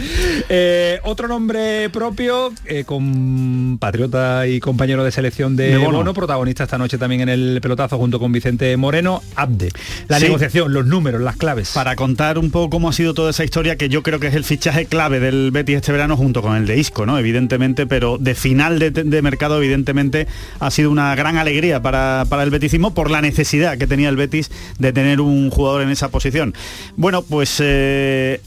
Eh, 0.50 1.00
otro 1.04 1.28
nombre 1.28 1.57
propio, 1.92 2.52
eh, 2.66 2.84
con 2.86 3.78
patriota 3.80 4.48
y 4.48 4.60
compañero 4.60 5.04
de 5.04 5.12
selección 5.12 5.56
de, 5.56 5.70
De 5.72 5.78
Bono. 5.78 5.98
Bono, 6.00 6.14
protagonista 6.14 6.64
esta 6.64 6.78
noche 6.78 6.98
también 6.98 7.22
en 7.22 7.30
el 7.30 7.60
pelotazo 7.62 7.98
junto 7.98 8.20
con 8.20 8.32
Vicente 8.32 8.76
Moreno, 8.78 9.22
Abde. 9.36 9.70
La 10.08 10.18
Sí. 10.20 10.26
negociación, 10.26 10.74
los 10.74 10.86
números, 10.86 11.22
las 11.22 11.36
claves. 11.38 11.72
Para 11.74 11.96
contar 11.96 12.38
un 12.38 12.52
poco 12.52 12.70
cómo 12.70 12.90
ha 12.90 12.94
sido 12.94 13.14
toda 13.14 13.32
esa 13.32 13.44
historia, 13.44 13.76
que 13.76 13.90
yo 13.90 14.04
creo 14.04 14.20
que 14.20 14.28
es 14.28 14.36
el 14.36 14.44
fichaje 14.44 14.86
clave 14.86 15.20
del 15.20 15.52
Betis 15.52 15.78
este 15.78 15.92
verano 15.92 16.18
junto 16.18 16.42
con 16.42 16.56
el 16.56 16.66
de 16.66 16.78
Isco, 16.78 17.06
¿no? 17.06 17.18
Evidentemente, 17.20 17.86
pero 17.88 18.18
de 18.18 18.36
final 18.36 18.80
de, 18.80 18.92
de 18.92 19.22
mercado, 19.22 19.58
evidentemente, 19.58 20.28
ha 20.60 20.72
sido 20.72 20.92
una 20.92 21.14
gran 21.16 21.38
alegría 21.38 21.82
para, 21.82 22.26
para 22.30 22.44
el 22.44 22.50
betisismo 22.50 22.94
por 22.94 23.10
la 23.12 23.22
necesidad 23.22 23.78
que 23.78 23.88
tenía 23.88 24.10
el 24.10 24.16
Betis 24.16 24.52
de 24.80 24.94
tener 24.94 25.22
un 25.22 25.50
jugador 25.50 25.82
en 25.82 25.90
esa 25.90 26.10
posición. 26.10 26.54
Bueno, 26.96 27.22
pues 27.22 27.58
eh, 27.60 28.42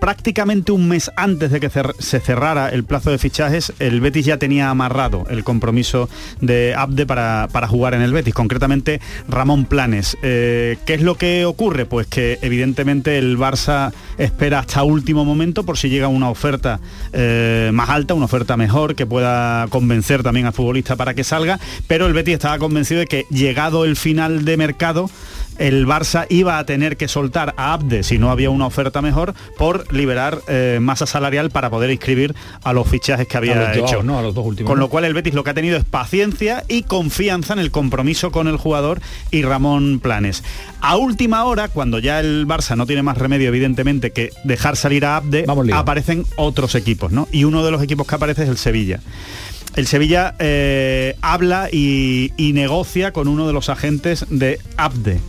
prácticamente 0.00 0.72
un 0.72 0.88
mes 0.88 1.10
antes 1.16 1.50
de 1.50 1.60
que 1.60 1.70
se 1.98 2.20
cerrara 2.20 2.68
el 2.68 2.84
plazo 2.84 3.10
de 3.10 3.18
fichajes, 3.18 3.72
el 3.78 4.00
Betis 4.00 4.26
ya 4.26 4.38
tenía 4.38 4.70
amarrado 4.70 5.26
el 5.30 5.44
compromiso 5.44 6.08
de 6.40 6.74
Abde 6.74 7.06
para, 7.06 7.48
para 7.52 7.68
jugar 7.68 7.94
en 7.94 8.02
el 8.02 8.12
Betis, 8.12 8.34
concretamente 8.34 9.00
Ramón 9.28 9.66
Planes. 9.66 10.16
Eh, 10.22 10.78
¿Qué 10.86 10.94
es 10.94 11.02
lo 11.02 11.16
que 11.16 11.44
ocurre? 11.44 11.86
Pues 11.86 12.06
que 12.06 12.38
evidentemente 12.42 13.18
el 13.18 13.38
Barça 13.38 13.92
espera 14.16 14.60
hasta 14.60 14.82
último 14.84 15.24
momento 15.24 15.64
por 15.64 15.76
si 15.76 15.88
llega 15.88 16.08
una 16.08 16.30
oferta 16.30 16.80
eh, 17.12 17.70
más 17.72 17.90
alta, 17.90 18.14
una 18.14 18.24
oferta 18.24 18.56
mejor, 18.56 18.94
que 18.94 19.06
pueda 19.06 19.66
convencer 19.68 20.22
también 20.22 20.46
al 20.46 20.52
futbolista 20.52 20.96
para 20.96 21.14
que 21.14 21.24
salga, 21.24 21.60
pero 21.86 22.06
el 22.06 22.12
Betis 22.12 22.34
estaba 22.34 22.58
convencido 22.58 23.00
de 23.00 23.06
que 23.06 23.26
llegado 23.30 23.84
el 23.84 23.96
final 23.96 24.44
de 24.44 24.56
mercado, 24.56 25.10
el 25.58 25.86
Barça 25.86 26.26
iba 26.28 26.58
a 26.58 26.66
tener 26.66 26.96
que 26.96 27.08
soltar 27.08 27.54
a 27.56 27.72
Abde 27.72 28.02
si 28.02 28.18
no 28.18 28.30
había 28.30 28.50
una 28.50 28.66
oferta 28.66 29.02
mejor 29.02 29.34
por 29.56 29.92
liberar 29.92 30.40
eh, 30.48 30.78
masa 30.80 31.06
salarial 31.06 31.50
para 31.50 31.70
poder 31.70 31.90
inscribir 31.90 32.34
a 32.62 32.72
los 32.72 32.88
fichajes 32.88 33.26
que 33.26 33.36
había 33.36 33.56
los 33.56 33.76
dos, 33.76 33.90
hecho. 33.90 34.02
¿no? 34.02 34.18
A 34.18 34.22
los 34.22 34.34
dos 34.34 34.46
últimos, 34.46 34.70
Con 34.70 34.78
lo 34.78 34.88
cual 34.88 35.04
el 35.04 35.14
Betis 35.14 35.34
lo 35.34 35.44
que 35.44 35.50
ha 35.50 35.54
tenido 35.54 35.76
es 35.76 35.84
paciencia 35.84 36.64
y 36.68 36.82
confianza 36.82 37.52
en 37.52 37.58
el 37.58 37.70
compromiso 37.70 38.30
con 38.30 38.48
el 38.48 38.56
jugador 38.56 39.00
y 39.30 39.42
Ramón 39.42 40.00
Planes. 40.00 40.42
A 40.80 40.96
última 40.96 41.44
hora, 41.44 41.68
cuando 41.68 41.98
ya 41.98 42.20
el 42.20 42.46
Barça 42.46 42.76
no 42.76 42.86
tiene 42.86 43.02
más 43.02 43.18
remedio, 43.18 43.48
evidentemente, 43.48 44.12
que 44.12 44.30
dejar 44.44 44.76
salir 44.76 45.04
a 45.04 45.16
Abde, 45.16 45.44
aparecen 45.72 46.24
otros 46.36 46.74
equipos, 46.74 47.10
¿no? 47.10 47.28
Y 47.32 47.44
uno 47.44 47.64
de 47.64 47.70
los 47.70 47.82
equipos 47.82 48.06
que 48.06 48.14
aparece 48.14 48.44
es 48.44 48.48
el 48.48 48.58
Sevilla. 48.58 49.00
El 49.78 49.86
Sevilla 49.86 50.34
eh, 50.40 51.14
habla 51.22 51.68
y, 51.70 52.32
negocia 52.52 53.12
con 53.12 53.28
uno 53.28 53.46
de 53.46 53.52
los 53.52 53.68
agentes 53.68 54.26
de 54.28 54.58
Abde. 54.76 55.20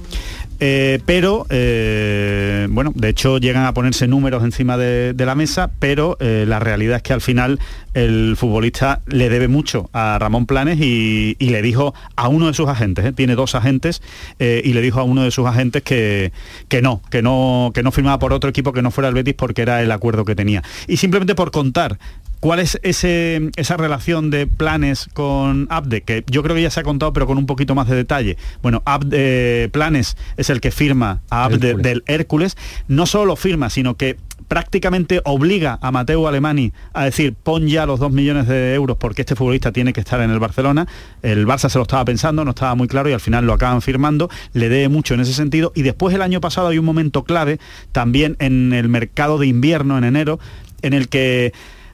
Eh, 0.59 0.99
pero, 1.05 1.45
eh, 1.51 2.65
bueno, 2.71 2.91
de 2.95 3.09
hecho 3.09 3.37
llegan 3.37 3.67
a 3.67 3.75
ponerse 3.75 4.07
números 4.07 4.43
encima 4.43 4.75
de, 4.75 5.13
la 5.15 5.35
mesa, 5.35 5.69
pero 5.77 6.17
la 6.19 6.59
realidad 6.59 6.97
es 6.97 7.03
que 7.03 7.13
al 7.13 7.21
final 7.21 7.59
el 7.93 8.35
futbolista 8.37 9.01
le 9.07 9.29
debe 9.29 9.47
mucho 9.47 9.89
a 9.93 10.17
Ramón 10.19 10.45
Planes 10.45 10.79
y, 10.79 11.35
y 11.39 11.49
le 11.49 11.61
dijo 11.61 11.93
a 12.15 12.27
uno 12.27 12.47
de 12.47 12.53
sus 12.53 12.67
agentes, 12.67 13.05
¿eh? 13.05 13.11
tiene 13.11 13.35
dos 13.35 13.55
agentes, 13.55 14.01
eh, 14.39 14.61
y 14.63 14.73
le 14.73 14.81
dijo 14.81 14.99
a 14.99 15.03
uno 15.03 15.23
de 15.23 15.31
sus 15.31 15.45
agentes 15.47 15.83
que, 15.83 16.31
que 16.67 16.81
no, 16.81 17.01
que 17.09 17.21
no, 17.21 17.71
que 17.73 17.83
no 17.83 17.91
firmaba 17.91 18.19
por 18.19 18.33
otro 18.33 18.49
equipo 18.49 18.73
que 18.73 18.81
no 18.81 18.91
fuera 18.91 19.07
el 19.09 19.15
Betis 19.15 19.33
porque 19.35 19.61
era 19.61 19.81
el 19.81 19.91
acuerdo 19.91 20.25
que 20.25 20.35
tenía. 20.35 20.63
Y 20.87 20.97
simplemente 20.97 21.35
por 21.35 21.51
contar 21.51 21.97
¿Cuál 22.39 22.59
es 22.59 22.79
ese, 22.83 23.51
esa 23.57 23.75
relación 23.75 24.29
de 24.29 24.47
planes 24.47 25.09
con 25.13 25.67
Abde? 25.69 26.01
Que 26.01 26.23
yo 26.27 26.41
creo 26.41 26.55
que 26.55 26.61
ya 26.61 26.69
se 26.69 26.79
ha 26.79 26.83
contado, 26.83 27.11
pero 27.11 27.27
con 27.27 27.37
un 27.37 27.45
poquito 27.45 27.75
más 27.75 27.89
de 27.89 27.97
detalle. 27.97 28.37
Bueno, 28.61 28.81
Abde, 28.85 29.69
Planes 29.73 30.15
es 30.37 30.49
el 30.49 30.61
que 30.61 30.71
firma 30.71 31.21
a 31.29 31.43
Abde 31.43 31.71
Hércules. 31.71 31.83
del 31.83 32.03
Hércules. 32.07 32.57
No 32.87 33.05
solo 33.07 33.25
lo 33.25 33.35
firma, 33.35 33.69
sino 33.69 33.97
que 33.97 34.15
prácticamente 34.49 35.21
obliga 35.23 35.79
a 35.81 35.91
Mateo 35.91 36.27
Alemani 36.27 36.73
a 36.91 37.05
decir 37.05 37.35
pon 37.35 37.67
ya 37.67 37.85
los 37.85 37.99
dos 37.99 38.11
millones 38.11 38.47
de 38.47 38.73
euros 38.73 38.97
porque 38.97 39.21
este 39.21 39.35
futbolista 39.35 39.71
tiene 39.71 39.93
que 39.93 40.01
estar 40.01 40.19
en 40.19 40.31
el 40.31 40.39
Barcelona. 40.39 40.87
El 41.21 41.47
Barça 41.47 41.69
se 41.69 41.77
lo 41.77 41.83
estaba 41.83 42.03
pensando, 42.03 42.43
no 42.43 42.49
estaba 42.49 42.75
muy 42.75 42.87
claro 42.87 43.09
y 43.09 43.13
al 43.13 43.21
final 43.21 43.45
lo 43.45 43.53
acaban 43.53 43.81
firmando. 43.81 44.29
Le 44.53 44.67
debe 44.67 44.89
mucho 44.89 45.13
en 45.13 45.21
ese 45.21 45.33
sentido. 45.33 45.71
Y 45.75 45.83
después 45.83 46.13
el 46.13 46.23
año 46.23 46.41
pasado 46.41 46.67
hay 46.67 46.79
un 46.79 46.85
momento 46.85 47.23
clave 47.23 47.59
también 47.91 48.35
en 48.39 48.73
el 48.73 48.89
mercado 48.89 49.37
de 49.37 49.47
invierno, 49.47 49.97
en 49.97 50.03
enero, 50.03 50.39
en 50.81 50.93
el 50.93 51.07
que 51.07 51.53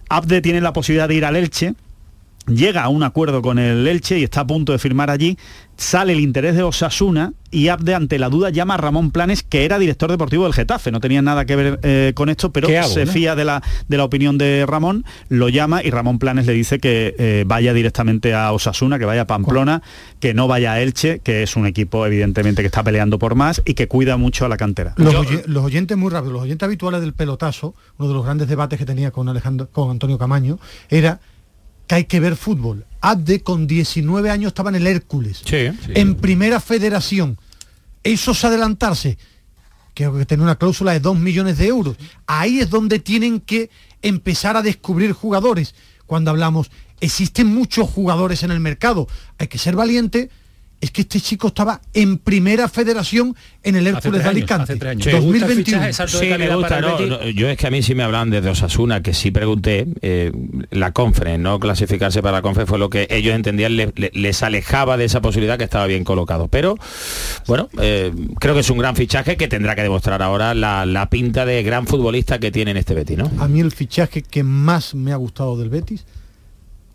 Abde 0.10 0.42
tiene 0.42 0.62
la 0.62 0.72
posibilidad 0.72 1.10
de 1.10 1.16
ir 1.16 1.26
al 1.26 1.36
Elche, 1.36 1.76
llega 2.48 2.84
a 2.84 2.90
un 2.90 3.04
acuerdo 3.04 3.42
con 3.42 3.60
el 3.60 3.88
Elche 3.88 4.20
y 4.20 4.24
está 4.24 4.42
a 4.42 4.48
punto 4.48 4.72
de 4.72 4.80
firmar 4.80 5.10
allí, 5.10 5.38
sale 5.78 6.14
el 6.14 6.20
interés 6.20 6.56
de 6.56 6.64
Osasuna 6.64 7.34
y 7.52 7.70
Abde 7.70 7.96
ante 7.96 8.20
la 8.20 8.30
duda 8.30 8.50
llama 8.50 8.74
a 8.74 8.78
Ramón 8.78 9.12
Planes, 9.12 9.44
que 9.44 9.64
era 9.66 9.80
director 9.80 10.12
deportivo 10.12 10.44
del 10.44 10.54
Getafe, 10.54 10.92
no 10.92 11.00
tenía 11.00 11.22
nada 11.22 11.46
que 11.46 11.56
ver 11.56 11.80
eh, 11.84 12.12
con 12.14 12.30
esto, 12.30 12.52
pero 12.52 12.68
¿Qué 12.68 12.78
hago, 12.78 12.90
se 12.90 13.06
no? 13.06 13.12
fía 13.12 13.36
de 13.36 13.46
la, 13.46 13.64
de 13.88 13.98
la 13.98 14.04
opinión 14.04 14.38
de 14.38 14.66
Ramón, 14.68 15.06
lo 15.30 15.48
llama 15.48 15.82
y 15.84 15.90
Ramón 15.90 16.20
Planes 16.20 16.46
le 16.48 16.54
dice 16.54 16.80
que 16.80 17.16
eh, 17.18 17.44
vaya 17.48 17.74
directamente 17.74 18.34
a 18.34 18.52
Osasuna, 18.52 19.00
que 19.00 19.06
vaya 19.06 19.22
a 19.22 19.28
Pamplona, 19.28 19.82
que 20.20 20.34
no 20.34 20.48
vaya 20.48 20.74
a 20.74 20.82
Elche, 20.82 21.20
que 21.20 21.44
es 21.44 21.56
un 21.56 21.66
equipo 21.66 22.06
evidentemente 22.06 22.62
que 22.62 22.68
está 22.68 22.84
peleando 22.84 23.20
por 23.20 23.36
más 23.36 23.62
y 23.66 23.74
que 23.74 23.88
cuida 23.88 24.18
mucho 24.18 24.46
a 24.46 24.50
la 24.50 24.58
cantera. 24.58 24.94
Los, 24.98 25.48
los 25.48 25.64
oyentes 25.64 25.98
muy 25.98 26.10
rápidos, 26.12 26.34
los 26.34 26.44
oyentes 26.44 26.66
habituales 26.66 27.02
del 27.02 27.14
pelotazo, 27.14 27.74
uno 27.98 28.10
de 28.10 28.16
los 28.16 28.24
grandes 28.26 28.48
debates 28.48 28.78
que 28.78 28.86
tenía 28.86 29.12
con 29.12 29.30
Alejandro, 29.30 29.70
con 29.72 29.92
Antonio 29.92 30.18
Camaño, 30.18 30.60
era 30.90 31.20
que 31.88 31.96
hay 31.96 32.04
que 32.06 32.20
ver 32.20 32.36
fútbol. 32.36 32.86
Abde 33.06 33.44
con 33.44 33.68
19 33.68 34.32
años 34.32 34.48
estaba 34.48 34.70
en 34.70 34.78
el 34.78 34.88
Hércules, 34.88 35.44
en 35.52 36.16
primera 36.16 36.60
federación. 36.60 37.38
Eso 38.04 38.32
es 38.32 38.44
adelantarse. 38.44 39.20
Creo 39.94 40.18
que 40.18 40.26
tiene 40.26 40.42
una 40.42 40.56
cláusula 40.56 40.94
de 40.94 41.02
2 41.02 41.20
millones 41.20 41.60
de 41.60 41.68
euros. 41.68 41.98
Ahí 42.26 42.62
es 42.62 42.72
donde 42.72 42.98
tienen 42.98 43.42
que 43.42 43.70
empezar 44.02 44.58
a 44.58 44.64
descubrir 44.64 45.12
jugadores. 45.12 45.76
Cuando 46.08 46.32
hablamos, 46.32 46.72
existen 47.00 47.46
muchos 47.46 47.88
jugadores 47.88 48.42
en 48.42 48.50
el 48.50 48.60
mercado. 48.60 49.08
Hay 49.38 49.50
que 49.50 49.60
ser 49.60 49.76
valiente. 49.76 50.32
Es 50.86 50.92
que 50.92 51.02
este 51.02 51.20
chico 51.20 51.48
estaba 51.48 51.82
en 51.96 52.20
primera 52.20 52.70
federación 52.70 53.36
en 53.64 53.76
el 53.76 53.88
Hércules 53.88 54.24
de 54.24 54.30
Alicante. 54.30 54.74
2021. 55.20 55.82
Sí, 56.20 56.26
me 56.38 56.56
gusta, 56.56 56.80
no, 56.82 57.00
no, 57.08 57.28
yo 57.30 57.50
es 57.50 57.58
que 57.58 57.66
a 57.66 57.72
mí 57.72 57.82
sí 57.82 57.96
me 57.96 58.04
hablan 58.04 58.30
desde 58.30 58.50
Osasuna, 58.50 59.02
que 59.02 59.14
sí 59.16 59.32
pregunté, 59.32 59.88
eh, 60.04 60.32
la 60.70 60.92
conference, 60.92 61.40
no 61.40 61.60
clasificarse 61.60 62.22
para 62.22 62.38
la 62.38 62.42
conference 62.44 62.70
fue 62.70 62.78
lo 62.78 62.92
que 62.92 63.08
ellos 63.10 63.34
entendían, 63.34 63.76
le- 63.76 63.94
le- 63.96 64.12
les 64.14 64.44
alejaba 64.44 64.96
de 64.96 65.06
esa 65.06 65.22
posibilidad 65.22 65.58
que 65.58 65.64
estaba 65.64 65.88
bien 65.88 66.04
colocado. 66.04 66.48
Pero, 66.50 66.76
bueno, 67.48 67.68
eh, 67.82 68.12
creo 68.40 68.54
que 68.54 68.60
es 68.60 68.70
un 68.70 68.78
gran 68.78 68.96
fichaje 68.96 69.38
que 69.38 69.48
tendrá 69.48 69.76
que 69.76 69.82
demostrar 69.82 70.22
ahora 70.22 70.54
la, 70.54 70.86
la 70.86 71.10
pinta 71.10 71.46
de 71.48 71.64
gran 71.64 71.88
futbolista 71.88 72.38
que 72.38 72.52
tiene 72.52 72.70
en 72.72 72.78
este 72.78 72.94
Betis, 72.94 73.18
¿no? 73.18 73.32
A 73.40 73.48
mí 73.48 73.60
el 73.60 73.72
fichaje 73.72 74.22
que 74.22 74.44
más 74.44 74.94
me 74.94 75.12
ha 75.12 75.16
gustado 75.16 75.58
del 75.58 75.70
Betis 75.70 76.06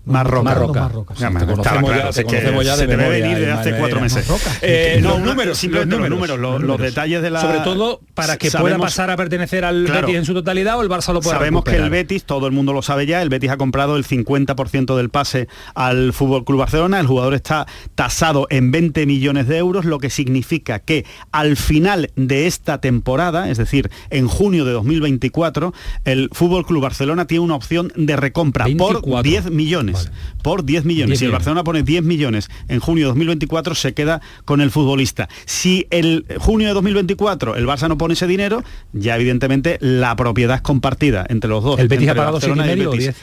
Marroca. 0.05 0.43
Marroca. 0.43 0.81
Marroca. 0.81 1.15
sí. 1.15 1.21
Ya 1.21 1.31
me 1.31 1.41
Te 1.41 1.47
conocemos 1.47 1.91
claro, 1.91 2.11
ya, 2.11 2.13
te 2.13 2.25
conocemos 2.25 2.65
ya 2.65 2.75
se 2.77 2.81
de 2.81 2.87
te 2.87 2.97
debe 2.97 3.09
memoria, 3.11 3.29
venir 3.29 3.47
de 3.47 3.53
hace 3.53 3.69
Ismael 3.69 3.81
cuatro 3.81 4.01
meses. 4.01 4.31
Eh, 4.63 4.99
los 5.03 5.19
no, 5.19 5.27
números, 5.27 5.59
simplemente 5.59 5.97
los 5.97 6.09
números, 6.09 6.39
los, 6.39 6.53
los 6.53 6.61
los 6.61 6.71
números. 6.71 6.95
detalles 6.95 7.23
de 7.23 7.31
la... 7.31 7.41
Sobre 7.41 7.61
todo 7.61 8.01
para 8.15 8.37
que 8.37 8.51
pueda 8.51 8.79
pasar 8.79 9.11
a 9.11 9.17
pertenecer 9.17 9.65
al 9.65 9.85
Claro. 9.85 10.07
Betis 10.07 10.17
en 10.19 10.25
su 10.25 10.35
totalidad 10.35 10.79
o 10.79 10.83
el 10.83 10.89
Barça 10.89 11.13
lo 11.13 11.21
pueda 11.21 11.37
Sabemos 11.37 11.65
que 11.65 11.77
el 11.77 11.91
Betis, 11.91 12.25
todo 12.25 12.47
el 12.47 12.53
mundo 12.53 12.73
lo 12.73 12.83
sabe 12.83 13.07
ya, 13.07 13.23
el 13.23 13.29
Betis 13.29 13.51
ha 13.51 13.57
comprado 13.57 13.97
el 13.97 14.05
50% 14.07 14.97
del 14.97 15.11
pase 15.11 15.49
al 15.75 16.13
Fútbol 16.13 16.45
Club 16.45 16.61
Barcelona, 16.61 17.01
el 17.01 17.07
jugador 17.07 17.35
está 17.35 17.67
tasado 17.95 18.47
en 18.51 18.71
20 18.71 19.07
millones 19.07 19.49
de 19.49 19.59
euros, 19.59 19.85
lo 19.85 19.99
que 19.99 20.11
significa 20.11 20.79
que 20.79 21.05
al 21.33 21.57
final 21.57 22.11
de 22.17 22.47
esta 22.47 22.81
temporada, 22.81 23.49
es 23.51 23.59
decir, 23.59 23.91
en 24.11 24.29
junio 24.29 24.65
de 24.65 24.73
2024, 24.73 25.73
el 26.05 26.29
Fútbol 26.33 26.67
Club 26.67 26.83
Barcelona 26.83 27.27
tiene 27.27 27.45
una 27.45 27.55
opción 27.55 27.93
de 27.97 28.17
recompra 28.17 28.65
por 28.65 28.95
24. 29.03 29.23
10 29.23 29.51
millones 29.51 29.90
millones. 29.91 30.11
Vale. 30.11 30.43
Por 30.43 30.65
10 30.65 30.85
millones. 30.85 31.19
si 31.19 31.25
el 31.25 31.31
Barcelona 31.31 31.65
pone 31.65 31.83
10 31.83 32.03
millones 32.03 32.51
en 32.69 32.81
junio 32.81 33.05
de 33.05 33.09
2024, 33.09 33.75
se 33.75 33.95
queda 33.95 34.21
con 34.45 34.61
el 34.61 34.71
futbolista. 34.71 35.29
Si 35.45 35.87
el 35.91 36.25
junio 36.39 36.69
de 36.69 36.75
2024 36.75 37.57
el 37.57 37.67
Barça 37.67 37.89
no 37.89 37.99
pone 37.99 38.15
ese 38.15 38.27
dinero, 38.27 38.63
ya 38.93 39.17
evidentemente 39.17 39.79
la 39.81 40.17
propiedad 40.17 40.57
es 40.57 40.63
compartida 40.63 41.27
entre 41.29 41.51
los 41.51 41.63
dos. 41.63 41.79
¿El 41.79 41.89
Betis 41.89 42.09
ha 42.09 42.15
pagado 42.15 42.41
6,5 42.41 42.87
o 42.87 42.93
10? 42.93 43.17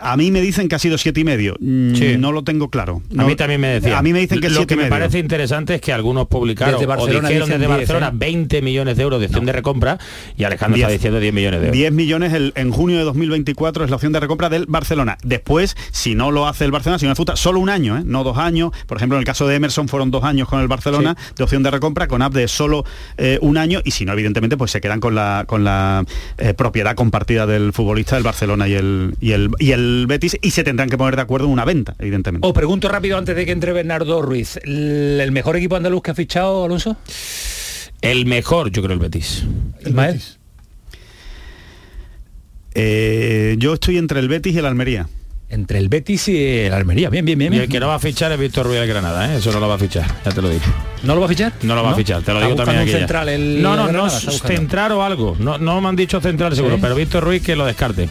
A 0.00 0.16
mí 0.16 0.30
me 0.30 0.40
dicen 0.40 0.68
que 0.68 0.74
ha 0.74 0.78
sido 0.78 0.98
siete 0.98 1.20
y 1.20 1.24
medio. 1.24 1.56
Mm, 1.60 1.94
Sí. 1.94 2.16
No 2.18 2.32
lo 2.32 2.44
tengo 2.44 2.68
claro. 2.70 3.02
a 3.16 3.24
mí 3.24 3.34
también 3.36 3.60
me 3.60 3.68
decían. 3.68 3.94
A 3.94 4.02
mí 4.02 4.12
me 4.12 4.20
dicen 4.20 4.40
que 4.40 4.48
lo 4.48 4.56
siete 4.56 4.66
que 4.68 4.74
y 4.74 4.76
me 4.76 4.82
medio. 4.84 4.90
parece 4.98 5.18
interesante 5.18 5.74
es 5.74 5.80
que 5.80 5.92
algunos 5.92 6.26
publicaron 6.28 6.74
Desde 6.74 6.86
Barcelona 6.86 7.18
o 7.26 7.28
dijeron 7.28 7.48
desde 7.48 7.58
10, 7.66 7.68
Barcelona 7.70 8.08
¿eh? 8.08 8.12
20 8.14 8.62
millones 8.62 8.96
de 8.96 9.02
euros 9.02 9.20
de 9.20 9.26
opción 9.26 9.44
de 9.46 9.52
recompra 9.52 9.98
y 10.36 10.44
Alejandro 10.44 10.76
está 10.76 10.88
10. 10.88 10.98
diciendo 11.00 11.20
10 11.20 11.32
millones 11.34 11.60
de 11.60 11.66
euros. 11.68 11.76
10 11.76 11.92
millones 11.92 12.32
el- 12.34 12.52
en 12.56 12.70
junio 12.70 12.98
de 12.98 13.04
2024 13.04 13.84
es 13.84 13.90
la 13.90 13.96
opción 13.96 14.12
de 14.12 14.20
recompra 14.20 14.48
del 14.48 14.66
Barcelona. 14.66 15.16
Después, 15.24 15.76
si 15.90 16.14
no 16.14 16.30
lo 16.30 16.46
hace 16.46 16.64
el 16.64 16.70
Barcelona, 16.70 16.98
si 16.98 17.06
no 17.06 17.10
disfruta, 17.12 17.36
solo 17.36 17.60
un 17.60 17.70
año, 17.70 17.98
¿eh? 17.98 18.02
no 18.04 18.24
dos 18.24 18.38
años. 18.38 18.70
Por 18.86 18.96
ejemplo, 18.98 19.16
en 19.16 19.20
el 19.20 19.26
caso 19.26 19.46
de 19.46 19.56
Emerson 19.56 19.88
fueron 19.88 20.10
dos 20.10 20.24
años 20.24 20.48
con 20.48 20.60
el 20.60 20.68
Barcelona 20.68 21.16
de 21.36 21.44
opción 21.44 21.62
de 21.62 21.70
recompra, 21.70 22.06
con 22.08 22.22
Abde 22.22 22.46
solo 22.48 22.84
eh, 23.16 23.38
un 23.42 23.56
año 23.58 23.80
y 23.84 23.90
si 23.92 24.04
no, 24.04 24.12
evidentemente, 24.12 24.56
pues 24.56 24.70
se 24.70 24.80
quedan 24.80 25.00
con 25.00 25.14
la, 25.14 25.44
con 25.46 25.64
la 25.64 26.04
eh, 26.38 26.54
propiedad 26.54 26.94
compartida 26.94 27.46
del 27.46 27.72
futbolista 27.72 28.14
del 28.16 28.24
Barcelona 28.24 28.68
y 28.68 28.74
el, 28.74 29.14
y, 29.20 29.32
el, 29.32 29.50
y 29.58 29.72
el 29.72 30.06
Betis 30.08 30.36
y 30.40 30.50
se 30.50 30.64
tendrán 30.64 30.88
que 30.88 30.96
poner 30.98 31.16
de 31.16 31.22
acuerdo 31.22 31.46
en 31.46 31.52
una 31.52 31.64
venta, 31.64 31.94
evidentemente. 31.98 32.46
Os 32.46 32.52
pregunto 32.54 32.88
rápido 32.88 33.16
antes 33.18 33.34
de 33.36 33.44
que 33.46 33.52
entre 33.52 33.72
Bernardo 33.72 34.22
Ruiz. 34.22 34.58
¿El 34.62 35.18
el 35.20 35.32
mejor 35.32 35.56
equipo 35.56 35.76
andaluz 35.76 36.02
que 36.02 36.10
ha 36.10 36.14
fichado 36.14 36.64
Alonso? 36.64 36.96
El 38.00 38.26
mejor, 38.26 38.70
yo 38.70 38.82
creo, 38.82 38.94
el 38.94 39.00
Betis. 39.00 39.44
Ismael. 39.84 40.22
Eh, 42.74 43.56
yo 43.58 43.74
estoy 43.74 43.98
entre 43.98 44.20
el 44.20 44.28
Betis 44.28 44.54
y 44.54 44.58
el 44.58 44.66
Almería. 44.66 45.08
Entre 45.50 45.78
el 45.78 45.88
Betis 45.88 46.28
y 46.28 46.36
el 46.58 46.74
Almería. 46.74 47.08
Bien, 47.08 47.24
bien, 47.24 47.38
bien. 47.38 47.52
Y 47.52 47.56
bien. 47.56 47.62
el 47.64 47.68
que 47.70 47.80
no 47.80 47.88
va 47.88 47.94
a 47.94 47.98
fichar 47.98 48.30
es 48.32 48.38
Víctor 48.38 48.66
Ruiz 48.66 48.78
del 48.80 48.88
Granada, 48.88 49.32
¿eh? 49.34 49.38
eso 49.38 49.50
no 49.50 49.60
lo 49.60 49.66
va 49.68 49.76
a 49.76 49.78
fichar, 49.78 50.06
ya 50.24 50.30
te 50.30 50.42
lo 50.42 50.50
digo. 50.50 50.62
¿No 51.04 51.14
lo 51.14 51.20
va 51.22 51.26
a 51.26 51.28
fichar? 51.30 51.52
No 51.62 51.74
lo 51.74 51.82
va 51.82 51.92
a 51.92 51.94
fichar, 51.94 52.22
te 52.22 52.34
lo 52.34 52.40
digo 52.40 52.54
también 52.54 52.80
aquí 52.80 52.90
central 52.90 53.28
el- 53.30 53.62
No, 53.62 53.74
no, 53.74 53.86
el 53.86 53.92
no, 53.94 54.02
Granada, 54.04 54.20
buscando. 54.26 54.56
central 54.56 54.92
o 54.92 55.02
algo. 55.02 55.36
No, 55.40 55.56
no 55.56 55.80
me 55.80 55.88
han 55.88 55.96
dicho 55.96 56.20
central 56.20 56.54
seguro, 56.54 56.74
¿Sí? 56.76 56.82
pero 56.82 56.94
Víctor 56.94 57.24
Ruiz 57.24 57.42
que 57.42 57.56
lo 57.56 57.64
descarte. 57.64 58.08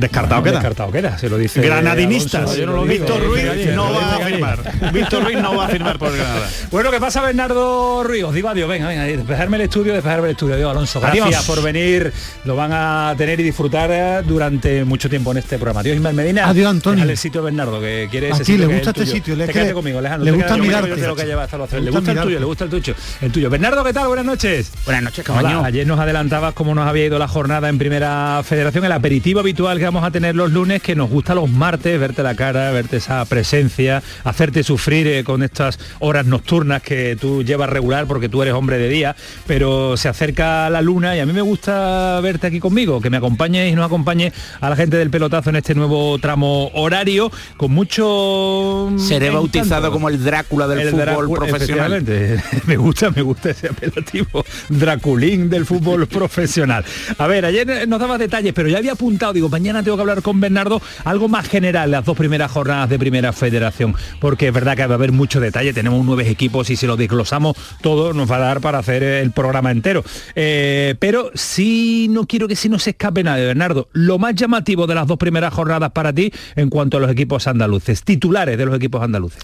Descartado 0.00 0.40
Bueno, 0.40 0.58
queda. 0.58 0.68
Descartado 0.68 0.92
queda, 0.92 1.18
se 1.18 1.28
lo 1.28 1.36
dice. 1.38 1.60
Granadinistas. 1.60 2.42
Alonso, 2.42 2.56
yo 2.58 2.66
no 2.66 2.72
lo 2.72 2.84
digo. 2.86 3.04
Víctor 3.04 3.22
Ruiz 3.24 3.44
Oye, 3.50 3.72
no 3.74 3.92
va 3.92 4.16
a 4.16 4.18
firmar. 4.20 4.92
Víctor 4.92 5.24
Ruiz 5.24 5.38
no 5.40 5.56
va 5.56 5.66
a 5.66 5.68
firmar 5.68 5.98
por 5.98 6.16
Granada. 6.16 6.48
Bueno, 6.70 6.90
¿qué 6.90 6.98
pasa 7.00 7.20
Bernardo 7.22 8.02
Ruiz? 8.04 8.24
Os 8.24 8.34
digo 8.34 8.48
adiós, 8.48 8.68
venga, 8.68 8.88
venga, 8.88 9.04
despejarme 9.04 9.56
el 9.58 9.62
estudio, 9.64 9.92
despejarme 9.92 10.26
el 10.28 10.30
estudio. 10.32 10.54
Adiós, 10.54 10.70
Alonso. 10.70 11.00
Gracias 11.00 11.26
Adiós. 11.26 11.44
por 11.46 11.62
venir. 11.62 12.12
Lo 12.44 12.56
van 12.56 12.70
a 12.72 13.14
tener 13.16 13.38
y 13.40 13.42
disfrutar 13.42 13.90
eh, 13.92 14.22
durante 14.26 14.84
mucho 14.84 15.08
tiempo 15.10 15.30
en 15.32 15.38
este 15.38 15.56
programa. 15.56 15.80
Adiós, 15.80 15.96
Ismael 15.96 16.14
Medina. 16.16 16.48
Adiós, 16.48 16.68
Antonio. 16.70 17.04
El 17.04 17.16
sitio 17.16 17.42
Bernardo, 17.42 17.80
que 17.80 18.08
quiere 18.10 18.30
ese 18.30 18.44
sitio 18.44 18.66
le 18.66 18.66
que 18.68 18.72
es 18.72 18.78
gusta 18.78 18.90
el 18.90 18.94
este 18.96 19.00
tuyo. 19.04 19.12
sitio, 19.12 19.36
le 19.36 19.48
quédate 19.48 19.72
conmigo, 19.74 19.98
Alejandro. 19.98 20.24
le 20.24 20.30
gusta 20.32 20.56
mirarte. 20.56 20.88
yo 20.90 20.96
sé 20.96 21.06
lo 21.06 21.16
que 21.16 21.24
lleva 21.26 21.42
hasta 21.44 21.58
los 21.58 21.66
Le 21.66 21.70
tres. 21.70 21.84
Le 21.84 21.90
gusta 21.90 22.12
el 22.12 22.20
tuyo, 22.20 22.38
le 22.38 22.44
gusta 22.46 22.64
el 22.64 22.70
tuyo. 22.70 22.94
El 23.20 23.32
tuyo. 23.32 23.50
Bernardo, 23.50 23.84
¿qué 23.84 23.92
tal? 23.92 24.08
Buenas 24.08 24.24
noches. 24.24 24.72
Buenas 24.84 25.02
noches, 25.02 25.24
compañero. 25.26 25.62
ayer 25.64 25.86
nos 25.86 26.00
adelantabas 26.00 26.54
cómo 26.54 26.74
nos 26.74 26.86
había 26.88 27.04
ido 27.06 27.18
la 27.18 27.28
jornada 27.28 27.68
en 27.68 27.78
Primera 27.78 28.42
Federación, 28.44 28.84
el 28.84 28.92
aperitivo 28.92 29.40
habitual 29.40 29.78
que 29.78 29.89
vamos 29.90 30.06
a 30.06 30.12
tener 30.12 30.36
los 30.36 30.52
lunes, 30.52 30.80
que 30.80 30.94
nos 30.94 31.10
gusta 31.10 31.34
los 31.34 31.50
martes, 31.50 31.98
verte 31.98 32.22
la 32.22 32.36
cara, 32.36 32.70
verte 32.70 32.98
esa 32.98 33.24
presencia, 33.24 34.00
hacerte 34.22 34.62
sufrir 34.62 35.08
eh, 35.08 35.24
con 35.24 35.42
estas 35.42 35.80
horas 35.98 36.26
nocturnas 36.26 36.80
que 36.80 37.16
tú 37.20 37.42
llevas 37.42 37.68
regular 37.68 38.06
porque 38.06 38.28
tú 38.28 38.40
eres 38.40 38.54
hombre 38.54 38.78
de 38.78 38.88
día, 38.88 39.16
pero 39.48 39.96
se 39.96 40.08
acerca 40.08 40.70
la 40.70 40.80
luna 40.80 41.16
y 41.16 41.18
a 41.18 41.26
mí 41.26 41.32
me 41.32 41.40
gusta 41.40 42.20
verte 42.20 42.46
aquí 42.46 42.60
conmigo, 42.60 43.00
que 43.00 43.10
me 43.10 43.16
acompañes 43.16 43.72
y 43.72 43.74
nos 43.74 43.84
acompañe 43.84 44.32
a 44.60 44.70
la 44.70 44.76
gente 44.76 44.96
del 44.96 45.10
pelotazo 45.10 45.50
en 45.50 45.56
este 45.56 45.74
nuevo 45.74 46.16
tramo 46.20 46.70
horario, 46.74 47.32
con 47.56 47.72
mucho... 47.72 48.92
Seré 48.96 49.26
encanto. 49.26 49.40
bautizado 49.40 49.90
como 49.90 50.08
el 50.08 50.22
Drácula 50.22 50.68
del 50.68 50.82
El 50.82 50.90
fútbol 50.90 51.04
Drácula, 51.04 51.40
profesional. 51.40 52.04
Me 52.66 52.76
gusta, 52.76 53.10
me 53.10 53.22
gusta 53.22 53.50
ese 53.50 53.66
apelativo. 53.66 54.44
Draculín 54.68 55.50
del 55.50 55.66
fútbol 55.66 56.06
profesional. 56.06 56.84
A 57.18 57.26
ver, 57.26 57.44
ayer 57.44 57.88
nos 57.88 57.98
daba 57.98 58.18
detalles, 58.18 58.52
pero 58.52 58.68
ya 58.68 58.78
había 58.78 58.92
apuntado, 58.92 59.32
digo, 59.32 59.48
mañana 59.48 59.79
tengo 59.82 59.96
que 59.96 60.02
hablar 60.02 60.22
con 60.22 60.40
Bernardo 60.40 60.80
algo 61.04 61.28
más 61.28 61.48
general, 61.48 61.90
las 61.90 62.04
dos 62.04 62.16
primeras 62.16 62.50
jornadas 62.50 62.88
de 62.88 62.98
primera 62.98 63.32
federación, 63.32 63.94
porque 64.18 64.48
es 64.48 64.54
verdad 64.54 64.76
que 64.76 64.86
va 64.86 64.94
a 64.94 64.96
haber 64.96 65.12
mucho 65.12 65.40
detalle, 65.40 65.72
tenemos 65.72 66.04
nueve 66.04 66.28
equipos 66.28 66.70
y 66.70 66.76
si 66.76 66.86
lo 66.86 66.96
desglosamos 66.96 67.56
todo 67.80 68.12
nos 68.12 68.30
va 68.30 68.36
a 68.36 68.40
dar 68.40 68.60
para 68.60 68.78
hacer 68.78 69.02
el 69.02 69.30
programa 69.32 69.70
entero. 69.70 70.04
Eh, 70.34 70.94
pero 70.98 71.30
sí 71.34 72.08
no 72.10 72.26
quiero 72.26 72.48
que 72.48 72.56
si 72.56 72.68
no 72.68 72.78
se 72.78 72.90
escape 72.90 73.22
nada, 73.22 73.38
Bernardo. 73.38 73.88
Lo 73.92 74.18
más 74.18 74.34
llamativo 74.34 74.86
de 74.86 74.94
las 74.94 75.06
dos 75.06 75.18
primeras 75.18 75.52
jornadas 75.52 75.92
para 75.92 76.12
ti 76.12 76.32
en 76.56 76.70
cuanto 76.70 76.96
a 76.96 77.00
los 77.00 77.10
equipos 77.10 77.46
andaluces, 77.46 78.02
titulares 78.02 78.58
de 78.58 78.66
los 78.66 78.74
equipos 78.74 79.02
andaluces. 79.02 79.42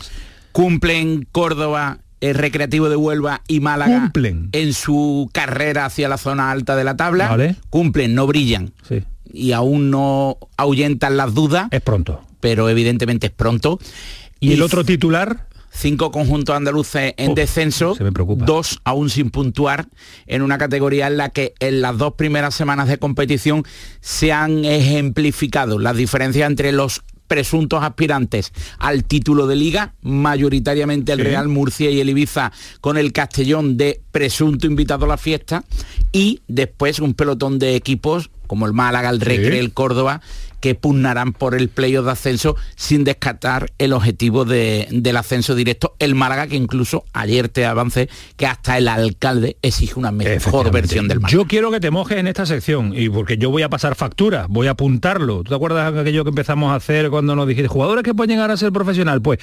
Cumplen 0.53 1.27
Córdoba, 1.33 1.99
el 2.21 2.35
Recreativo 2.35 2.89
de 2.89 2.97
Huelva 2.97 3.43
y 3.47 3.61
Málaga 3.61 4.01
Cumplen. 4.01 4.49
en 4.53 4.73
su 4.73 5.29
carrera 5.33 5.85
hacia 5.85 6.09
la 6.09 6.17
zona 6.17 6.51
alta 6.51 6.77
de 6.77 6.85
la 6.85 6.97
tabla. 6.97 7.29
Vale. 7.29 7.57
Cumplen, 7.69 8.15
no 8.15 8.27
brillan. 8.27 8.73
Sí. 8.89 9.03
Y 9.37 9.53
aún 9.53 9.91
no 9.91 10.39
ahuyentan 10.57 11.17
las 11.17 11.35
dudas. 11.35 11.69
Es 11.71 11.83
pronto. 11.83 12.23
Pero 12.41 12.69
evidentemente 12.69 13.27
es 13.27 13.33
pronto. 13.33 13.79
¿Y 14.41 14.53
el 14.53 14.63
otro 14.63 14.85
titular? 14.85 15.47
Cinco 15.71 16.11
conjuntos 16.11 16.57
andaluces 16.57 17.13
en 17.19 17.35
descenso, 17.35 17.95
se 17.95 18.03
me 18.03 18.11
preocupa. 18.11 18.47
dos 18.47 18.81
aún 18.85 19.11
sin 19.11 19.29
puntuar, 19.29 19.89
en 20.27 20.41
una 20.41 20.57
categoría 20.57 21.07
en 21.07 21.19
la 21.19 21.29
que 21.29 21.53
en 21.61 21.83
las 21.83 21.99
dos 21.99 22.15
primeras 22.15 22.55
semanas 22.55 22.89
de 22.89 22.97
competición 22.97 23.63
se 24.01 24.33
han 24.33 24.65
ejemplificado 24.65 25.79
las 25.79 25.95
diferencias 25.95 26.49
entre 26.49 26.73
los 26.73 27.03
presuntos 27.27 27.83
aspirantes 27.83 28.53
al 28.79 29.05
título 29.05 29.47
de 29.47 29.57
liga, 29.57 29.93
mayoritariamente 30.01 31.13
el 31.13 31.19
Sí. 31.19 31.25
Real 31.25 31.49
Murcia 31.49 31.91
y 31.91 32.01
el 32.01 32.09
Ibiza 32.09 32.53
con 32.81 32.97
el 32.97 33.13
Castellón 33.13 33.77
de 33.77 34.01
presunto 34.13 34.67
invitado 34.67 35.05
a 35.05 35.09
la 35.09 35.17
fiesta 35.19 35.65
y 36.13 36.41
después 36.49 37.01
un 37.01 37.15
pelotón 37.15 37.59
de 37.59 37.75
equipos 37.75 38.31
como 38.47 38.67
el 38.67 38.73
Málaga, 38.73 39.11
el 39.11 39.21
Recre, 39.21 39.59
el 39.59 39.73
Córdoba, 39.73 40.21
que 40.61 40.75
pugnarán 40.75 41.33
por 41.35 41.55
el 41.55 41.69
playoff 41.69 42.07
de 42.07 42.13
ascenso 42.13 42.57
sin 42.77 43.05
descartar 43.05 43.71
el 43.79 43.93
objetivo 43.93 44.45
de- 44.47 44.89
del 44.91 45.17
ascenso 45.19 45.55
directo. 45.55 45.95
El 45.99 46.15
Málaga, 46.15 46.47
que 46.47 46.57
incluso 46.57 47.05
ayer 47.13 47.49
te 47.51 47.67
avancé 47.67 48.09
que 48.37 48.47
hasta 48.47 48.79
el 48.79 48.89
alcalde 48.89 49.59
exige 49.63 49.95
una 49.99 50.11
mejor 50.11 50.73
versión 50.73 51.09
del 51.09 51.21
Málaga. 51.21 51.33
Yo 51.33 51.47
quiero 51.47 51.71
que 51.71 51.79
te 51.79 51.91
mojes 51.91 52.19
en 52.19 52.27
esta 52.27 52.47
sección 52.47 52.93
y 52.97 53.09
porque 53.11 53.37
yo 53.37 53.51
voy 53.51 53.63
a 53.63 53.69
pasar 53.69 53.95
factura, 53.97 54.47
voy 54.49 54.67
a 54.67 54.71
apuntarlo. 54.71 55.39
¿Tú 55.43 55.51
te 55.51 55.55
acuerdas 55.55 55.93
de 55.93 56.01
aquello 56.01 56.25
que 56.25 56.31
empezamos 56.31 56.73
a 56.73 56.77
hacer 56.77 57.11
cuando 57.11 57.37
nos 57.37 57.47
dijiste 57.47 57.69
jugadores 57.69 58.03
que 58.03 58.15
pueden 58.15 58.31
llegar 58.35 58.51
a 58.51 58.57
ser 58.57 58.73
profesional? 58.73 59.21
Pues 59.21 59.39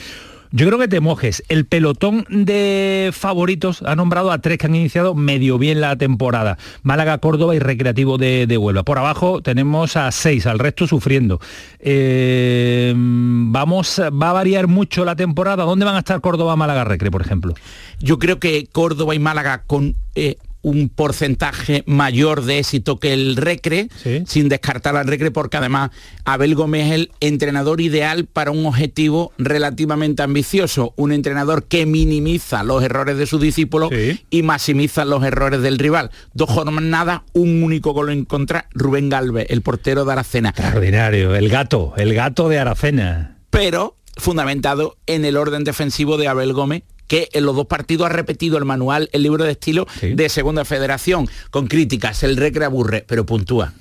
yo 0.55 0.67
creo 0.67 0.77
que 0.77 0.87
te 0.87 0.99
mojes. 0.99 1.43
El 1.49 1.65
pelotón 1.65 2.27
de 2.29 3.09
favoritos 3.11 3.81
ha 3.81 3.95
nombrado 3.95 4.31
a 4.31 4.37
tres 4.37 4.59
que 4.59 4.67
han 4.67 4.75
iniciado 4.75 5.15
medio 5.15 5.57
bien 5.57 5.81
la 5.81 5.95
temporada. 5.95 6.59
Málaga, 6.83 7.17
Córdoba 7.17 7.55
y 7.55 7.59
Recreativo 7.59 8.19
de, 8.19 8.45
de 8.45 8.57
Huelva. 8.59 8.83
Por 8.83 8.99
abajo 8.99 9.41
tenemos 9.41 9.97
a 9.97 10.11
seis, 10.11 10.45
al 10.45 10.59
resto 10.59 10.85
sufriendo. 10.85 11.41
Eh, 11.79 12.93
vamos, 12.95 13.99
va 13.99 14.29
a 14.29 14.33
variar 14.33 14.67
mucho 14.67 15.05
la 15.05 15.15
temporada. 15.15 15.63
¿Dónde 15.63 15.85
van 15.85 15.95
a 15.95 15.99
estar 15.99 16.21
Córdoba, 16.21 16.55
Málaga, 16.55 16.83
Recre, 16.83 17.09
por 17.09 17.21
ejemplo? 17.21 17.55
Yo 17.99 18.19
creo 18.19 18.39
que 18.39 18.67
Córdoba 18.71 19.15
y 19.15 19.19
Málaga 19.19 19.63
con 19.65 19.95
eh, 20.13 20.37
un 20.63 20.89
porcentaje 20.89 21.83
mayor 21.85 22.43
de 22.43 22.57
éxito 22.59 22.99
que 22.99 23.13
el 23.13 23.35
Recre, 23.35 23.89
sin 24.25 24.49
descartar 24.49 24.95
al 24.95 25.05
Recre, 25.05 25.29
porque 25.29 25.57
además 25.57 25.91
Abel 26.25 26.55
Gómez 26.55 26.87
es 26.87 26.91
el 26.93 27.11
entrenador 27.19 27.81
ideal 27.81 28.25
para 28.25 28.49
un 28.49 28.65
objetivo 28.65 29.33
relativamente 29.37 30.23
ambicioso, 30.23 30.93
un 30.95 31.11
entrenador 31.11 31.65
que 31.65 31.85
minimiza 31.85 32.63
los 32.63 32.81
errores 32.81 33.17
de 33.17 33.27
sus 33.27 33.41
discípulos 33.41 33.91
y 34.29 34.41
maximiza 34.41 35.05
los 35.05 35.23
errores 35.23 35.61
del 35.61 35.77
rival. 35.77 36.09
Dos 36.33 36.49
jornadas, 36.49 37.21
un 37.33 37.61
único 37.61 37.91
gol 37.93 38.09
en 38.09 38.25
contra, 38.25 38.67
Rubén 38.73 39.09
Galvez, 39.09 39.47
el 39.49 39.61
portero 39.61 40.05
de 40.05 40.13
Aracena. 40.13 40.49
Extraordinario, 40.49 41.35
el 41.35 41.49
gato, 41.49 41.93
el 41.97 42.13
gato 42.13 42.49
de 42.49 42.59
Aracena. 42.59 43.37
pero 43.49 43.95
fundamentado 44.15 44.97
en 45.07 45.25
el 45.25 45.37
orden 45.37 45.63
defensivo 45.63 46.17
de 46.17 46.27
Abel 46.27 46.53
Gómez 46.53 46.83
que 47.07 47.29
en 47.33 47.45
los 47.45 47.55
dos 47.55 47.67
partidos 47.67 48.07
ha 48.07 48.09
repetido 48.09 48.57
el 48.57 48.65
manual, 48.65 49.09
el 49.11 49.23
libro 49.23 49.43
de 49.43 49.51
estilo 49.51 49.87
de 50.01 50.29
Segunda 50.29 50.65
Federación, 50.65 51.27
con 51.51 51.67
críticas, 51.67 52.23
el 52.23 52.37
recre 52.37 52.65
aburre, 52.65 53.03
pero 53.07 53.25
puntúa. 53.25 53.73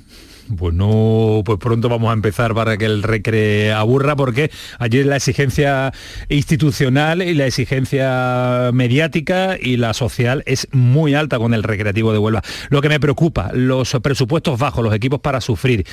Pues 0.57 0.75
no, 0.75 1.43
pues 1.45 1.59
pronto 1.59 1.89
vamos 1.89 2.11
a 2.11 2.15
empezar 2.15 2.53
para 2.55 2.77
que 2.77 2.85
el 2.85 3.03
recre 3.03 3.73
aburra, 3.73 4.17
porque 4.17 4.51
ayer 4.79 5.07
la 5.07 5.17
exigencia 5.17 5.93
institucional 6.29 7.23
y 7.23 7.35
la 7.35 7.47
exigencia 7.47 8.71
mediática 8.73 9.57
y 9.59 9.77
la 9.77 9.95
social 9.95 10.43
es 10.47 10.67
muy 10.73 11.15
alta 11.15 11.39
con 11.39 11.55
el 11.55 11.63
recreativo 11.63 12.13
de 12.13 12.19
Huelva. 12.19 12.43
Lo 12.71 12.83
que 12.83 12.89
me 12.89 13.01
preocupa, 13.01 13.51
los 13.55 13.97
presupuestos 14.03 14.59
bajos, 14.59 14.85
los 14.85 14.95
equipos 14.95 15.21
para 15.21 15.41
sufrir, 15.41 15.87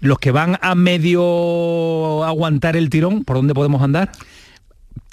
los 0.00 0.18
que 0.18 0.30
van 0.30 0.58
a 0.60 0.74
medio 0.74 2.22
aguantar 2.24 2.76
el 2.76 2.90
tirón, 2.90 3.24
¿por 3.24 3.36
dónde 3.36 3.54
podemos 3.54 3.82
andar? 3.82 4.12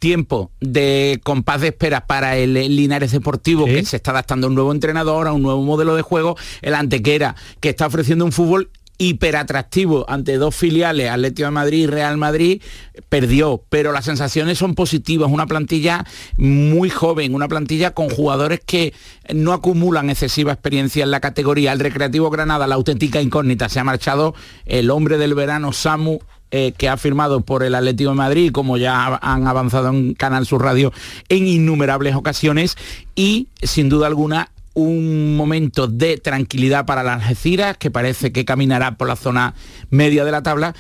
Tiempo 0.04 0.52
de 0.60 1.22
compás 1.24 1.62
de 1.62 1.70
espera 1.70 2.06
para 2.08 2.36
el 2.36 2.56
Linares 2.56 3.14
Deportivo, 3.14 3.64
que 3.64 3.86
se 3.86 3.96
está 3.96 4.12
adaptando 4.12 4.48
a 4.48 4.50
un 4.50 4.56
nuevo 4.56 4.74
entrenador, 4.74 5.30
a 5.30 5.32
un 5.32 5.42
nuevo 5.42 5.62
modelo 5.64 5.96
de 5.96 6.02
juego, 6.02 6.36
el 6.62 6.76
Antequera, 6.76 7.38
que 7.62 7.70
está 7.70 7.88
ofreciendo 7.88 8.26
un 8.26 8.34
fútbol 8.34 8.70
hiperatractivo 8.98 10.06
ante 10.10 10.36
dos 10.36 10.58
filiales, 10.58 11.10
Atlético 11.10 11.46
de 11.46 11.52
Madrid 11.52 11.84
y 11.84 11.88
Real 11.88 12.18
Madrid, 12.18 12.62
perdió, 13.08 13.64
pero 13.70 13.94
las 13.94 14.04
sensaciones 14.04 14.58
son 14.58 14.76
positivas, 14.76 15.32
una 15.32 15.48
plantilla 15.48 16.06
muy 16.36 16.90
joven, 16.90 17.34
una 17.34 17.48
plantilla 17.48 17.94
con 17.94 18.10
jugadores 18.10 18.60
que 18.60 18.94
no 19.34 19.54
acumulan 19.54 20.10
excesiva 20.10 20.52
experiencia 20.52 21.06
en 21.06 21.12
la 21.12 21.22
categoría. 21.22 21.72
El 21.72 21.80
Recreativo 21.80 22.30
Granada, 22.30 22.68
la 22.68 22.76
auténtica 22.76 23.22
incógnita, 23.22 23.70
se 23.70 23.80
ha 23.80 23.86
marchado 23.86 24.36
el 24.66 24.92
hombre 24.92 25.18
del 25.18 25.34
verano, 25.34 25.72
Samu, 25.72 26.20
eh, 26.56 26.72
que 26.78 26.88
ha 26.88 26.98
firmado 26.98 27.42
por 27.42 27.64
el 27.64 27.74
Atlético 27.74 28.12
de 28.12 28.16
Madrid, 28.16 28.52
como 28.52 28.78
ya 28.78 29.20
han 29.24 29.48
avanzado 29.48 29.90
en 29.90 30.14
Canal 30.14 30.46
Sur 30.46 30.62
Radio 30.62 30.94
en 31.28 31.48
innumerables 31.48 32.14
ocasiones, 32.14 32.78
y 33.16 33.48
sin 33.64 33.90
duda 33.90 34.06
alguna 34.06 34.52
un 34.76 35.36
momento 35.36 35.88
de 35.88 36.20
tranquilidad 36.20 36.86
para 36.86 37.02
las 37.02 37.24
Algeciras, 37.24 37.78
que 37.78 37.90
parece 37.90 38.32
que 38.32 38.46
caminará 38.46 38.98
por 38.98 39.08
la 39.08 39.16
zona 39.16 39.56
media 39.90 40.26
de 40.26 40.32
la 40.32 40.44
tabla, 40.44 40.76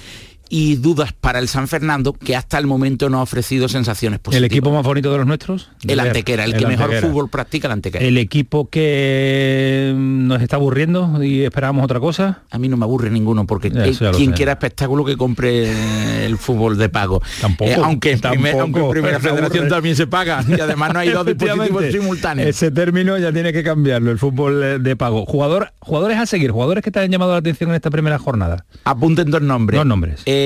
y 0.50 0.76
dudas 0.76 1.14
para 1.14 1.40
el 1.40 1.48
San 1.48 1.68
Fernando, 1.68 2.14
que 2.14 2.36
hasta 2.36 2.58
el 2.60 2.68
momento 2.68 3.10
no 3.10 3.20
ha 3.20 3.22
ofrecido 3.24 3.68
sensaciones 3.68 4.20
positivas. 4.20 4.40
¿El 4.40 4.46
equipo 4.46 4.72
más 4.72 4.84
bonito 4.84 5.12
de 5.12 5.18
los 5.18 5.26
nuestros? 5.28 5.70
El 5.88 6.00
Antequera, 6.00 6.44
el, 6.46 6.56
que 6.56 6.68
mejor 6.68 6.94
fútbol 6.96 7.30
practica 7.30 7.68
el 7.68 7.72
Antequera. 7.74 8.06
¿El 8.06 8.18
equipo 8.18 8.70
que 8.70 9.94
nos 9.96 10.42
está 10.42 10.58
aburriendo 10.58 11.24
y 11.24 11.44
esperábamos 11.44 11.84
otra 11.84 12.00
cosa? 12.00 12.42
A 12.52 12.58
mí 12.60 12.68
no 12.68 12.78
me 12.78 12.84
aburre 12.86 13.10
ninguno, 13.10 13.48
porque 13.48 13.70
eh, 13.70 13.94
quien 14.16 14.30
sé. 14.30 14.36
quiera 14.36 14.54
espectáculo 14.54 15.04
que 15.06 15.18
compre 15.18 16.26
el 16.26 16.38
fútbol 16.38 16.78
de 16.78 16.90
pago. 16.90 17.22
Tampoco, 17.42 17.72
Eh, 17.72 17.78
aunque, 17.82 18.12
en 18.12 18.20
primer- 18.22 18.52
tampoco, 18.56 18.62
aunque 18.62 18.80
en 18.80 18.90
primera 18.92 19.20
me 19.20 19.30
federación 19.30 19.70
también 19.70 19.96
se 19.96 20.08
paga. 20.08 20.44
Y 20.48 20.60
además 20.60 20.94
no 20.94 21.00
hay 21.00 21.10
dos 21.10 21.26
dispositivos 21.26 21.86
simultáneos. 21.92 22.50
Ese 22.50 22.70
término 22.72 23.18
ya 23.18 23.32
tiene 23.32 23.54
que 23.54 23.64
cambiarlo, 23.64 24.12
el 24.12 24.20
fútbol 24.20 24.64
eh, 24.64 24.80
de 24.80 24.96
pago. 24.96 25.26
Jugador, 25.26 25.74
jugadores 25.80 26.18
a 26.20 26.26
seguir, 26.26 26.52
jugadores 26.52 26.84
que 26.84 26.92
te 26.92 27.00
han 27.00 27.10
llamado 27.12 27.32
la 27.32 27.38
atención 27.40 27.70
en 27.72 27.76
esta 27.76 27.90
primera 27.90 28.20
jornada. 28.20 28.66
Apunten 28.84 29.32
dos 29.32 29.42
nombres. 29.42 29.80
Dos 29.80 29.88
nombres. 29.88 30.22
Eh, 30.26 30.43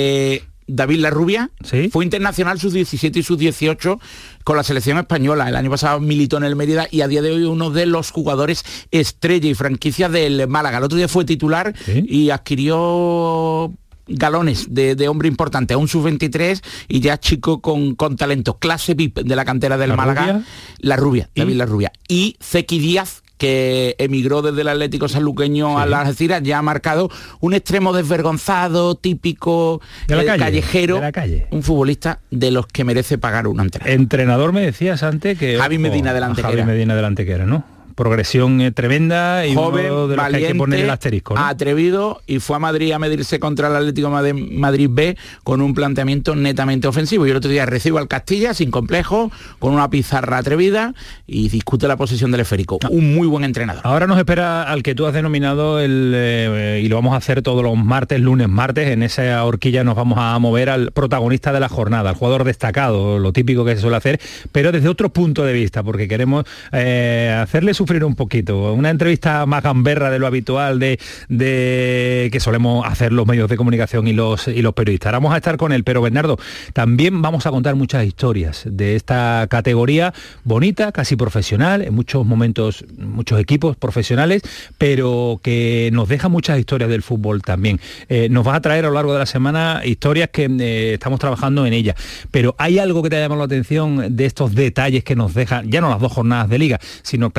David 0.69 0.99
Larrubia 0.99 1.49
fue 1.91 2.03
internacional 2.03 2.59
sus 2.59 2.73
17 2.73 3.19
y 3.19 3.23
sus 3.23 3.37
18 3.37 3.99
con 4.43 4.57
la 4.57 4.63
selección 4.63 4.97
española. 4.97 5.47
El 5.47 5.55
año 5.55 5.69
pasado 5.69 6.01
militó 6.01 6.37
en 6.37 6.43
el 6.43 6.57
Mérida 6.57 6.87
y 6.91 7.01
a 7.01 7.07
día 7.07 7.21
de 7.21 7.31
hoy 7.31 7.43
uno 7.43 7.69
de 7.69 7.85
los 7.85 8.11
jugadores 8.11 8.65
estrella 8.91 9.49
y 9.49 9.53
franquicia 9.53 10.09
del 10.09 10.47
Málaga. 10.49 10.79
El 10.79 10.83
otro 10.83 10.97
día 10.97 11.07
fue 11.07 11.23
titular 11.23 11.73
y 12.05 12.31
adquirió 12.31 13.73
galones 14.09 14.67
de, 14.73 14.95
de 14.95 15.07
hombre 15.09 15.27
importante, 15.27 15.73
a 15.73 15.77
un 15.77 15.87
sub-23 15.87 16.61
y 16.87 16.99
ya 17.01 17.17
chico 17.17 17.61
con, 17.61 17.95
con 17.95 18.15
talento. 18.17 18.57
Clase 18.57 18.93
VIP 18.93 19.19
de 19.19 19.35
la 19.35 19.45
cantera 19.45 19.77
del 19.77 19.89
¿La 19.91 19.95
Málaga. 19.95 20.21
rubia? 20.33 20.45
La 20.79 20.95
rubia, 20.97 21.29
David 21.35 21.55
La 21.55 21.65
Rubia. 21.65 21.91
Y 22.07 22.35
Zeki 22.41 22.79
Díaz, 22.79 23.23
que 23.37 23.95
emigró 23.99 24.41
desde 24.41 24.61
el 24.61 24.67
Atlético 24.67 25.07
Sanluqueño 25.07 25.79
a 25.79 25.85
la 25.85 26.01
Algeciras, 26.01 26.43
ya 26.43 26.57
ha 26.57 26.61
marcado 26.61 27.09
un 27.39 27.53
extremo 27.53 27.93
desvergonzado, 27.93 28.95
típico, 28.95 29.81
De 30.07 30.15
la 30.15 30.23
eh, 30.23 30.25
calle, 30.25 30.39
callejero, 30.39 30.95
de 30.95 31.01
la 31.01 31.11
calle. 31.11 31.47
un 31.51 31.63
futbolista 31.63 32.19
de 32.31 32.51
los 32.51 32.67
que 32.67 32.83
merece 32.83 33.17
pagar 33.17 33.47
una 33.47 33.63
entrada. 33.63 33.91
Entrenador 33.91 34.53
me 34.53 34.61
decías 34.61 35.03
antes 35.03 35.37
que... 35.37 35.57
Javi 35.57 35.77
Medina 35.77 36.13
del 36.13 36.23
a 36.23 36.27
Antequera. 36.27 36.49
Javi 36.49 36.63
Medina 36.63 36.95
del 36.95 37.05
Antequera, 37.05 37.45
¿no? 37.45 37.76
Progresión 37.97 38.61
eh, 38.61 38.71
tremenda 38.71 39.45
y 39.45 39.55
Joven, 39.55 39.91
uno 39.91 40.07
de 40.07 40.15
los 40.15 40.27
que 40.27 40.35
hay 40.35 40.47
que 40.47 40.55
poner 40.55 40.81
el 40.81 40.89
asterisco. 40.89 41.33
¿no? 41.33 41.41
atrevido 41.41 42.21
y 42.27 42.39
fue 42.39 42.55
a 42.55 42.59
Madrid 42.59 42.91
a 42.91 42.99
medirse 42.99 43.39
contra 43.39 43.67
el 43.67 43.75
Atlético 43.75 44.21
de 44.21 44.33
Madrid 44.33 44.87
B 44.89 45.17
con 45.43 45.61
un 45.61 45.73
planteamiento 45.73 46.35
netamente 46.35 46.87
ofensivo. 46.87 47.25
Y 47.25 47.31
el 47.31 47.37
otro 47.37 47.49
día 47.49 47.65
recibo 47.65 47.97
al 47.97 48.07
Castilla 48.07 48.53
sin 48.53 48.71
complejo, 48.71 49.31
con 49.59 49.73
una 49.73 49.89
pizarra 49.89 50.37
atrevida 50.37 50.93
y 51.25 51.49
discute 51.49 51.87
la 51.87 51.97
posición 51.97 52.31
del 52.31 52.41
esférico. 52.41 52.79
Un 52.89 53.15
muy 53.15 53.27
buen 53.27 53.43
entrenador. 53.43 53.81
Ahora 53.83 54.05
nos 54.05 54.17
espera 54.19 54.63
al 54.63 54.83
que 54.83 54.93
tú 54.93 55.07
has 55.07 55.13
denominado 55.13 55.79
el, 55.79 56.13
eh, 56.15 56.81
y 56.83 56.87
lo 56.87 56.97
vamos 56.97 57.13
a 57.13 57.17
hacer 57.17 57.41
todos 57.41 57.63
los 57.63 57.75
martes, 57.75 58.21
lunes, 58.21 58.47
martes. 58.47 58.89
En 58.89 59.01
esa 59.01 59.43
horquilla 59.43 59.83
nos 59.83 59.95
vamos 59.95 60.19
a 60.21 60.37
mover 60.37 60.69
al 60.69 60.91
protagonista 60.91 61.51
de 61.51 61.59
la 61.59 61.69
jornada, 61.69 62.11
al 62.11 62.15
jugador 62.15 62.43
destacado, 62.43 63.17
lo 63.17 63.33
típico 63.33 63.65
que 63.65 63.75
se 63.75 63.81
suele 63.81 63.97
hacer, 63.97 64.19
pero 64.51 64.71
desde 64.71 64.87
otro 64.87 65.09
punto 65.09 65.43
de 65.43 65.53
vista, 65.53 65.81
porque 65.81 66.07
queremos 66.07 66.45
eh, 66.71 67.35
hacerle 67.41 67.73
sufrir 67.87 68.03
un 68.03 68.15
poquito. 68.15 68.73
Una 68.73 68.89
entrevista 68.89 69.45
más 69.45 69.63
gamberra 69.63 70.09
de 70.09 70.19
lo 70.19 70.27
habitual 70.27 70.77
de, 70.77 70.99
de 71.29 72.27
que 72.33 72.39
solemos 72.41 72.85
hacer 72.85 73.13
los 73.13 73.25
medios 73.25 73.49
de 73.49 73.55
comunicación 73.55 74.09
y 74.09 74.13
los, 74.13 74.49
y 74.49 74.61
los 74.61 74.73
periodistas. 74.73 75.13
Vamos 75.13 75.33
a 75.33 75.37
estar 75.37 75.55
con 75.55 75.71
él, 75.71 75.85
pero 75.85 76.01
Bernardo, 76.01 76.37
también 76.73 77.21
vamos 77.21 77.45
a 77.45 77.51
contar 77.51 77.75
muchas 77.75 78.05
historias 78.05 78.63
de 78.69 78.97
esta 78.97 79.47
categoría 79.49 80.13
bonita, 80.43 80.91
casi 80.91 81.15
profesional, 81.15 81.81
en 81.81 81.93
muchos 81.93 82.25
momentos, 82.25 82.83
muchos 82.97 83.39
equipos 83.39 83.77
profesionales, 83.77 84.41
pero 84.77 85.39
que 85.41 85.89
nos 85.93 86.09
deja 86.09 86.27
muchas 86.27 86.59
historias 86.59 86.89
del 86.89 87.03
fútbol 87.03 87.41
también. 87.41 87.79
Eh, 88.09 88.27
nos 88.29 88.45
va 88.45 88.55
a 88.55 88.61
traer 88.61 88.83
a 88.83 88.89
lo 88.89 88.95
largo 88.95 89.13
de 89.13 89.19
la 89.19 89.25
semana 89.25 89.81
historias 89.85 90.27
que 90.29 90.43
eh, 90.59 90.95
estamos 90.95 91.21
trabajando 91.21 91.65
en 91.65 91.71
ellas. 91.71 91.95
Pero 92.31 92.53
¿hay 92.57 92.79
algo 92.79 93.01
que 93.01 93.09
te 93.09 93.15
ha 93.15 93.21
llamado 93.21 93.39
la 93.39 93.45
atención 93.45 94.17
de 94.17 94.25
estos 94.25 94.55
detalles 94.55 95.05
que 95.05 95.15
nos 95.15 95.33
dejan, 95.33 95.71
ya 95.71 95.79
no 95.79 95.89
las 95.89 96.01
dos 96.01 96.11
jornadas 96.11 96.49
de 96.49 96.59
liga, 96.59 96.81
sino 97.01 97.29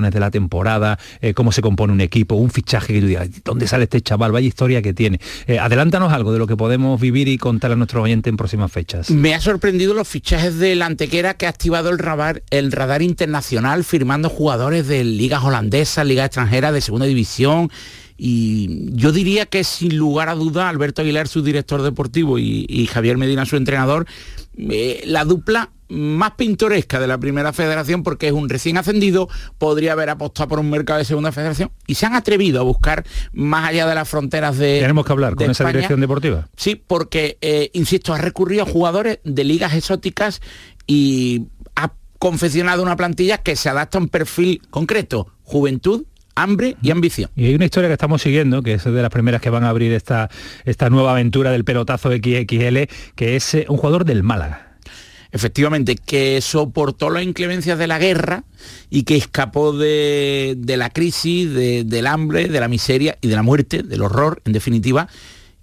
de 0.00 0.20
la 0.20 0.30
temporada, 0.30 0.98
eh, 1.20 1.34
cómo 1.34 1.52
se 1.52 1.62
compone 1.62 1.92
un 1.92 2.00
equipo, 2.00 2.34
un 2.34 2.50
fichaje 2.50 2.94
que 2.94 3.00
tú 3.00 3.42
¿dónde 3.44 3.66
sale 3.66 3.84
este 3.84 4.00
chaval? 4.00 4.32
Vaya 4.32 4.46
historia 4.46 4.82
que 4.82 4.94
tiene. 4.94 5.20
adelántanos 5.60 6.12
algo 6.12 6.32
de 6.32 6.38
lo 6.38 6.46
que 6.46 6.56
podemos 6.56 7.00
vivir 7.00 7.28
y 7.28 7.38
contar 7.38 7.72
a 7.72 7.76
nuestros 7.76 8.02
oyentes 8.04 8.30
en 8.30 8.36
próximas 8.36 8.72
fechas. 8.72 9.10
Me 9.10 9.34
ha 9.34 9.40
sorprendido 9.40 9.94
los 9.94 10.08
fichajes 10.08 10.58
del 10.58 10.82
Antequera 10.82 11.34
que 11.34 11.46
ha 11.46 11.50
activado 11.50 11.90
el 11.90 11.98
radar, 11.98 12.42
el 12.50 12.72
radar 12.72 13.02
internacional 13.02 13.84
firmando 13.84 14.28
jugadores 14.28 14.88
de 14.88 15.04
ligas 15.04 15.44
holandesas, 15.44 16.06
ligas 16.06 16.26
extranjeras 16.26 16.72
de 16.72 16.80
segunda 16.80 17.06
división 17.06 17.70
y 18.24 18.94
yo 18.94 19.10
diría 19.10 19.46
que 19.46 19.64
sin 19.64 19.96
lugar 19.96 20.28
a 20.28 20.36
duda 20.36 20.68
Alberto 20.68 21.02
Aguilar, 21.02 21.26
su 21.26 21.42
director 21.42 21.82
deportivo, 21.82 22.38
y, 22.38 22.86
Javier 22.86 23.18
Medina, 23.18 23.44
su 23.46 23.56
entrenador, 23.56 24.06
eh, 24.56 25.02
la 25.06 25.24
dupla 25.24 25.70
más 25.92 26.32
pintoresca 26.32 26.98
de 26.98 27.06
la 27.06 27.18
primera 27.18 27.52
federación 27.52 28.02
porque 28.02 28.28
es 28.28 28.32
un 28.32 28.48
recién 28.48 28.78
ascendido, 28.78 29.28
podría 29.58 29.92
haber 29.92 30.10
apostado 30.10 30.48
por 30.48 30.58
un 30.58 30.70
mercado 30.70 30.98
de 30.98 31.04
segunda 31.04 31.32
federación 31.32 31.70
y 31.86 31.94
se 31.94 32.06
han 32.06 32.14
atrevido 32.14 32.60
a 32.60 32.64
buscar 32.64 33.04
más 33.32 33.68
allá 33.68 33.86
de 33.86 33.94
las 33.94 34.08
fronteras 34.08 34.56
de... 34.56 34.80
Tenemos 34.80 35.04
que 35.04 35.12
hablar 35.12 35.34
con 35.34 35.50
esa 35.50 35.66
dirección 35.66 36.00
deportiva. 36.00 36.48
Sí, 36.56 36.76
porque, 36.76 37.38
eh, 37.40 37.70
insisto, 37.74 38.14
ha 38.14 38.18
recurrido 38.18 38.62
a 38.62 38.66
jugadores 38.66 39.20
de 39.24 39.44
ligas 39.44 39.74
exóticas 39.74 40.40
y 40.86 41.48
ha 41.76 41.92
confeccionado 42.18 42.82
una 42.82 42.96
plantilla 42.96 43.38
que 43.38 43.56
se 43.56 43.68
adapta 43.68 43.98
a 43.98 44.00
un 44.00 44.08
perfil 44.08 44.62
concreto, 44.70 45.28
juventud, 45.42 46.04
hambre 46.34 46.76
y 46.82 46.90
ambición. 46.90 47.30
Y 47.36 47.46
hay 47.46 47.54
una 47.54 47.66
historia 47.66 47.88
que 47.88 47.94
estamos 47.94 48.22
siguiendo, 48.22 48.62
que 48.62 48.74
es 48.74 48.84
de 48.84 49.02
las 49.02 49.10
primeras 49.10 49.40
que 49.42 49.50
van 49.50 49.64
a 49.64 49.68
abrir 49.68 49.92
esta, 49.92 50.30
esta 50.64 50.88
nueva 50.90 51.12
aventura 51.12 51.50
del 51.50 51.64
pelotazo 51.64 52.10
XXL, 52.10 52.88
que 53.14 53.36
es 53.36 53.54
eh, 53.54 53.66
un 53.68 53.76
jugador 53.76 54.04
del 54.04 54.22
Málaga. 54.22 54.71
Efectivamente, 55.32 55.96
que 55.96 56.42
soportó 56.42 57.08
las 57.08 57.22
inclemencias 57.22 57.78
de 57.78 57.86
la 57.86 57.98
guerra 57.98 58.44
y 58.90 59.04
que 59.04 59.16
escapó 59.16 59.72
de, 59.72 60.56
la 60.76 60.90
crisis, 60.90 61.52
del 61.52 62.06
hambre, 62.06 62.48
de 62.48 62.60
la 62.60 62.68
miseria 62.68 63.16
y 63.22 63.28
de 63.28 63.36
la 63.36 63.42
muerte, 63.42 63.82
del 63.82 64.02
horror, 64.02 64.42
en 64.44 64.52
definitiva, 64.52 65.08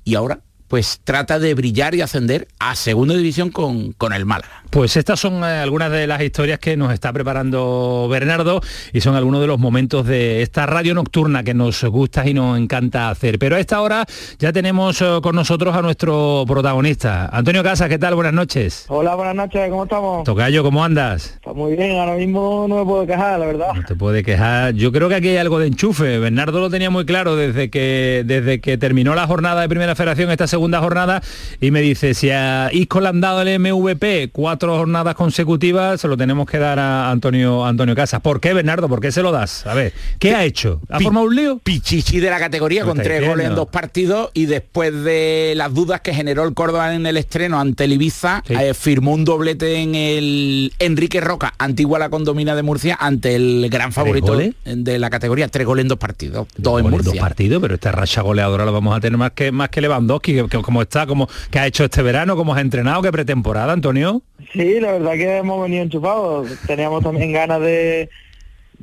y 0.04 0.16
ahora 0.16 0.42
pues 0.70 1.02
trata 1.04 1.40
de 1.40 1.54
brillar 1.56 1.96
y 1.96 2.02
ascender 2.02 2.48
a 2.60 2.76
segunda 2.76 3.16
división 3.16 3.50
con, 3.50 3.92
con 3.94 4.14
el 4.14 4.26
Málaga. 4.26 4.64
Pues 4.70 4.96
estas 4.98 5.20
son 5.20 5.44
eh, 5.44 5.48
algunas 5.48 5.92
de 5.92 6.06
las 6.06 6.22
historias 6.22 6.60
que 6.60 6.78
nos 6.78 6.94
está 6.94 7.12
preparando 7.12 8.08
Bernardo 8.10 8.62
y 8.94 9.02
son 9.02 9.16
algunos 9.16 9.42
de 9.42 9.48
los 9.48 9.58
momentos 9.58 10.06
de 10.06 10.44
esta 10.44 10.68
radio 10.68 10.94
nocturna 10.94 11.44
que 11.44 11.56
nos 11.56 11.84
gusta 11.86 12.28
y 12.30 12.36
nos 12.36 12.58
encanta 12.60 13.10
hacer. 13.10 13.40
Pero 13.40 13.56
a 13.56 13.60
esta 13.60 13.82
hora 13.82 14.06
ya 14.38 14.54
tenemos 14.54 15.02
eh, 15.02 15.20
con 15.24 15.36
nosotros 15.36 15.76
a 15.76 15.82
nuestro 15.82 16.46
protagonista. 16.48 17.28
Antonio 17.34 17.64
Casas, 17.64 17.90
¿qué 17.90 17.98
tal? 17.98 18.14
Buenas 18.14 18.34
noches. 18.34 18.86
Hola, 18.90 19.16
buenas 19.16 19.36
noches, 19.36 19.70
¿cómo 19.72 19.84
estamos? 19.86 20.24
Tocayo, 20.24 20.62
¿cómo 20.62 20.84
andas? 20.84 21.40
Pues 21.42 21.56
muy 21.56 21.76
bien, 21.76 21.98
ahora 21.98 22.14
mismo 22.14 22.68
no 22.70 22.78
me 22.78 22.86
puedo 22.86 23.08
quejar, 23.08 23.40
la 23.40 23.48
verdad. 23.48 23.74
No 23.74 23.84
te 23.84 23.96
puede 23.96 24.24
quejar. 24.24 24.76
Yo 24.76 24.92
creo 24.92 25.10
que 25.10 25.16
aquí 25.16 25.30
hay 25.30 25.38
algo 25.38 25.58
de 25.58 25.66
enchufe. 25.66 26.20
Bernardo 26.20 26.60
lo 26.60 26.70
tenía 26.70 26.92
muy 26.92 27.06
claro 27.06 27.36
desde 27.36 27.72
que, 27.72 28.22
desde 28.24 28.62
que 28.62 28.78
terminó 28.78 29.16
la 29.16 29.26
jornada 29.26 29.62
de 29.62 29.68
Primera 29.68 29.96
Federación 29.96 30.30
esta 30.30 30.46
segunda 30.46 30.59
jornada 30.60 31.22
y 31.62 31.72
me 31.72 31.82
dice, 31.82 32.14
si 32.14 32.30
a 32.30 32.70
Isco 32.72 33.00
le 33.02 33.10
han 33.10 33.22
dado 33.22 33.42
el 33.42 33.60
MVP 33.60 34.30
cuatro 34.32 34.78
jornadas 34.78 35.16
consecutivas, 35.16 36.02
se 36.02 36.08
lo 36.08 36.18
tenemos 36.18 36.48
que 36.48 36.60
dar 36.60 36.80
a 36.80 37.12
Antonio, 37.12 37.66
Antonio 37.66 37.96
Casas. 37.96 38.22
¿Por 38.22 38.40
qué, 38.40 38.54
Bernardo? 38.54 38.88
¿Por 38.88 39.00
qué 39.00 39.12
se 39.12 39.22
lo 39.22 39.32
das? 39.32 39.66
A 39.66 39.74
ver, 39.74 39.94
¿qué 40.20 40.36
ha 40.36 40.44
hecho? 40.44 40.82
¿Ha 40.90 41.00
formado 41.00 41.28
un 41.28 41.36
lío? 41.36 41.60
Pichichi 41.60 42.20
de 42.20 42.30
la 42.30 42.40
categoría 42.40 42.86
con 42.86 42.98
tres 42.98 43.28
goles 43.28 43.48
en 43.48 43.56
dos 43.56 43.68
partidos 43.70 44.32
y 44.34 44.46
después 44.46 44.94
de 45.04 45.54
las 45.56 45.74
dudas 45.74 46.02
que 46.02 46.14
generó 46.14 46.44
el 46.48 46.54
Córdoba 46.54 46.94
en 46.94 47.06
el 47.06 47.18
estreno 47.18 47.60
ante 47.60 47.86
el 47.86 47.94
Ibiza, 47.94 48.44
eh, 48.48 48.74
firmó 48.74 49.14
un 49.14 49.26
doblete 49.26 49.78
en 49.78 49.96
el 49.96 50.74
Enrique 50.80 51.22
Roca, 51.22 51.54
antigua 51.58 52.00
la 52.00 52.10
condomina 52.10 52.56
de 52.56 52.64
Murcia, 52.64 52.98
ante 53.00 53.36
el 53.36 53.68
gran 53.70 53.92
favorito 53.92 54.38
de 54.38 55.00
la 55.00 55.10
categoría. 55.10 55.48
Tres 55.48 55.66
goles 55.66 55.84
en 55.84 55.90
dos 55.90 55.98
partidos, 55.98 56.48
dos 56.58 56.82
en 56.82 56.90
Murcia. 56.90 57.12
dos 57.12 57.20
partidos, 57.20 57.62
pero 57.62 57.76
esta 57.76 57.92
racha 57.92 58.22
goleadora 58.22 58.66
la 58.66 58.72
vamos 58.72 58.96
a 58.96 59.00
tener 59.00 59.18
más 59.18 59.32
que 59.32 59.52
más 59.52 59.70
que 59.70 59.82
Lewandowski, 59.82 60.48
que, 60.48 60.49
como 60.50 60.82
está, 60.82 61.06
como 61.08 61.28
que 61.52 61.60
ha 61.60 61.68
hecho 61.68 61.86
este 61.86 62.02
verano, 62.02 62.36
como 62.36 62.54
has 62.54 62.62
entrenado, 62.62 63.02
qué 63.02 63.12
pretemporada, 63.12 63.74
Antonio. 63.74 64.22
Sí, 64.54 64.80
la 64.80 64.94
verdad 64.94 65.14
que 65.14 65.38
hemos 65.38 65.62
venido 65.62 65.84
enchufados. 65.84 66.50
Teníamos 66.66 67.04
también 67.04 67.32
ganas 67.32 67.62
de 67.62 68.10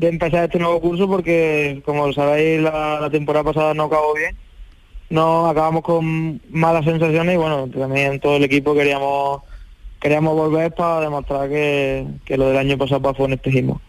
empezar 0.00 0.44
este 0.44 0.58
nuevo 0.58 0.80
curso 0.80 1.08
porque, 1.08 1.82
como 1.84 2.12
sabéis, 2.12 2.60
la, 2.60 3.08
temporada 3.10 3.44
pasada 3.44 3.74
no 3.74 3.84
acabó 3.84 4.14
bien. 4.14 4.36
No 5.08 5.48
acabamos 5.48 5.82
con 5.82 6.40
malas 6.50 6.84
sensaciones 6.84 7.34
y 7.34 7.38
bueno, 7.38 7.68
también 7.68 8.18
todo 8.18 8.36
el 8.36 8.44
equipo 8.44 8.74
queríamos 8.74 9.42
queríamos 10.00 10.34
volver 10.34 10.72
para 10.74 11.00
demostrar 11.00 11.48
que, 11.48 12.06
lo 12.28 12.48
del 12.48 12.58
año 12.58 12.78
pasado 12.78 13.14
fue 13.14 13.26
un 13.26 13.32
espejismo. 13.32 13.80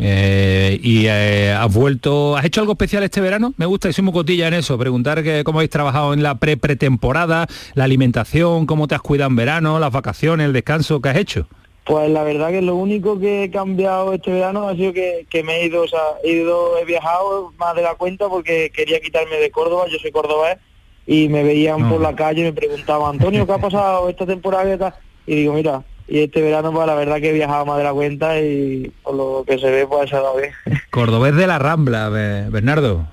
Eh, 0.00 0.78
y 0.82 1.06
eh, 1.06 1.52
has 1.52 1.72
vuelto, 1.72 2.36
¿has 2.36 2.44
hecho 2.44 2.60
algo 2.60 2.72
especial 2.72 3.02
este 3.02 3.20
verano? 3.20 3.54
Me 3.56 3.66
gusta, 3.66 3.88
y 3.88 3.92
soy 3.92 4.04
muy 4.04 4.12
cotilla 4.12 4.48
en 4.48 4.54
eso, 4.54 4.78
preguntar 4.78 5.22
que, 5.22 5.44
cómo 5.44 5.58
habéis 5.58 5.70
trabajado 5.70 6.14
en 6.14 6.22
la 6.22 6.36
pre-pretemporada, 6.36 7.46
la 7.74 7.84
alimentación, 7.84 8.66
cómo 8.66 8.88
te 8.88 8.94
has 8.94 9.02
cuidado 9.02 9.30
en 9.30 9.36
verano, 9.36 9.78
las 9.78 9.92
vacaciones, 9.92 10.46
el 10.46 10.52
descanso, 10.52 11.00
¿qué 11.00 11.10
has 11.10 11.16
hecho? 11.16 11.46
Pues 11.84 12.10
la 12.10 12.22
verdad 12.22 12.50
que 12.50 12.62
lo 12.62 12.76
único 12.76 13.18
que 13.18 13.44
he 13.44 13.50
cambiado 13.50 14.12
este 14.12 14.30
verano 14.30 14.68
ha 14.68 14.74
sido 14.74 14.92
que, 14.92 15.42
me 15.44 15.56
he 15.56 15.66
ido, 15.66 15.82
o 15.82 15.88
sea, 15.88 16.00
he 16.22 16.32
ido, 16.32 16.78
he 16.78 16.84
viajado 16.84 17.52
más 17.58 17.74
de 17.74 17.82
la 17.82 17.94
cuenta 17.94 18.28
porque 18.28 18.70
quería 18.70 19.00
quitarme 19.00 19.36
de 19.36 19.50
Córdoba, 19.50 19.86
yo 19.90 19.98
soy 19.98 20.12
cordobés, 20.12 20.58
y 21.06 21.28
me 21.28 21.42
veían 21.42 21.88
por 21.88 22.00
la 22.00 22.14
calle 22.14 22.42
y 22.42 22.44
me 22.44 22.52
preguntaban, 22.52 23.16
Antonio, 23.16 23.46
¿qué 23.46 23.52
ha 23.52 23.58
pasado 23.58 24.08
esta 24.08 24.26
temporada? 24.26 24.94
Y 25.30 25.36
digo, 25.36 25.52
mira, 25.52 25.84
y 26.08 26.18
este 26.24 26.42
verano 26.42 26.72
pues 26.72 26.88
la 26.88 26.96
verdad 26.96 27.20
que 27.20 27.30
he 27.30 27.32
viajado 27.32 27.64
más 27.64 27.78
de 27.78 27.84
la 27.84 27.92
cuenta 27.92 28.40
y 28.40 28.92
por 29.04 29.14
lo 29.14 29.44
que 29.46 29.60
se 29.60 29.70
ve 29.70 29.86
pues 29.86 30.10
se 30.10 30.16
ha 30.16 30.20
dado 30.20 30.38
bien. 30.38 30.50
Cordobés 30.90 31.36
de 31.36 31.46
la 31.46 31.60
Rambla, 31.60 32.08
Bernardo. 32.08 33.06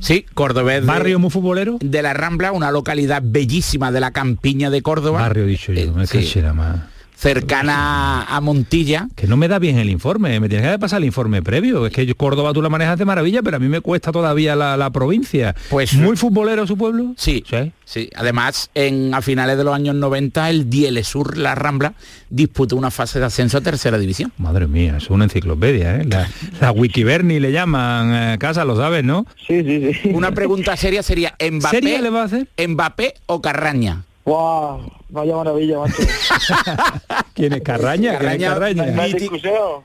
Sí, 0.00 0.24
Cordobés. 0.32 0.86
¿Barrio 0.86 1.18
muy 1.18 1.28
futbolero? 1.28 1.76
De 1.80 2.00
la 2.00 2.14
Rambla, 2.14 2.52
una 2.52 2.70
localidad 2.70 3.20
bellísima 3.22 3.92
de 3.92 4.00
la 4.00 4.12
campiña 4.12 4.70
de 4.70 4.80
Córdoba. 4.80 5.20
Barrio 5.20 5.44
dicho 5.44 5.74
yo, 5.74 5.92
no 5.92 6.00
es 6.00 6.10
que 6.10 6.42
más 6.54 6.80
cercana 7.18 8.22
a 8.22 8.40
Montilla. 8.40 9.08
Que 9.16 9.26
no 9.26 9.36
me 9.36 9.48
da 9.48 9.58
bien 9.58 9.78
el 9.78 9.90
informe, 9.90 10.38
me 10.38 10.48
tienes 10.48 10.70
que 10.70 10.78
pasar 10.78 10.98
el 10.98 11.04
informe 11.04 11.42
previo. 11.42 11.84
Es 11.86 11.92
que 11.92 12.06
yo, 12.06 12.16
Córdoba 12.16 12.52
tú 12.52 12.62
la 12.62 12.68
manejas 12.68 12.96
de 12.96 13.04
maravilla, 13.04 13.42
pero 13.42 13.56
a 13.56 13.60
mí 13.60 13.68
me 13.68 13.80
cuesta 13.80 14.12
todavía 14.12 14.54
la, 14.54 14.88
provincia. 14.90 15.54
Pues 15.68 15.94
muy 15.94 16.16
futbolero 16.16 16.66
su 16.66 16.76
pueblo. 16.78 17.12
Sí, 17.16 17.44
sí, 17.84 18.10
Además, 18.16 18.70
en 18.74 19.12
a 19.12 19.20
finales 19.20 19.58
de 19.58 19.64
los 19.64 19.74
años 19.74 19.96
90 19.96 20.48
el 20.48 20.70
Dielesur 20.70 21.36
La 21.36 21.54
Rambla 21.54 21.94
disputó 22.30 22.76
una 22.76 22.90
fase 22.90 23.18
de 23.18 23.26
ascenso 23.26 23.58
a 23.58 23.60
tercera 23.60 23.98
división. 23.98 24.32
Madre 24.38 24.66
mía, 24.66 24.96
es 24.96 25.10
una 25.10 25.24
enciclopedia, 25.24 25.96
¿eh? 25.96 26.04
La, 26.04 26.28
la 26.60 26.72
Wikiberni 26.72 27.40
le 27.40 27.52
llaman 27.52 28.14
eh, 28.34 28.38
casa, 28.38 28.64
lo 28.64 28.76
sabes, 28.76 29.04
¿no? 29.04 29.26
Sí, 29.46 29.62
sí, 29.62 29.92
sí. 29.92 30.10
Una 30.14 30.32
pregunta 30.32 30.76
seria 30.76 31.02
sería 31.02 31.34
Mbappé, 31.38 32.00
le 32.00 32.10
va 32.10 32.22
a 32.22 32.24
hacer? 32.24 32.48
Mbappé 32.56 33.14
o 33.26 33.42
Carraña. 33.42 34.04
¡Wow! 34.24 34.97
Vaya 35.10 35.36
maravilla, 35.36 35.78
macho. 35.78 35.94
¿Quién 37.34 37.52
es 37.54 37.62
Carraña? 37.62 38.18
Carraña, 38.18 38.50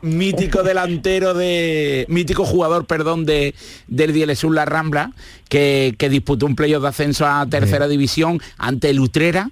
Mítico, 0.02 0.64
delantero 0.64 1.34
de. 1.34 2.06
mítico 2.10 2.46
jugador, 2.46 2.86
perdón, 2.86 3.26
de 3.26 3.56
del 3.88 4.12
Dielesur 4.14 4.54
La 4.54 4.66
Rambla, 4.66 5.12
que, 5.50 5.96
que 5.98 6.10
disputó 6.10 6.46
un 6.46 6.56
playoff 6.56 6.82
de 6.84 6.90
ascenso 6.90 7.26
a 7.26 7.46
tercera 7.46 7.88
división 7.88 8.42
ante 8.58 8.90
el 8.90 9.00
Utrera 9.00 9.50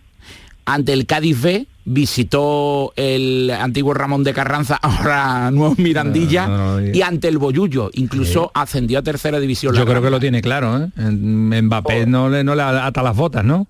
ante 0.64 0.94
el 0.94 1.06
Cádiz 1.08 1.42
B, 1.42 1.66
visitó 1.86 2.94
el 2.96 3.50
antiguo 3.50 3.94
Ramón 3.96 4.24
de 4.24 4.34
Carranza, 4.34 4.76
ahora 4.82 5.50
nuevo 5.52 5.76
Mirandilla, 5.78 6.48
No, 6.48 6.58
no, 6.58 6.80
no, 6.82 6.88
y 6.94 7.02
ante 7.02 7.28
el 7.28 7.38
Boyullo, 7.40 7.90
incluso 7.94 8.52
ascendió 8.54 9.00
a 9.00 9.02
tercera 9.02 9.40
división. 9.40 9.74
Yo 9.76 9.86
creo 9.86 10.02
que 10.02 10.10
lo 10.12 10.20
tiene 10.20 10.42
claro, 10.42 10.78
¿eh? 10.84 10.90
En- 10.98 11.52
Oh. 11.54 11.62
Mbappé 11.64 12.06
no 12.06 12.30
le, 12.30 12.44
no 12.44 12.56
le 12.56 12.62
ata 12.62 13.02
las 13.02 13.16
botas, 13.16 13.44
¿no? 13.44 13.68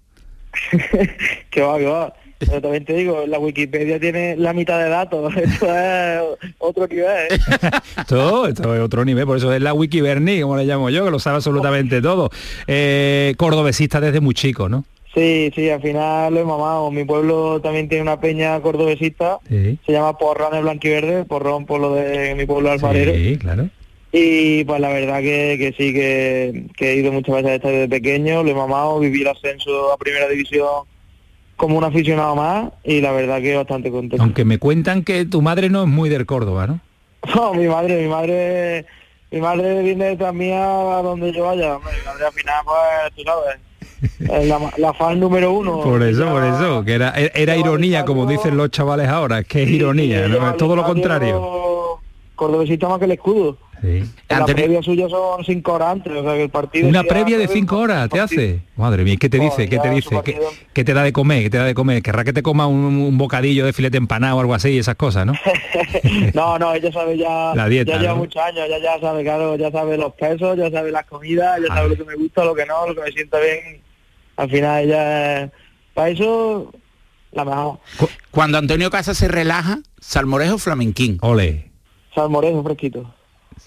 Que 1.49 1.61
va, 1.61 1.77
que 1.77 1.85
va. 1.85 2.13
Pero 2.39 2.61
también 2.61 2.85
te 2.85 2.93
digo, 2.93 3.25
la 3.27 3.37
Wikipedia 3.39 3.99
tiene 3.99 4.35
la 4.35 4.53
mitad 4.53 4.79
de 4.79 4.89
datos. 4.89 5.35
Esto 5.37 5.75
es 5.75 6.21
otro 6.57 6.87
nivel. 6.87 7.07
¿eh? 7.07 7.39
Esto, 7.97 8.47
esto 8.47 8.75
es 8.75 8.81
otro 8.81 9.05
nivel, 9.05 9.25
por 9.25 9.37
eso 9.37 9.53
es 9.53 9.61
la 9.61 9.73
Wiki 9.73 10.01
Berni, 10.01 10.41
como 10.41 10.57
le 10.57 10.65
llamo 10.65 10.89
yo, 10.89 11.05
que 11.05 11.11
lo 11.11 11.19
sabe 11.19 11.35
absolutamente 11.35 12.01
todo. 12.01 12.29
Eh, 12.67 13.35
cordobesista 13.37 13.99
desde 13.99 14.21
muy 14.21 14.33
chico, 14.33 14.69
¿no? 14.69 14.85
Sí, 15.13 15.51
sí, 15.53 15.69
al 15.69 15.81
final 15.81 16.33
lo 16.33 16.39
he 16.39 16.45
mamado. 16.45 16.89
Mi 16.89 17.03
pueblo 17.03 17.59
también 17.61 17.89
tiene 17.89 18.01
una 18.01 18.19
peña 18.19 18.59
cordobesista. 18.61 19.39
Sí. 19.47 19.77
Se 19.85 19.91
llama 19.91 20.17
Porrón 20.17 20.53
de 20.53 20.61
Blanquiverde, 20.61 21.25
Porrón 21.25 21.65
por 21.65 21.81
lo 21.81 21.93
de 21.93 22.33
mi 22.35 22.45
pueblo 22.45 22.71
alfarero. 22.71 23.13
Sí, 23.13 23.37
claro. 23.37 23.69
Y 24.13 24.63
pues 24.65 24.79
la 24.81 24.89
verdad 24.89 25.19
que, 25.21 25.55
que 25.57 25.73
sí, 25.77 25.93
que, 25.93 26.65
que 26.75 26.91
he 26.91 26.95
ido 26.97 27.11
muchas 27.13 27.35
veces 27.35 27.51
a 27.51 27.55
estar 27.55 27.71
desde 27.71 27.87
pequeño, 27.87 28.43
lo 28.43 28.49
he 28.49 28.53
mamado, 28.53 28.99
viví 28.99 29.21
el 29.21 29.27
ascenso 29.29 29.93
a 29.93 29.97
primera 29.97 30.27
división 30.27 30.67
como 31.55 31.77
un 31.77 31.83
aficionado 31.83 32.35
más 32.35 32.71
y 32.83 32.99
la 33.01 33.11
verdad 33.11 33.39
que 33.41 33.55
bastante 33.55 33.89
contento. 33.91 34.21
Aunque 34.21 34.43
me 34.43 34.57
cuentan 34.57 35.03
que 35.03 35.25
tu 35.25 35.41
madre 35.41 35.69
no 35.69 35.83
es 35.83 35.87
muy 35.87 36.09
del 36.09 36.25
Córdoba, 36.25 36.67
¿no? 36.67 36.79
No, 37.35 37.53
mi 37.53 37.67
madre, 37.67 38.01
mi 38.01 38.07
madre, 38.09 38.85
mi 39.29 39.39
madre 39.39 39.81
viene 39.83 40.05
detrás 40.05 40.33
mía 40.33 40.59
a 40.61 41.01
donde 41.03 41.31
yo 41.31 41.45
vaya. 41.45 41.75
hombre, 41.77 41.91
Mi 41.99 42.05
madre 42.05 42.25
al 42.25 42.33
final, 42.33 42.63
pues, 42.65 43.15
tú 43.15 43.21
sabes, 43.23 43.59
es 44.41 44.47
la, 44.47 44.71
la 44.77 44.93
fan 44.93 45.19
número 45.19 45.53
uno. 45.53 45.81
Por 45.83 46.01
eso, 46.03 46.27
por 46.29 46.43
eso, 46.43 46.83
que 46.83 46.93
era, 46.93 47.13
era 47.15 47.55
ironía, 47.55 48.03
como 48.03 48.25
dicen 48.25 48.57
los 48.57 48.71
chavales 48.71 49.07
ahora, 49.07 49.39
es 49.39 49.47
que 49.47 49.63
es 49.63 49.69
ironía, 49.69 50.27
¿no? 50.27 50.49
Es 50.49 50.57
todo 50.57 50.75
lo 50.75 50.83
contrario. 50.83 51.99
Cordobesista 52.35 52.89
más 52.89 52.97
que 52.97 53.05
el 53.05 53.11
escudo. 53.11 53.57
La 54.29 54.45
previa 54.45 54.81
suya 54.83 55.09
son 55.09 55.43
cinco 55.43 55.73
horas 55.73 55.93
antes, 55.93 56.13
o 56.13 56.23
sea 56.23 56.33
que 56.33 56.43
el 56.43 56.49
partido... 56.49 56.87
Una 56.87 57.03
previa 57.03 57.37
de 57.37 57.47
cinco 57.47 57.79
horas 57.79 58.09
te 58.09 58.19
hace. 58.19 58.61
Madre 58.75 59.03
mía, 59.03 59.15
¿qué 59.19 59.27
te 59.29 59.39
dice? 59.39 59.67
¿Qué 59.67 59.79
te 59.79 59.89
dice? 59.89 60.21
¿Qué, 60.73 60.83
te 60.83 60.93
da 60.93 61.03
de 61.03 61.11
comer? 61.11 61.43
¿Qué 61.43 61.49
te 61.49 61.57
da 61.57 61.65
de 61.65 61.73
comer? 61.73 62.03
¿Querrá 62.03 62.23
que 62.23 62.33
te 62.33 62.43
coma 62.43 62.67
un, 62.67 62.77
un 62.83 63.17
bocadillo 63.17 63.65
de 63.65 63.73
filete 63.73 63.97
empanado 63.97 64.37
o 64.37 64.39
algo 64.39 64.53
así, 64.53 64.77
esas 64.77 64.95
cosas, 64.95 65.25
no? 65.25 65.33
No, 66.33 66.57
no, 66.59 66.73
ella 66.73 66.91
sabe 66.91 67.17
ya, 67.17 67.53
La 67.55 67.67
dieta, 67.67 67.93
ya 67.93 67.99
lleva 67.99 68.13
¿no? 68.13 68.19
muchos 68.19 68.41
años, 68.41 68.67
ya, 68.69 68.77
ya 68.79 68.99
sabe, 68.99 69.23
claro, 69.23 69.55
ya 69.55 69.71
sabe 69.71 69.97
los 69.97 70.13
pesos, 70.13 70.57
ya 70.57 70.69
sabe 70.69 70.91
las 70.91 71.05
comidas, 71.05 71.59
ya 71.61 71.67
sabe 71.73 71.89
lo 71.89 71.95
que 71.95 72.03
me 72.05 72.15
gusta, 72.15 72.43
lo 72.45 72.53
que 72.55 72.65
no, 72.65 72.87
lo 72.87 72.95
que 72.95 73.01
me 73.01 73.11
sienta 73.11 73.39
bien. 73.39 73.81
Al 74.37 74.49
final 74.49 74.83
ella, 74.85 75.43
es- 75.43 75.51
para 75.93 76.09
eso, 76.09 76.71
la 77.31 77.43
mejor. 77.45 77.79
Cuando 78.31 78.57
Antonio 78.57 78.89
Casa 78.89 79.13
se 79.13 79.27
relaja, 79.27 79.79
salmorejo 79.99 80.57
flamenquín. 80.57 81.17
Ole. 81.21 81.69
Salmorejo 82.15 82.63
fresquito. 82.63 83.13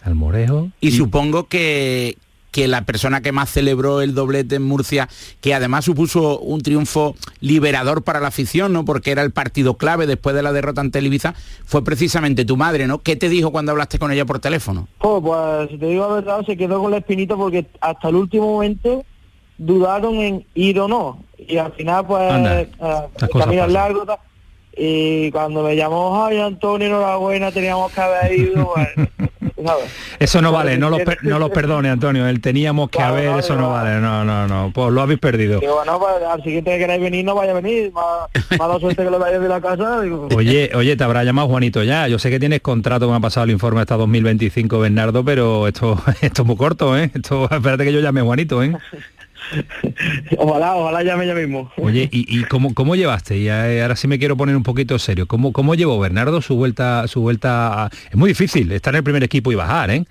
Salmorejo. 0.05 0.69
Y 0.81 0.93
supongo 0.93 1.49
que, 1.49 2.17
que 2.51 2.69
la 2.69 2.83
persona 2.83 3.21
que 3.21 3.33
más 3.33 3.51
celebró 3.51 4.01
el 4.01 4.15
doblete 4.15 4.57
en 4.57 4.63
Murcia, 4.63 5.09
que 5.41 5.55
además 5.55 5.87
supuso 5.87 6.39
un 6.39 6.61
triunfo 6.61 7.17
liberador 7.41 8.03
para 8.03 8.21
la 8.21 8.29
afición, 8.29 8.73
¿no? 8.73 8.85
Porque 8.85 9.11
era 9.11 9.23
el 9.23 9.33
partido 9.33 9.75
clave 9.77 10.07
después 10.07 10.37
de 10.37 10.43
la 10.43 10.53
derrota 10.53 10.81
ante 10.81 11.01
el 11.01 11.07
Ibiza, 11.07 11.35
fue 11.65 11.83
precisamente 11.83 12.45
tu 12.45 12.57
madre, 12.57 12.87
¿no? 12.87 12.99
¿Qué 12.99 13.17
te 13.17 13.29
dijo 13.29 13.51
cuando 13.51 13.73
hablaste 13.73 13.99
con 13.99 14.13
ella 14.13 14.25
por 14.25 14.39
teléfono? 14.39 14.87
Pues, 14.99 15.21
pues, 15.21 15.71
si 15.71 15.79
te 15.79 15.87
digo 15.87 16.07
la 16.07 16.15
verdad, 16.15 16.47
se 16.47 16.57
quedó 16.57 16.81
con 16.81 16.91
la 16.91 16.99
espinita 16.99 17.35
porque 17.35 17.67
hasta 17.81 18.09
el 18.09 18.15
último 18.15 18.47
momento 18.53 19.05
dudaron 19.59 20.17
en 20.17 20.47
ir 20.55 20.79
o 20.81 20.87
no. 20.87 21.25
Y 21.39 21.57
al 21.57 21.73
final, 21.73 22.07
pues, 22.07 22.31
Anda, 22.31 22.61
eh, 22.61 22.71
pasan. 23.33 23.73
largo. 23.73 24.05
tal. 24.05 24.19
Y 24.77 25.31
cuando 25.31 25.63
me 25.63 25.77
llamó, 25.77 26.25
ay, 26.25 26.41
Antonio, 26.41 26.89
enhorabuena, 26.89 27.53
teníamos 27.53 27.93
que 27.93 28.01
haber 28.01 28.33
ido, 28.33 28.73
bueno, 28.75 29.09
¿sabes? 29.63 29.85
Eso 30.19 30.41
no 30.43 30.53
vale, 30.53 30.79
no 30.79 30.91
los, 30.91 31.01
per- 31.03 31.23
no 31.25 31.39
los 31.39 31.51
perdone, 31.51 31.89
Antonio. 31.91 32.27
El 32.27 32.41
teníamos 32.41 32.91
que 32.91 33.01
haber, 33.03 33.39
eso 33.39 33.57
no 33.57 33.71
vale. 33.71 34.01
No, 34.01 34.25
no, 34.25 34.47
no. 34.47 34.71
Pues 34.75 34.91
lo 34.93 35.01
habéis 35.03 35.21
perdido. 35.21 35.61
Bueno, 35.61 35.99
pues, 35.99 36.13
al 36.29 36.43
siguiente 36.43 36.71
que 36.73 36.79
queráis 36.79 37.01
venir, 37.03 37.25
no 37.25 37.35
vaya 37.35 37.53
a 37.53 37.55
venir. 37.61 37.93
Más, 37.93 38.59
más 38.59 38.81
suerte 38.81 39.05
que 39.05 39.11
lo 39.11 39.19
vayáis 39.19 39.41
de 39.43 39.49
la 39.49 39.61
casa. 39.61 40.01
Digo, 40.01 40.29
Oye, 40.35 40.71
oye, 40.75 40.97
te 40.97 41.05
habrá 41.05 41.25
llamado 41.25 41.49
Juanito 41.49 41.83
ya. 41.83 42.09
Yo 42.09 42.19
sé 42.19 42.31
que 42.31 42.41
tienes 42.41 42.61
contrato, 42.61 43.09
me 43.11 43.17
ha 43.17 43.21
pasado 43.21 43.45
el 43.45 43.51
informe 43.51 43.81
hasta 43.81 43.97
2025, 43.97 44.79
Bernardo, 44.81 45.25
pero 45.25 45.69
esto, 45.69 46.01
esto 46.21 46.43
es 46.43 46.47
muy 46.47 46.57
corto, 46.57 46.97
¿eh? 46.99 47.11
Esto, 47.15 47.45
espérate 47.51 47.85
que 47.85 47.93
yo 47.93 48.01
llame 48.01 48.21
a 48.21 48.25
Juanito, 48.25 48.63
¿eh? 48.63 48.77
ojalá, 50.39 50.75
ojalá 50.77 51.03
llame 51.03 51.27
ya 51.27 51.35
mismo. 51.35 51.71
Oye, 51.77 52.09
¿y, 52.13 52.39
y 52.39 52.45
cómo, 52.45 52.75
cómo 52.75 52.97
llevaste? 52.97 53.39
Y 53.39 53.49
eh, 53.49 53.83
ahora 53.83 53.97
sí 53.97 54.09
me 54.09 54.19
quiero 54.19 54.37
poner 54.37 54.57
un 54.57 54.63
poquito 54.63 54.99
serio. 54.99 55.27
¿Cómo, 55.27 55.53
cómo 55.53 55.75
llevó 55.75 55.99
Bernardo 55.99 56.43
su 56.43 56.57
vuelta, 56.57 57.07
su 57.09 57.21
vuelta? 57.21 57.85
a- 57.85 57.91
Es 58.11 58.17
muy 58.17 58.29
difícil 58.31 58.71
estar 58.73 58.95
en 58.95 58.99
el 58.99 59.05
primer 59.05 59.23
equipo 59.23 59.53
y 59.53 59.55
bajar, 59.55 59.91
¿eh? 59.91 60.05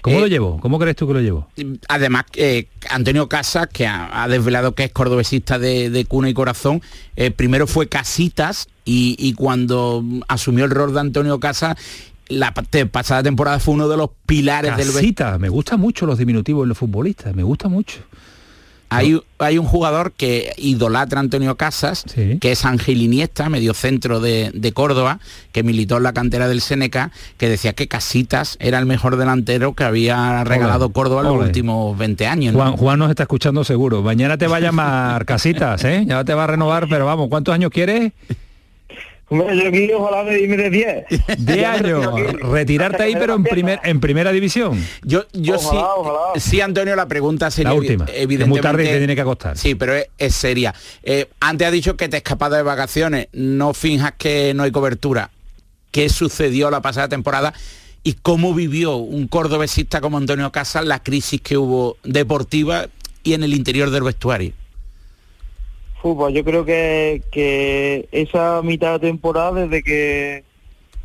¿Cómo 0.00 0.16
Eh, 0.16 0.20
lo 0.20 0.26
llevó? 0.26 0.58
¿Cómo 0.58 0.78
crees 0.80 0.96
tú 0.96 1.06
que 1.06 1.14
lo 1.14 1.20
llevó? 1.20 1.48
Además, 1.88 2.24
eh, 2.34 2.66
Antonio 2.90 3.28
Casas, 3.28 3.68
que 3.72 3.86
ha, 3.86 4.22
ha 4.22 4.28
desvelado 4.28 4.74
que 4.74 4.84
es 4.84 4.90
cordobesista 4.92 5.58
de, 5.60 5.90
de 5.90 6.04
cuna 6.06 6.28
y 6.28 6.34
corazón, 6.34 6.82
eh, 7.14 7.30
primero 7.30 7.66
fue 7.68 7.88
Casitas 7.88 8.68
y, 8.84 9.14
y 9.18 9.34
cuando 9.34 10.02
asumió 10.26 10.64
el 10.64 10.72
rol 10.72 10.92
de 10.94 11.00
Antonio 11.00 11.38
Casas, 11.38 11.76
la 12.28 12.52
pasada 12.54 13.22
temporada 13.22 13.60
fue 13.60 13.74
uno 13.74 13.88
de 13.88 13.96
los 13.96 14.10
pilares 14.26 14.76
del 14.76 14.92
Casita, 14.92 15.38
me 15.38 15.48
gustan 15.50 15.78
mucho 15.78 16.06
los 16.06 16.18
diminutivos 16.18 16.64
en 16.64 16.70
los 16.70 16.78
futbolistas, 16.78 17.34
me 17.36 17.42
gusta 17.44 17.68
mucho. 17.68 17.98
Hay, 18.96 19.20
hay 19.38 19.58
un 19.58 19.66
jugador 19.66 20.12
que 20.12 20.52
idolatra 20.56 21.18
a 21.18 21.22
Antonio 21.22 21.56
Casas, 21.56 22.04
que 22.14 22.52
es 22.52 22.64
Ángel 22.64 23.02
Iniesta, 23.02 23.48
mediocentro 23.48 24.20
de, 24.20 24.50
de 24.54 24.72
Córdoba, 24.72 25.20
que 25.52 25.62
militó 25.62 25.96
en 25.96 26.02
la 26.04 26.12
cantera 26.12 26.48
del 26.48 26.60
Seneca, 26.60 27.10
que 27.36 27.48
decía 27.48 27.72
que 27.72 27.88
Casitas 27.88 28.56
era 28.60 28.78
el 28.78 28.86
mejor 28.86 29.16
delantero 29.16 29.74
que 29.74 29.84
había 29.84 30.44
regalado 30.44 30.86
Ole, 30.86 30.94
Córdoba 30.94 31.22
en 31.22 31.28
los 31.28 31.46
últimos 31.46 31.96
20 31.98 32.26
años. 32.26 32.52
¿no? 32.54 32.60
Juan, 32.60 32.76
Juan 32.76 32.98
nos 32.98 33.10
está 33.10 33.24
escuchando 33.24 33.64
seguro. 33.64 34.02
Mañana 34.02 34.38
te 34.38 34.46
va 34.46 34.56
a 34.56 34.60
llamar 34.60 35.24
Casitas, 35.24 35.84
¿eh? 35.84 36.04
Ya 36.06 36.24
te 36.24 36.34
va 36.34 36.44
a 36.44 36.46
renovar, 36.48 36.88
pero 36.88 37.06
vamos, 37.06 37.28
¿cuántos 37.28 37.54
años 37.54 37.70
quieres? 37.70 38.12
Hombre, 39.32 39.56
yo 39.56 39.68
aquí 39.68 39.92
ojalá 39.92 40.24
me 40.24 40.36
dime 40.36 40.56
de 40.56 40.70
10. 40.70 41.04
10 41.38 41.66
años. 41.66 42.06
Retirarte 42.42 43.02
ahí, 43.02 43.14
pero 43.14 43.34
en, 43.34 43.44
primer, 43.44 43.80
en 43.82 43.98
primera 43.98 44.30
división. 44.30 44.84
Yo, 45.02 45.24
yo 45.32 45.58
sí, 45.58 45.76
sí, 46.36 46.60
Antonio, 46.60 46.94
la 46.94 47.06
pregunta 47.06 47.50
sería 47.50 47.70
La 47.70 47.76
última. 47.76 48.04
Es 48.04 48.10
evidentemente. 48.10 48.46
muy 48.48 48.60
tarde 48.60 48.84
y 48.84 48.88
te 48.88 48.98
tiene 48.98 49.14
que 49.14 49.20
acostar. 49.22 49.56
Sí, 49.56 49.74
pero 49.74 49.94
es, 49.94 50.08
es 50.18 50.34
seria. 50.34 50.74
Eh, 51.02 51.28
antes 51.40 51.66
ha 51.66 51.70
dicho 51.70 51.96
que 51.96 52.08
te 52.08 52.18
escapas 52.18 52.50
de 52.50 52.62
vacaciones, 52.62 53.28
no 53.32 53.72
finjas 53.72 54.12
que 54.18 54.52
no 54.54 54.64
hay 54.64 54.70
cobertura. 54.70 55.30
¿Qué 55.90 56.08
sucedió 56.08 56.70
la 56.70 56.82
pasada 56.82 57.08
temporada? 57.08 57.54
¿Y 58.02 58.14
cómo 58.14 58.52
vivió 58.52 58.96
un 58.96 59.28
cordobesista 59.28 60.00
como 60.00 60.18
Antonio 60.18 60.50
Casas 60.52 60.84
la 60.84 61.02
crisis 61.02 61.40
que 61.40 61.56
hubo 61.56 61.96
deportiva 62.02 62.86
y 63.22 63.34
en 63.34 63.44
el 63.44 63.54
interior 63.54 63.90
del 63.90 64.02
vestuario? 64.02 64.52
Fútbol, 66.02 66.32
yo 66.32 66.44
creo 66.44 66.64
que, 66.64 67.22
que 67.30 68.08
esa 68.10 68.60
mitad 68.62 69.00
de 69.00 69.06
temporada, 69.06 69.66
desde 69.66 69.82
que 69.82 70.44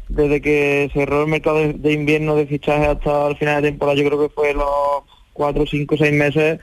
desde 0.09 0.41
que 0.41 0.89
cerró 0.93 1.21
el 1.23 1.27
mercado 1.27 1.57
de, 1.57 1.73
de 1.73 1.91
invierno 1.93 2.35
de 2.35 2.47
fichajes 2.47 2.87
hasta 2.87 3.27
el 3.27 3.37
final 3.37 3.61
de 3.61 3.69
temporada, 3.69 3.97
yo 3.97 4.07
creo 4.07 4.19
que 4.19 4.33
fue 4.33 4.53
los 4.53 5.03
cuatro, 5.33 5.65
cinco, 5.67 5.95
seis 5.97 6.13
meses 6.13 6.59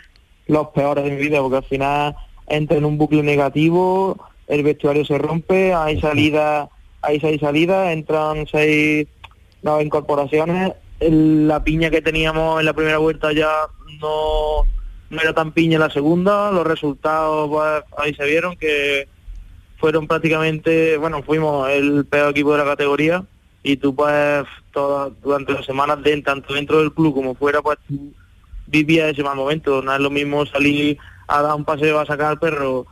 los 0.47 0.69
peores 0.69 1.05
de 1.05 1.11
mi 1.11 1.17
vida, 1.17 1.41
porque 1.41 1.59
al 1.59 1.65
final 1.65 2.17
entra 2.49 2.77
en 2.77 2.85
un 2.85 2.99
bucle 2.99 3.23
negativo, 3.23 4.19
el 4.49 4.63
vestuario 4.63 5.05
se 5.05 5.17
rompe, 5.19 5.73
hay 5.73 6.01
salidas, 6.01 6.69
hay 7.03 7.21
seis 7.21 7.41
salidas, 7.41 7.93
entran 7.93 8.47
seis 8.47 9.07
nuevas 9.63 9.85
incorporaciones, 9.85 10.73
la 11.01 11.63
piña 11.65 11.91
que 11.91 12.03
teníamos 12.03 12.61
en 12.61 12.67
la 12.67 12.73
primera 12.73 12.99
vuelta 12.99 13.33
ya 13.33 13.51
no 14.01 14.65
no 15.15 15.23
era 15.23 15.33
tan 15.33 15.53
piña 15.53 15.79
la 15.79 15.91
segunda, 15.91 16.51
los 16.51 16.67
resultados 16.67 17.49
pues, 17.49 17.83
ahí 17.97 18.15
se 18.15 18.25
vieron 18.25 18.57
que 18.57 19.09
fueron 19.79 20.07
prácticamente, 20.07 20.97
bueno, 20.97 21.23
fuimos 21.23 21.69
el 21.71 22.05
peor 22.07 22.31
equipo 22.31 22.53
de 22.53 22.59
la 22.59 22.65
categoría 22.65 23.25
y 23.63 23.77
tú 23.77 23.95
pues 23.95 24.45
todas 24.73 25.13
durante 25.23 25.53
las 25.53 25.65
semanas 25.65 26.03
de, 26.03 26.21
tanto 26.23 26.55
dentro 26.55 26.81
del 26.81 26.93
club 26.93 27.15
como 27.15 27.35
fuera 27.35 27.63
pues 27.63 27.79
tú 27.89 28.13
vivías 28.67 29.13
ese 29.13 29.23
mal 29.23 29.37
momento, 29.37 29.83
no 29.83 29.95
es 29.95 30.01
lo 30.01 30.11
mismo 30.11 30.45
salir 30.47 30.99
a 31.27 31.43
dar 31.43 31.55
un 31.55 31.65
paseo 31.65 31.99
a 31.99 32.07
sacar 32.07 32.27
al 32.29 32.39
perro 32.39 32.87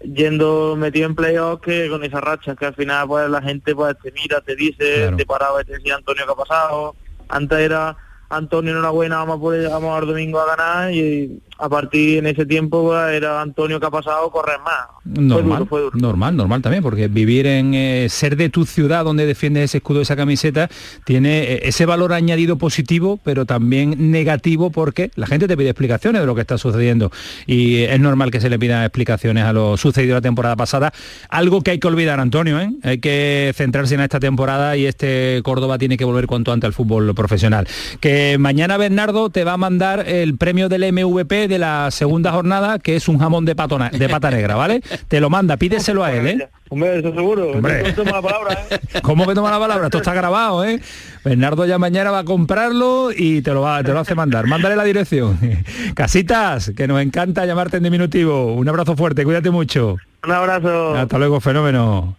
yendo 0.00 0.74
metido 0.76 1.06
en 1.06 1.14
playoffs 1.14 1.62
que 1.62 1.88
con 1.88 2.02
esas 2.04 2.20
rachas 2.20 2.56
que 2.56 2.66
al 2.66 2.74
final 2.74 3.06
pues 3.06 3.28
la 3.30 3.42
gente 3.42 3.74
pues 3.74 3.96
te 4.02 4.12
mira, 4.12 4.40
te 4.40 4.56
dice, 4.56 5.12
te 5.16 5.26
paraba 5.26 5.62
y 5.62 5.64
te 5.64 5.72
decía 5.74 5.96
Antonio 5.96 6.24
qué 6.24 6.32
ha 6.32 6.34
pasado, 6.34 6.96
antes 7.28 7.58
era 7.58 7.96
Antonio 8.28 8.72
enhorabuena, 8.72 9.18
vamos 9.18 9.36
a 9.36 9.40
poder, 9.40 9.68
vamos 9.68 10.00
al 10.00 10.06
domingo 10.06 10.40
a 10.40 10.56
ganar 10.56 10.92
y 10.92 11.40
a 11.62 11.68
partir 11.68 12.18
en 12.18 12.26
ese 12.26 12.44
tiempo 12.44 12.88
pues, 12.88 13.12
era 13.12 13.40
Antonio 13.40 13.78
que 13.78 13.86
ha 13.86 13.90
pasado 13.90 14.28
correr 14.32 14.58
más. 14.64 14.88
Normal, 15.04 15.68
normal, 15.94 16.36
normal 16.36 16.60
también, 16.60 16.82
porque 16.82 17.06
vivir 17.06 17.46
en 17.46 17.72
eh, 17.72 18.08
ser 18.08 18.36
de 18.36 18.48
tu 18.48 18.66
ciudad 18.66 19.04
donde 19.04 19.26
defiendes 19.26 19.64
ese 19.66 19.78
escudo, 19.78 20.00
esa 20.00 20.16
camiseta, 20.16 20.68
tiene 21.04 21.44
eh, 21.44 21.60
ese 21.62 21.86
valor 21.86 22.14
añadido 22.14 22.58
positivo, 22.58 23.20
pero 23.22 23.46
también 23.46 24.10
negativo 24.10 24.70
porque 24.70 25.12
la 25.14 25.28
gente 25.28 25.46
te 25.46 25.56
pide 25.56 25.68
explicaciones 25.68 26.20
de 26.20 26.26
lo 26.26 26.34
que 26.34 26.40
está 26.40 26.58
sucediendo 26.58 27.12
y 27.46 27.82
es 27.82 28.00
normal 28.00 28.32
que 28.32 28.40
se 28.40 28.50
le 28.50 28.58
pidan 28.58 28.82
explicaciones 28.82 29.44
a 29.44 29.52
lo 29.52 29.76
sucedido 29.76 30.16
la 30.16 30.20
temporada 30.20 30.56
pasada. 30.56 30.92
Algo 31.28 31.62
que 31.62 31.70
hay 31.70 31.78
que 31.78 31.86
olvidar, 31.86 32.18
Antonio, 32.18 32.58
¿eh? 32.58 32.72
hay 32.82 32.98
que 32.98 33.52
centrarse 33.54 33.94
en 33.94 34.00
esta 34.00 34.18
temporada 34.18 34.76
y 34.76 34.86
este 34.86 35.40
Córdoba 35.44 35.78
tiene 35.78 35.96
que 35.96 36.04
volver 36.04 36.26
cuanto 36.26 36.52
antes 36.52 36.66
al 36.66 36.72
fútbol 36.72 37.14
profesional. 37.14 37.68
Que 38.00 38.36
mañana 38.38 38.76
Bernardo 38.78 39.30
te 39.30 39.44
va 39.44 39.52
a 39.52 39.56
mandar 39.56 40.08
el 40.08 40.36
premio 40.36 40.68
del 40.68 40.92
MVP 40.92 41.51
de 41.52 41.58
la 41.58 41.90
segunda 41.90 42.32
jornada, 42.32 42.78
que 42.78 42.96
es 42.96 43.08
un 43.08 43.18
jamón 43.18 43.44
de, 43.44 43.54
patona, 43.54 43.90
de 43.90 44.08
pata 44.08 44.30
negra, 44.30 44.56
¿vale? 44.56 44.80
Te 45.08 45.20
lo 45.20 45.28
manda, 45.28 45.56
pídeselo 45.56 46.02
a 46.02 46.12
él, 46.12 46.26
¿eh? 46.26 46.48
Hombre, 46.70 46.98
eso 46.98 47.12
seguro. 47.14 47.50
Hombre. 47.50 47.92
Toma 47.92 48.12
la 48.12 48.22
palabra, 48.22 48.58
¿eh? 48.70 48.80
¿Cómo 49.02 49.26
que 49.26 49.34
toma 49.34 49.50
la 49.50 49.58
palabra? 49.58 49.86
Esto 49.86 49.98
está 49.98 50.14
grabado, 50.14 50.64
¿eh? 50.64 50.80
Bernardo 51.22 51.66
ya 51.66 51.76
mañana 51.78 52.10
va 52.10 52.20
a 52.20 52.24
comprarlo 52.24 53.10
y 53.14 53.42
te 53.42 53.52
lo 53.52 53.60
va, 53.60 53.82
te 53.82 53.92
lo 53.92 54.00
hace 54.00 54.14
mandar. 54.14 54.46
Mándale 54.46 54.74
la 54.74 54.84
dirección. 54.84 55.38
Casitas, 55.94 56.72
que 56.74 56.88
nos 56.88 57.02
encanta 57.02 57.44
llamarte 57.44 57.76
en 57.76 57.82
diminutivo. 57.82 58.54
Un 58.54 58.66
abrazo 58.68 58.96
fuerte, 58.96 59.24
cuídate 59.24 59.50
mucho. 59.50 59.98
Un 60.24 60.32
abrazo. 60.32 60.94
Hasta 60.94 61.18
luego, 61.18 61.40
fenómeno. 61.40 62.16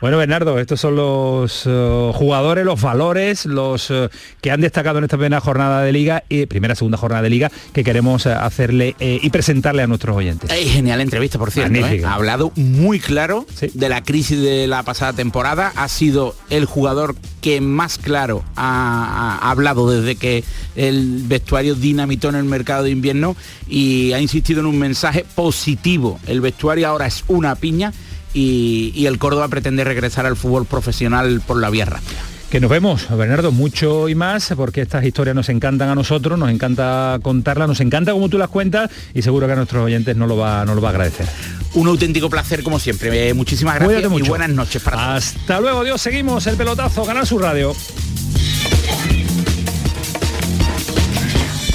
Bueno, 0.00 0.18
Bernardo, 0.18 0.58
estos 0.58 0.80
son 0.80 0.96
los 0.96 1.66
uh, 1.66 2.12
jugadores, 2.12 2.64
los 2.64 2.80
valores, 2.80 3.46
los 3.46 3.90
uh, 3.90 4.08
que 4.40 4.50
han 4.50 4.60
destacado 4.60 4.98
en 4.98 5.04
esta 5.04 5.16
primera 5.16 5.40
jornada 5.40 5.82
de 5.82 5.92
liga 5.92 6.24
y 6.28 6.46
primera 6.46 6.74
segunda 6.74 6.98
jornada 6.98 7.22
de 7.22 7.30
liga 7.30 7.50
que 7.72 7.84
queremos 7.84 8.26
uh, 8.26 8.30
hacerle 8.30 8.94
y 8.98 9.30
presentarle 9.30 9.82
a 9.82 9.86
nuestros 9.86 10.16
oyentes. 10.16 10.50
genial 10.50 11.00
entrevista, 11.00 11.38
por 11.38 11.50
cierto. 11.50 11.80
Ha 12.06 12.14
hablado 12.14 12.52
muy 12.56 13.00
claro 13.00 13.46
de 13.72 13.88
la 13.88 14.02
crisis 14.02 14.40
de 14.40 14.66
la 14.66 14.82
pasada 14.82 15.12
temporada. 15.12 15.72
Ha 15.76 15.88
sido 15.88 16.34
el 16.50 16.64
jugador 16.64 17.14
que 17.40 17.60
más 17.60 17.98
claro 17.98 18.44
ha, 18.56 19.38
ha 19.40 19.50
hablado 19.50 19.90
desde 19.90 20.16
que 20.16 20.44
el 20.76 21.22
vestuario 21.24 21.74
dinamitó 21.74 22.28
en 22.28 22.34
el 22.34 22.44
mercado 22.44 22.84
de 22.84 22.90
invierno 22.90 23.36
y 23.68 24.12
ha 24.12 24.20
insistido 24.20 24.60
en 24.60 24.66
un 24.66 24.78
mensaje 24.78 25.24
positivo. 25.34 26.20
El 26.26 26.40
vestuario 26.40 26.88
ahora 26.88 27.06
es 27.06 27.24
una 27.28 27.54
piña 27.54 27.92
y, 28.34 29.06
el 29.06 29.18
Córdoba 29.18 29.48
pretende 29.48 29.84
regresar 29.84 30.26
al 30.26 30.36
fútbol 30.36 30.66
profesional 30.66 31.40
por 31.46 31.60
la 31.60 31.70
vía 31.70 31.84
rápida. 31.84 32.20
Que 32.50 32.58
nos 32.58 32.68
vemos, 32.68 33.06
Bernardo, 33.16 33.52
mucho 33.52 34.08
y 34.08 34.16
más, 34.16 34.52
porque 34.56 34.80
estas 34.80 35.04
historias 35.04 35.36
nos 35.36 35.48
encantan 35.48 35.88
a 35.88 35.94
nosotros, 35.94 36.36
nos 36.36 36.50
encanta 36.50 37.20
contarlas, 37.22 37.68
nos 37.68 37.80
encanta 37.80 38.12
como 38.12 38.28
tú 38.28 38.38
las 38.38 38.48
cuentas 38.48 38.90
y 39.14 39.22
seguro 39.22 39.46
que 39.46 39.52
a 39.52 39.56
nuestros 39.56 39.84
oyentes 39.84 40.16
no 40.16 40.26
lo 40.26 40.36
va, 40.36 40.64
no 40.64 40.74
lo 40.74 40.82
va 40.82 40.88
a 40.88 40.90
agradecer. 40.90 41.26
Un 41.74 41.86
auténtico 41.86 42.28
placer 42.28 42.64
como 42.64 42.80
siempre. 42.80 43.28
Eh, 43.28 43.34
muchísimas 43.34 43.76
gracias 43.76 44.12
y 44.12 44.22
buenas 44.28 44.50
noches 44.50 44.82
para 44.82 44.96
todos. 44.96 45.36
Hasta 45.36 45.60
luego, 45.60 45.84
Dios, 45.84 46.00
seguimos 46.00 46.44
el 46.48 46.56
pelotazo, 46.56 47.04
Canal 47.04 47.24
Sur 47.24 47.42
Radio. 47.42 47.72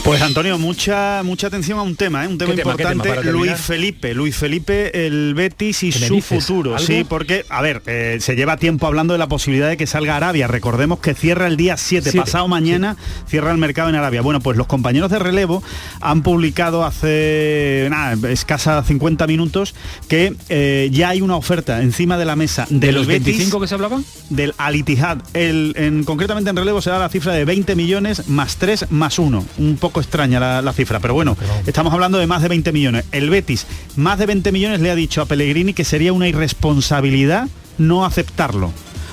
Pues 0.06 0.22
Antonio, 0.22 0.60
mucha 0.60 1.24
mucha 1.24 1.48
atención 1.48 1.80
a 1.80 1.82
un 1.82 1.96
tema, 1.96 2.24
¿eh? 2.24 2.28
un 2.28 2.38
tema 2.38 2.54
importante. 2.54 3.24
Luis 3.24 3.54
Felipe, 3.54 4.14
Luis 4.14 4.36
Felipe, 4.36 5.08
el 5.08 5.34
Betis 5.34 5.82
y 5.82 5.92
su 5.92 6.22
futuro. 6.22 6.78
Sí, 6.78 7.04
porque, 7.04 7.44
a 7.50 7.64
ver, 7.64 7.82
eh, 7.88 8.20
se 8.22 8.36
lleva 8.36 8.58
tiempo 8.58 8.86
hablando 8.86 9.16
de 9.16 9.18
la 9.18 9.28
posibilidad 9.28 9.68
de 9.68 9.78
que 9.78 9.88
salga 9.88 10.16
Arabia. 10.16 10.46
Recordemos 10.46 11.00
que 11.00 11.16
cierra 11.16 11.48
el 11.48 11.58
día 11.58 11.76
7, 11.76 12.14
pasado 12.14 12.48
mañana, 12.48 12.98
cierra 13.28 13.52
el 13.52 13.58
mercado 13.58 13.90
en 13.90 13.96
Arabia. 13.96 14.22
Bueno, 14.22 14.42
pues 14.42 14.58
los 14.58 14.68
compañeros 14.68 15.10
de 15.10 15.18
relevo 15.18 15.64
han 16.02 16.22
publicado 16.22 16.86
hace 16.86 17.88
nada, 17.90 18.30
escasa 18.30 18.84
50 18.84 19.26
minutos 19.26 19.74
que 20.08 20.36
eh, 20.50 20.88
ya 20.92 21.10
hay 21.10 21.22
una 21.22 21.36
oferta 21.36 21.82
encima 21.82 22.20
de 22.20 22.26
la 22.26 22.36
mesa 22.36 22.68
del 22.70 22.80
¿De 22.80 22.92
los 22.92 23.08
25 23.08 23.60
que 23.60 23.68
se 23.68 23.74
hablaban? 23.74 24.06
Del 24.30 24.54
Al 24.60 24.76
Ittihad. 24.76 25.18
El, 25.34 25.74
en, 25.78 26.04
concretamente 26.04 26.52
en 26.52 26.58
relevo 26.58 26.80
se 26.80 26.92
da 26.92 27.00
la 27.00 27.10
cifra 27.10 27.34
de 27.34 27.44
20 27.44 27.76
millones 27.76 28.28
más 28.28 28.58
3 28.58 28.92
más 28.92 29.18
1. 29.18 29.44
Un 29.58 29.78
poco 29.78 29.95
extraña 30.00 30.62
la, 30.62 30.74
cifra, 30.74 31.00
pero 31.00 31.14
bueno, 31.14 31.38
estamos 31.66 31.94
hablando 31.94 32.18
de 32.18 32.28
más 32.28 32.42
de 32.42 32.50
20 32.50 32.72
millones. 32.72 33.06
El 33.12 33.30
Betis, 33.30 33.66
más 33.96 34.20
de 34.20 34.26
20 34.26 34.52
millones 34.52 34.82
le 34.82 34.92
ha 34.92 34.96
dicho 34.96 35.22
a 35.22 35.26
Pellegrini 35.26 35.74
que 35.74 35.84
sería 35.84 36.14
una 36.14 36.28
irresponsabilidad 36.28 37.48
no 37.78 38.06
aceptarlo. 38.06 38.72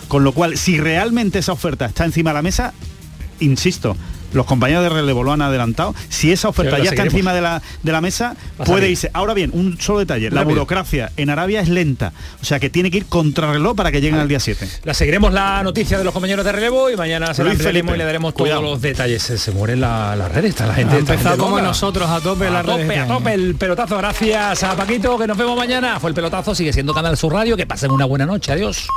Con 0.08 0.24
lo 0.24 0.32
cual, 0.32 0.58
si 0.58 0.78
realmente 0.78 1.38
esa 1.38 1.52
oferta 1.52 1.86
está 1.86 2.04
encima 2.04 2.30
de 2.30 2.34
la 2.34 2.42
mesa, 2.42 2.74
insisto, 3.40 3.96
los 4.32 4.46
compañeros 4.46 4.82
de 4.82 4.88
relevo 4.88 5.22
lo 5.22 5.32
han 5.32 5.42
adelantado. 5.42 5.94
Si 6.08 6.32
esa 6.32 6.48
oferta 6.48 6.78
ya 6.78 6.90
está 6.90 7.02
encima 7.02 7.32
de 7.32 7.40
la, 7.40 7.62
de 7.82 7.92
la 7.92 8.00
mesa, 8.00 8.36
puede 8.64 8.90
irse. 8.90 9.10
Ahora 9.12 9.34
bien, 9.34 9.50
un 9.52 9.80
solo 9.80 9.98
detalle. 10.00 10.30
La 10.30 10.44
burocracia 10.44 11.12
en 11.16 11.30
Arabia 11.30 11.60
es 11.60 11.68
lenta. 11.68 12.12
O 12.40 12.44
sea 12.44 12.60
que 12.60 12.70
tiene 12.70 12.90
que 12.90 12.98
ir 12.98 13.06
contra 13.06 13.52
reloj 13.52 13.76
para 13.76 13.90
que 13.92 14.00
lleguen 14.00 14.18
al 14.18 14.28
día 14.28 14.40
7. 14.40 14.68
La 14.84 14.94
seguiremos 14.94 15.32
la 15.32 15.62
noticia 15.62 15.98
de 15.98 16.04
los 16.04 16.12
compañeros 16.12 16.44
de 16.44 16.52
relevo 16.52 16.90
y 16.90 16.96
mañana 16.96 17.34
se 17.34 17.44
la 17.44 17.52
y 17.54 17.56
le 17.82 18.04
daremos 18.04 18.34
todos 18.34 18.62
los 18.62 18.80
detalles. 18.80 19.22
Se, 19.22 19.38
se 19.38 19.50
mueren 19.52 19.80
las 19.80 20.32
redes, 20.32 20.50
está 20.50 20.66
la 20.66 20.74
gente. 20.74 20.98
Empezado 20.98 21.36
como 21.38 21.60
nosotros 21.60 22.08
a 22.08 22.20
tope 22.20 22.46
a 22.46 22.62
tope, 22.62 22.98
a 22.98 23.06
tope 23.06 23.34
el 23.34 23.54
pelotazo. 23.54 23.98
Gracias 23.98 24.62
a 24.62 24.76
Paquito, 24.76 25.18
que 25.18 25.26
nos 25.26 25.36
vemos 25.36 25.56
mañana. 25.56 25.98
Fue 26.00 26.10
el 26.10 26.14
pelotazo, 26.14 26.54
sigue 26.54 26.72
siendo 26.72 26.94
Canal 26.94 27.16
Sur 27.16 27.32
Radio. 27.32 27.56
Que 27.56 27.66
pasen 27.66 27.90
una 27.90 28.04
buena 28.04 28.26
noche. 28.26 28.52
Adiós. 28.52 28.88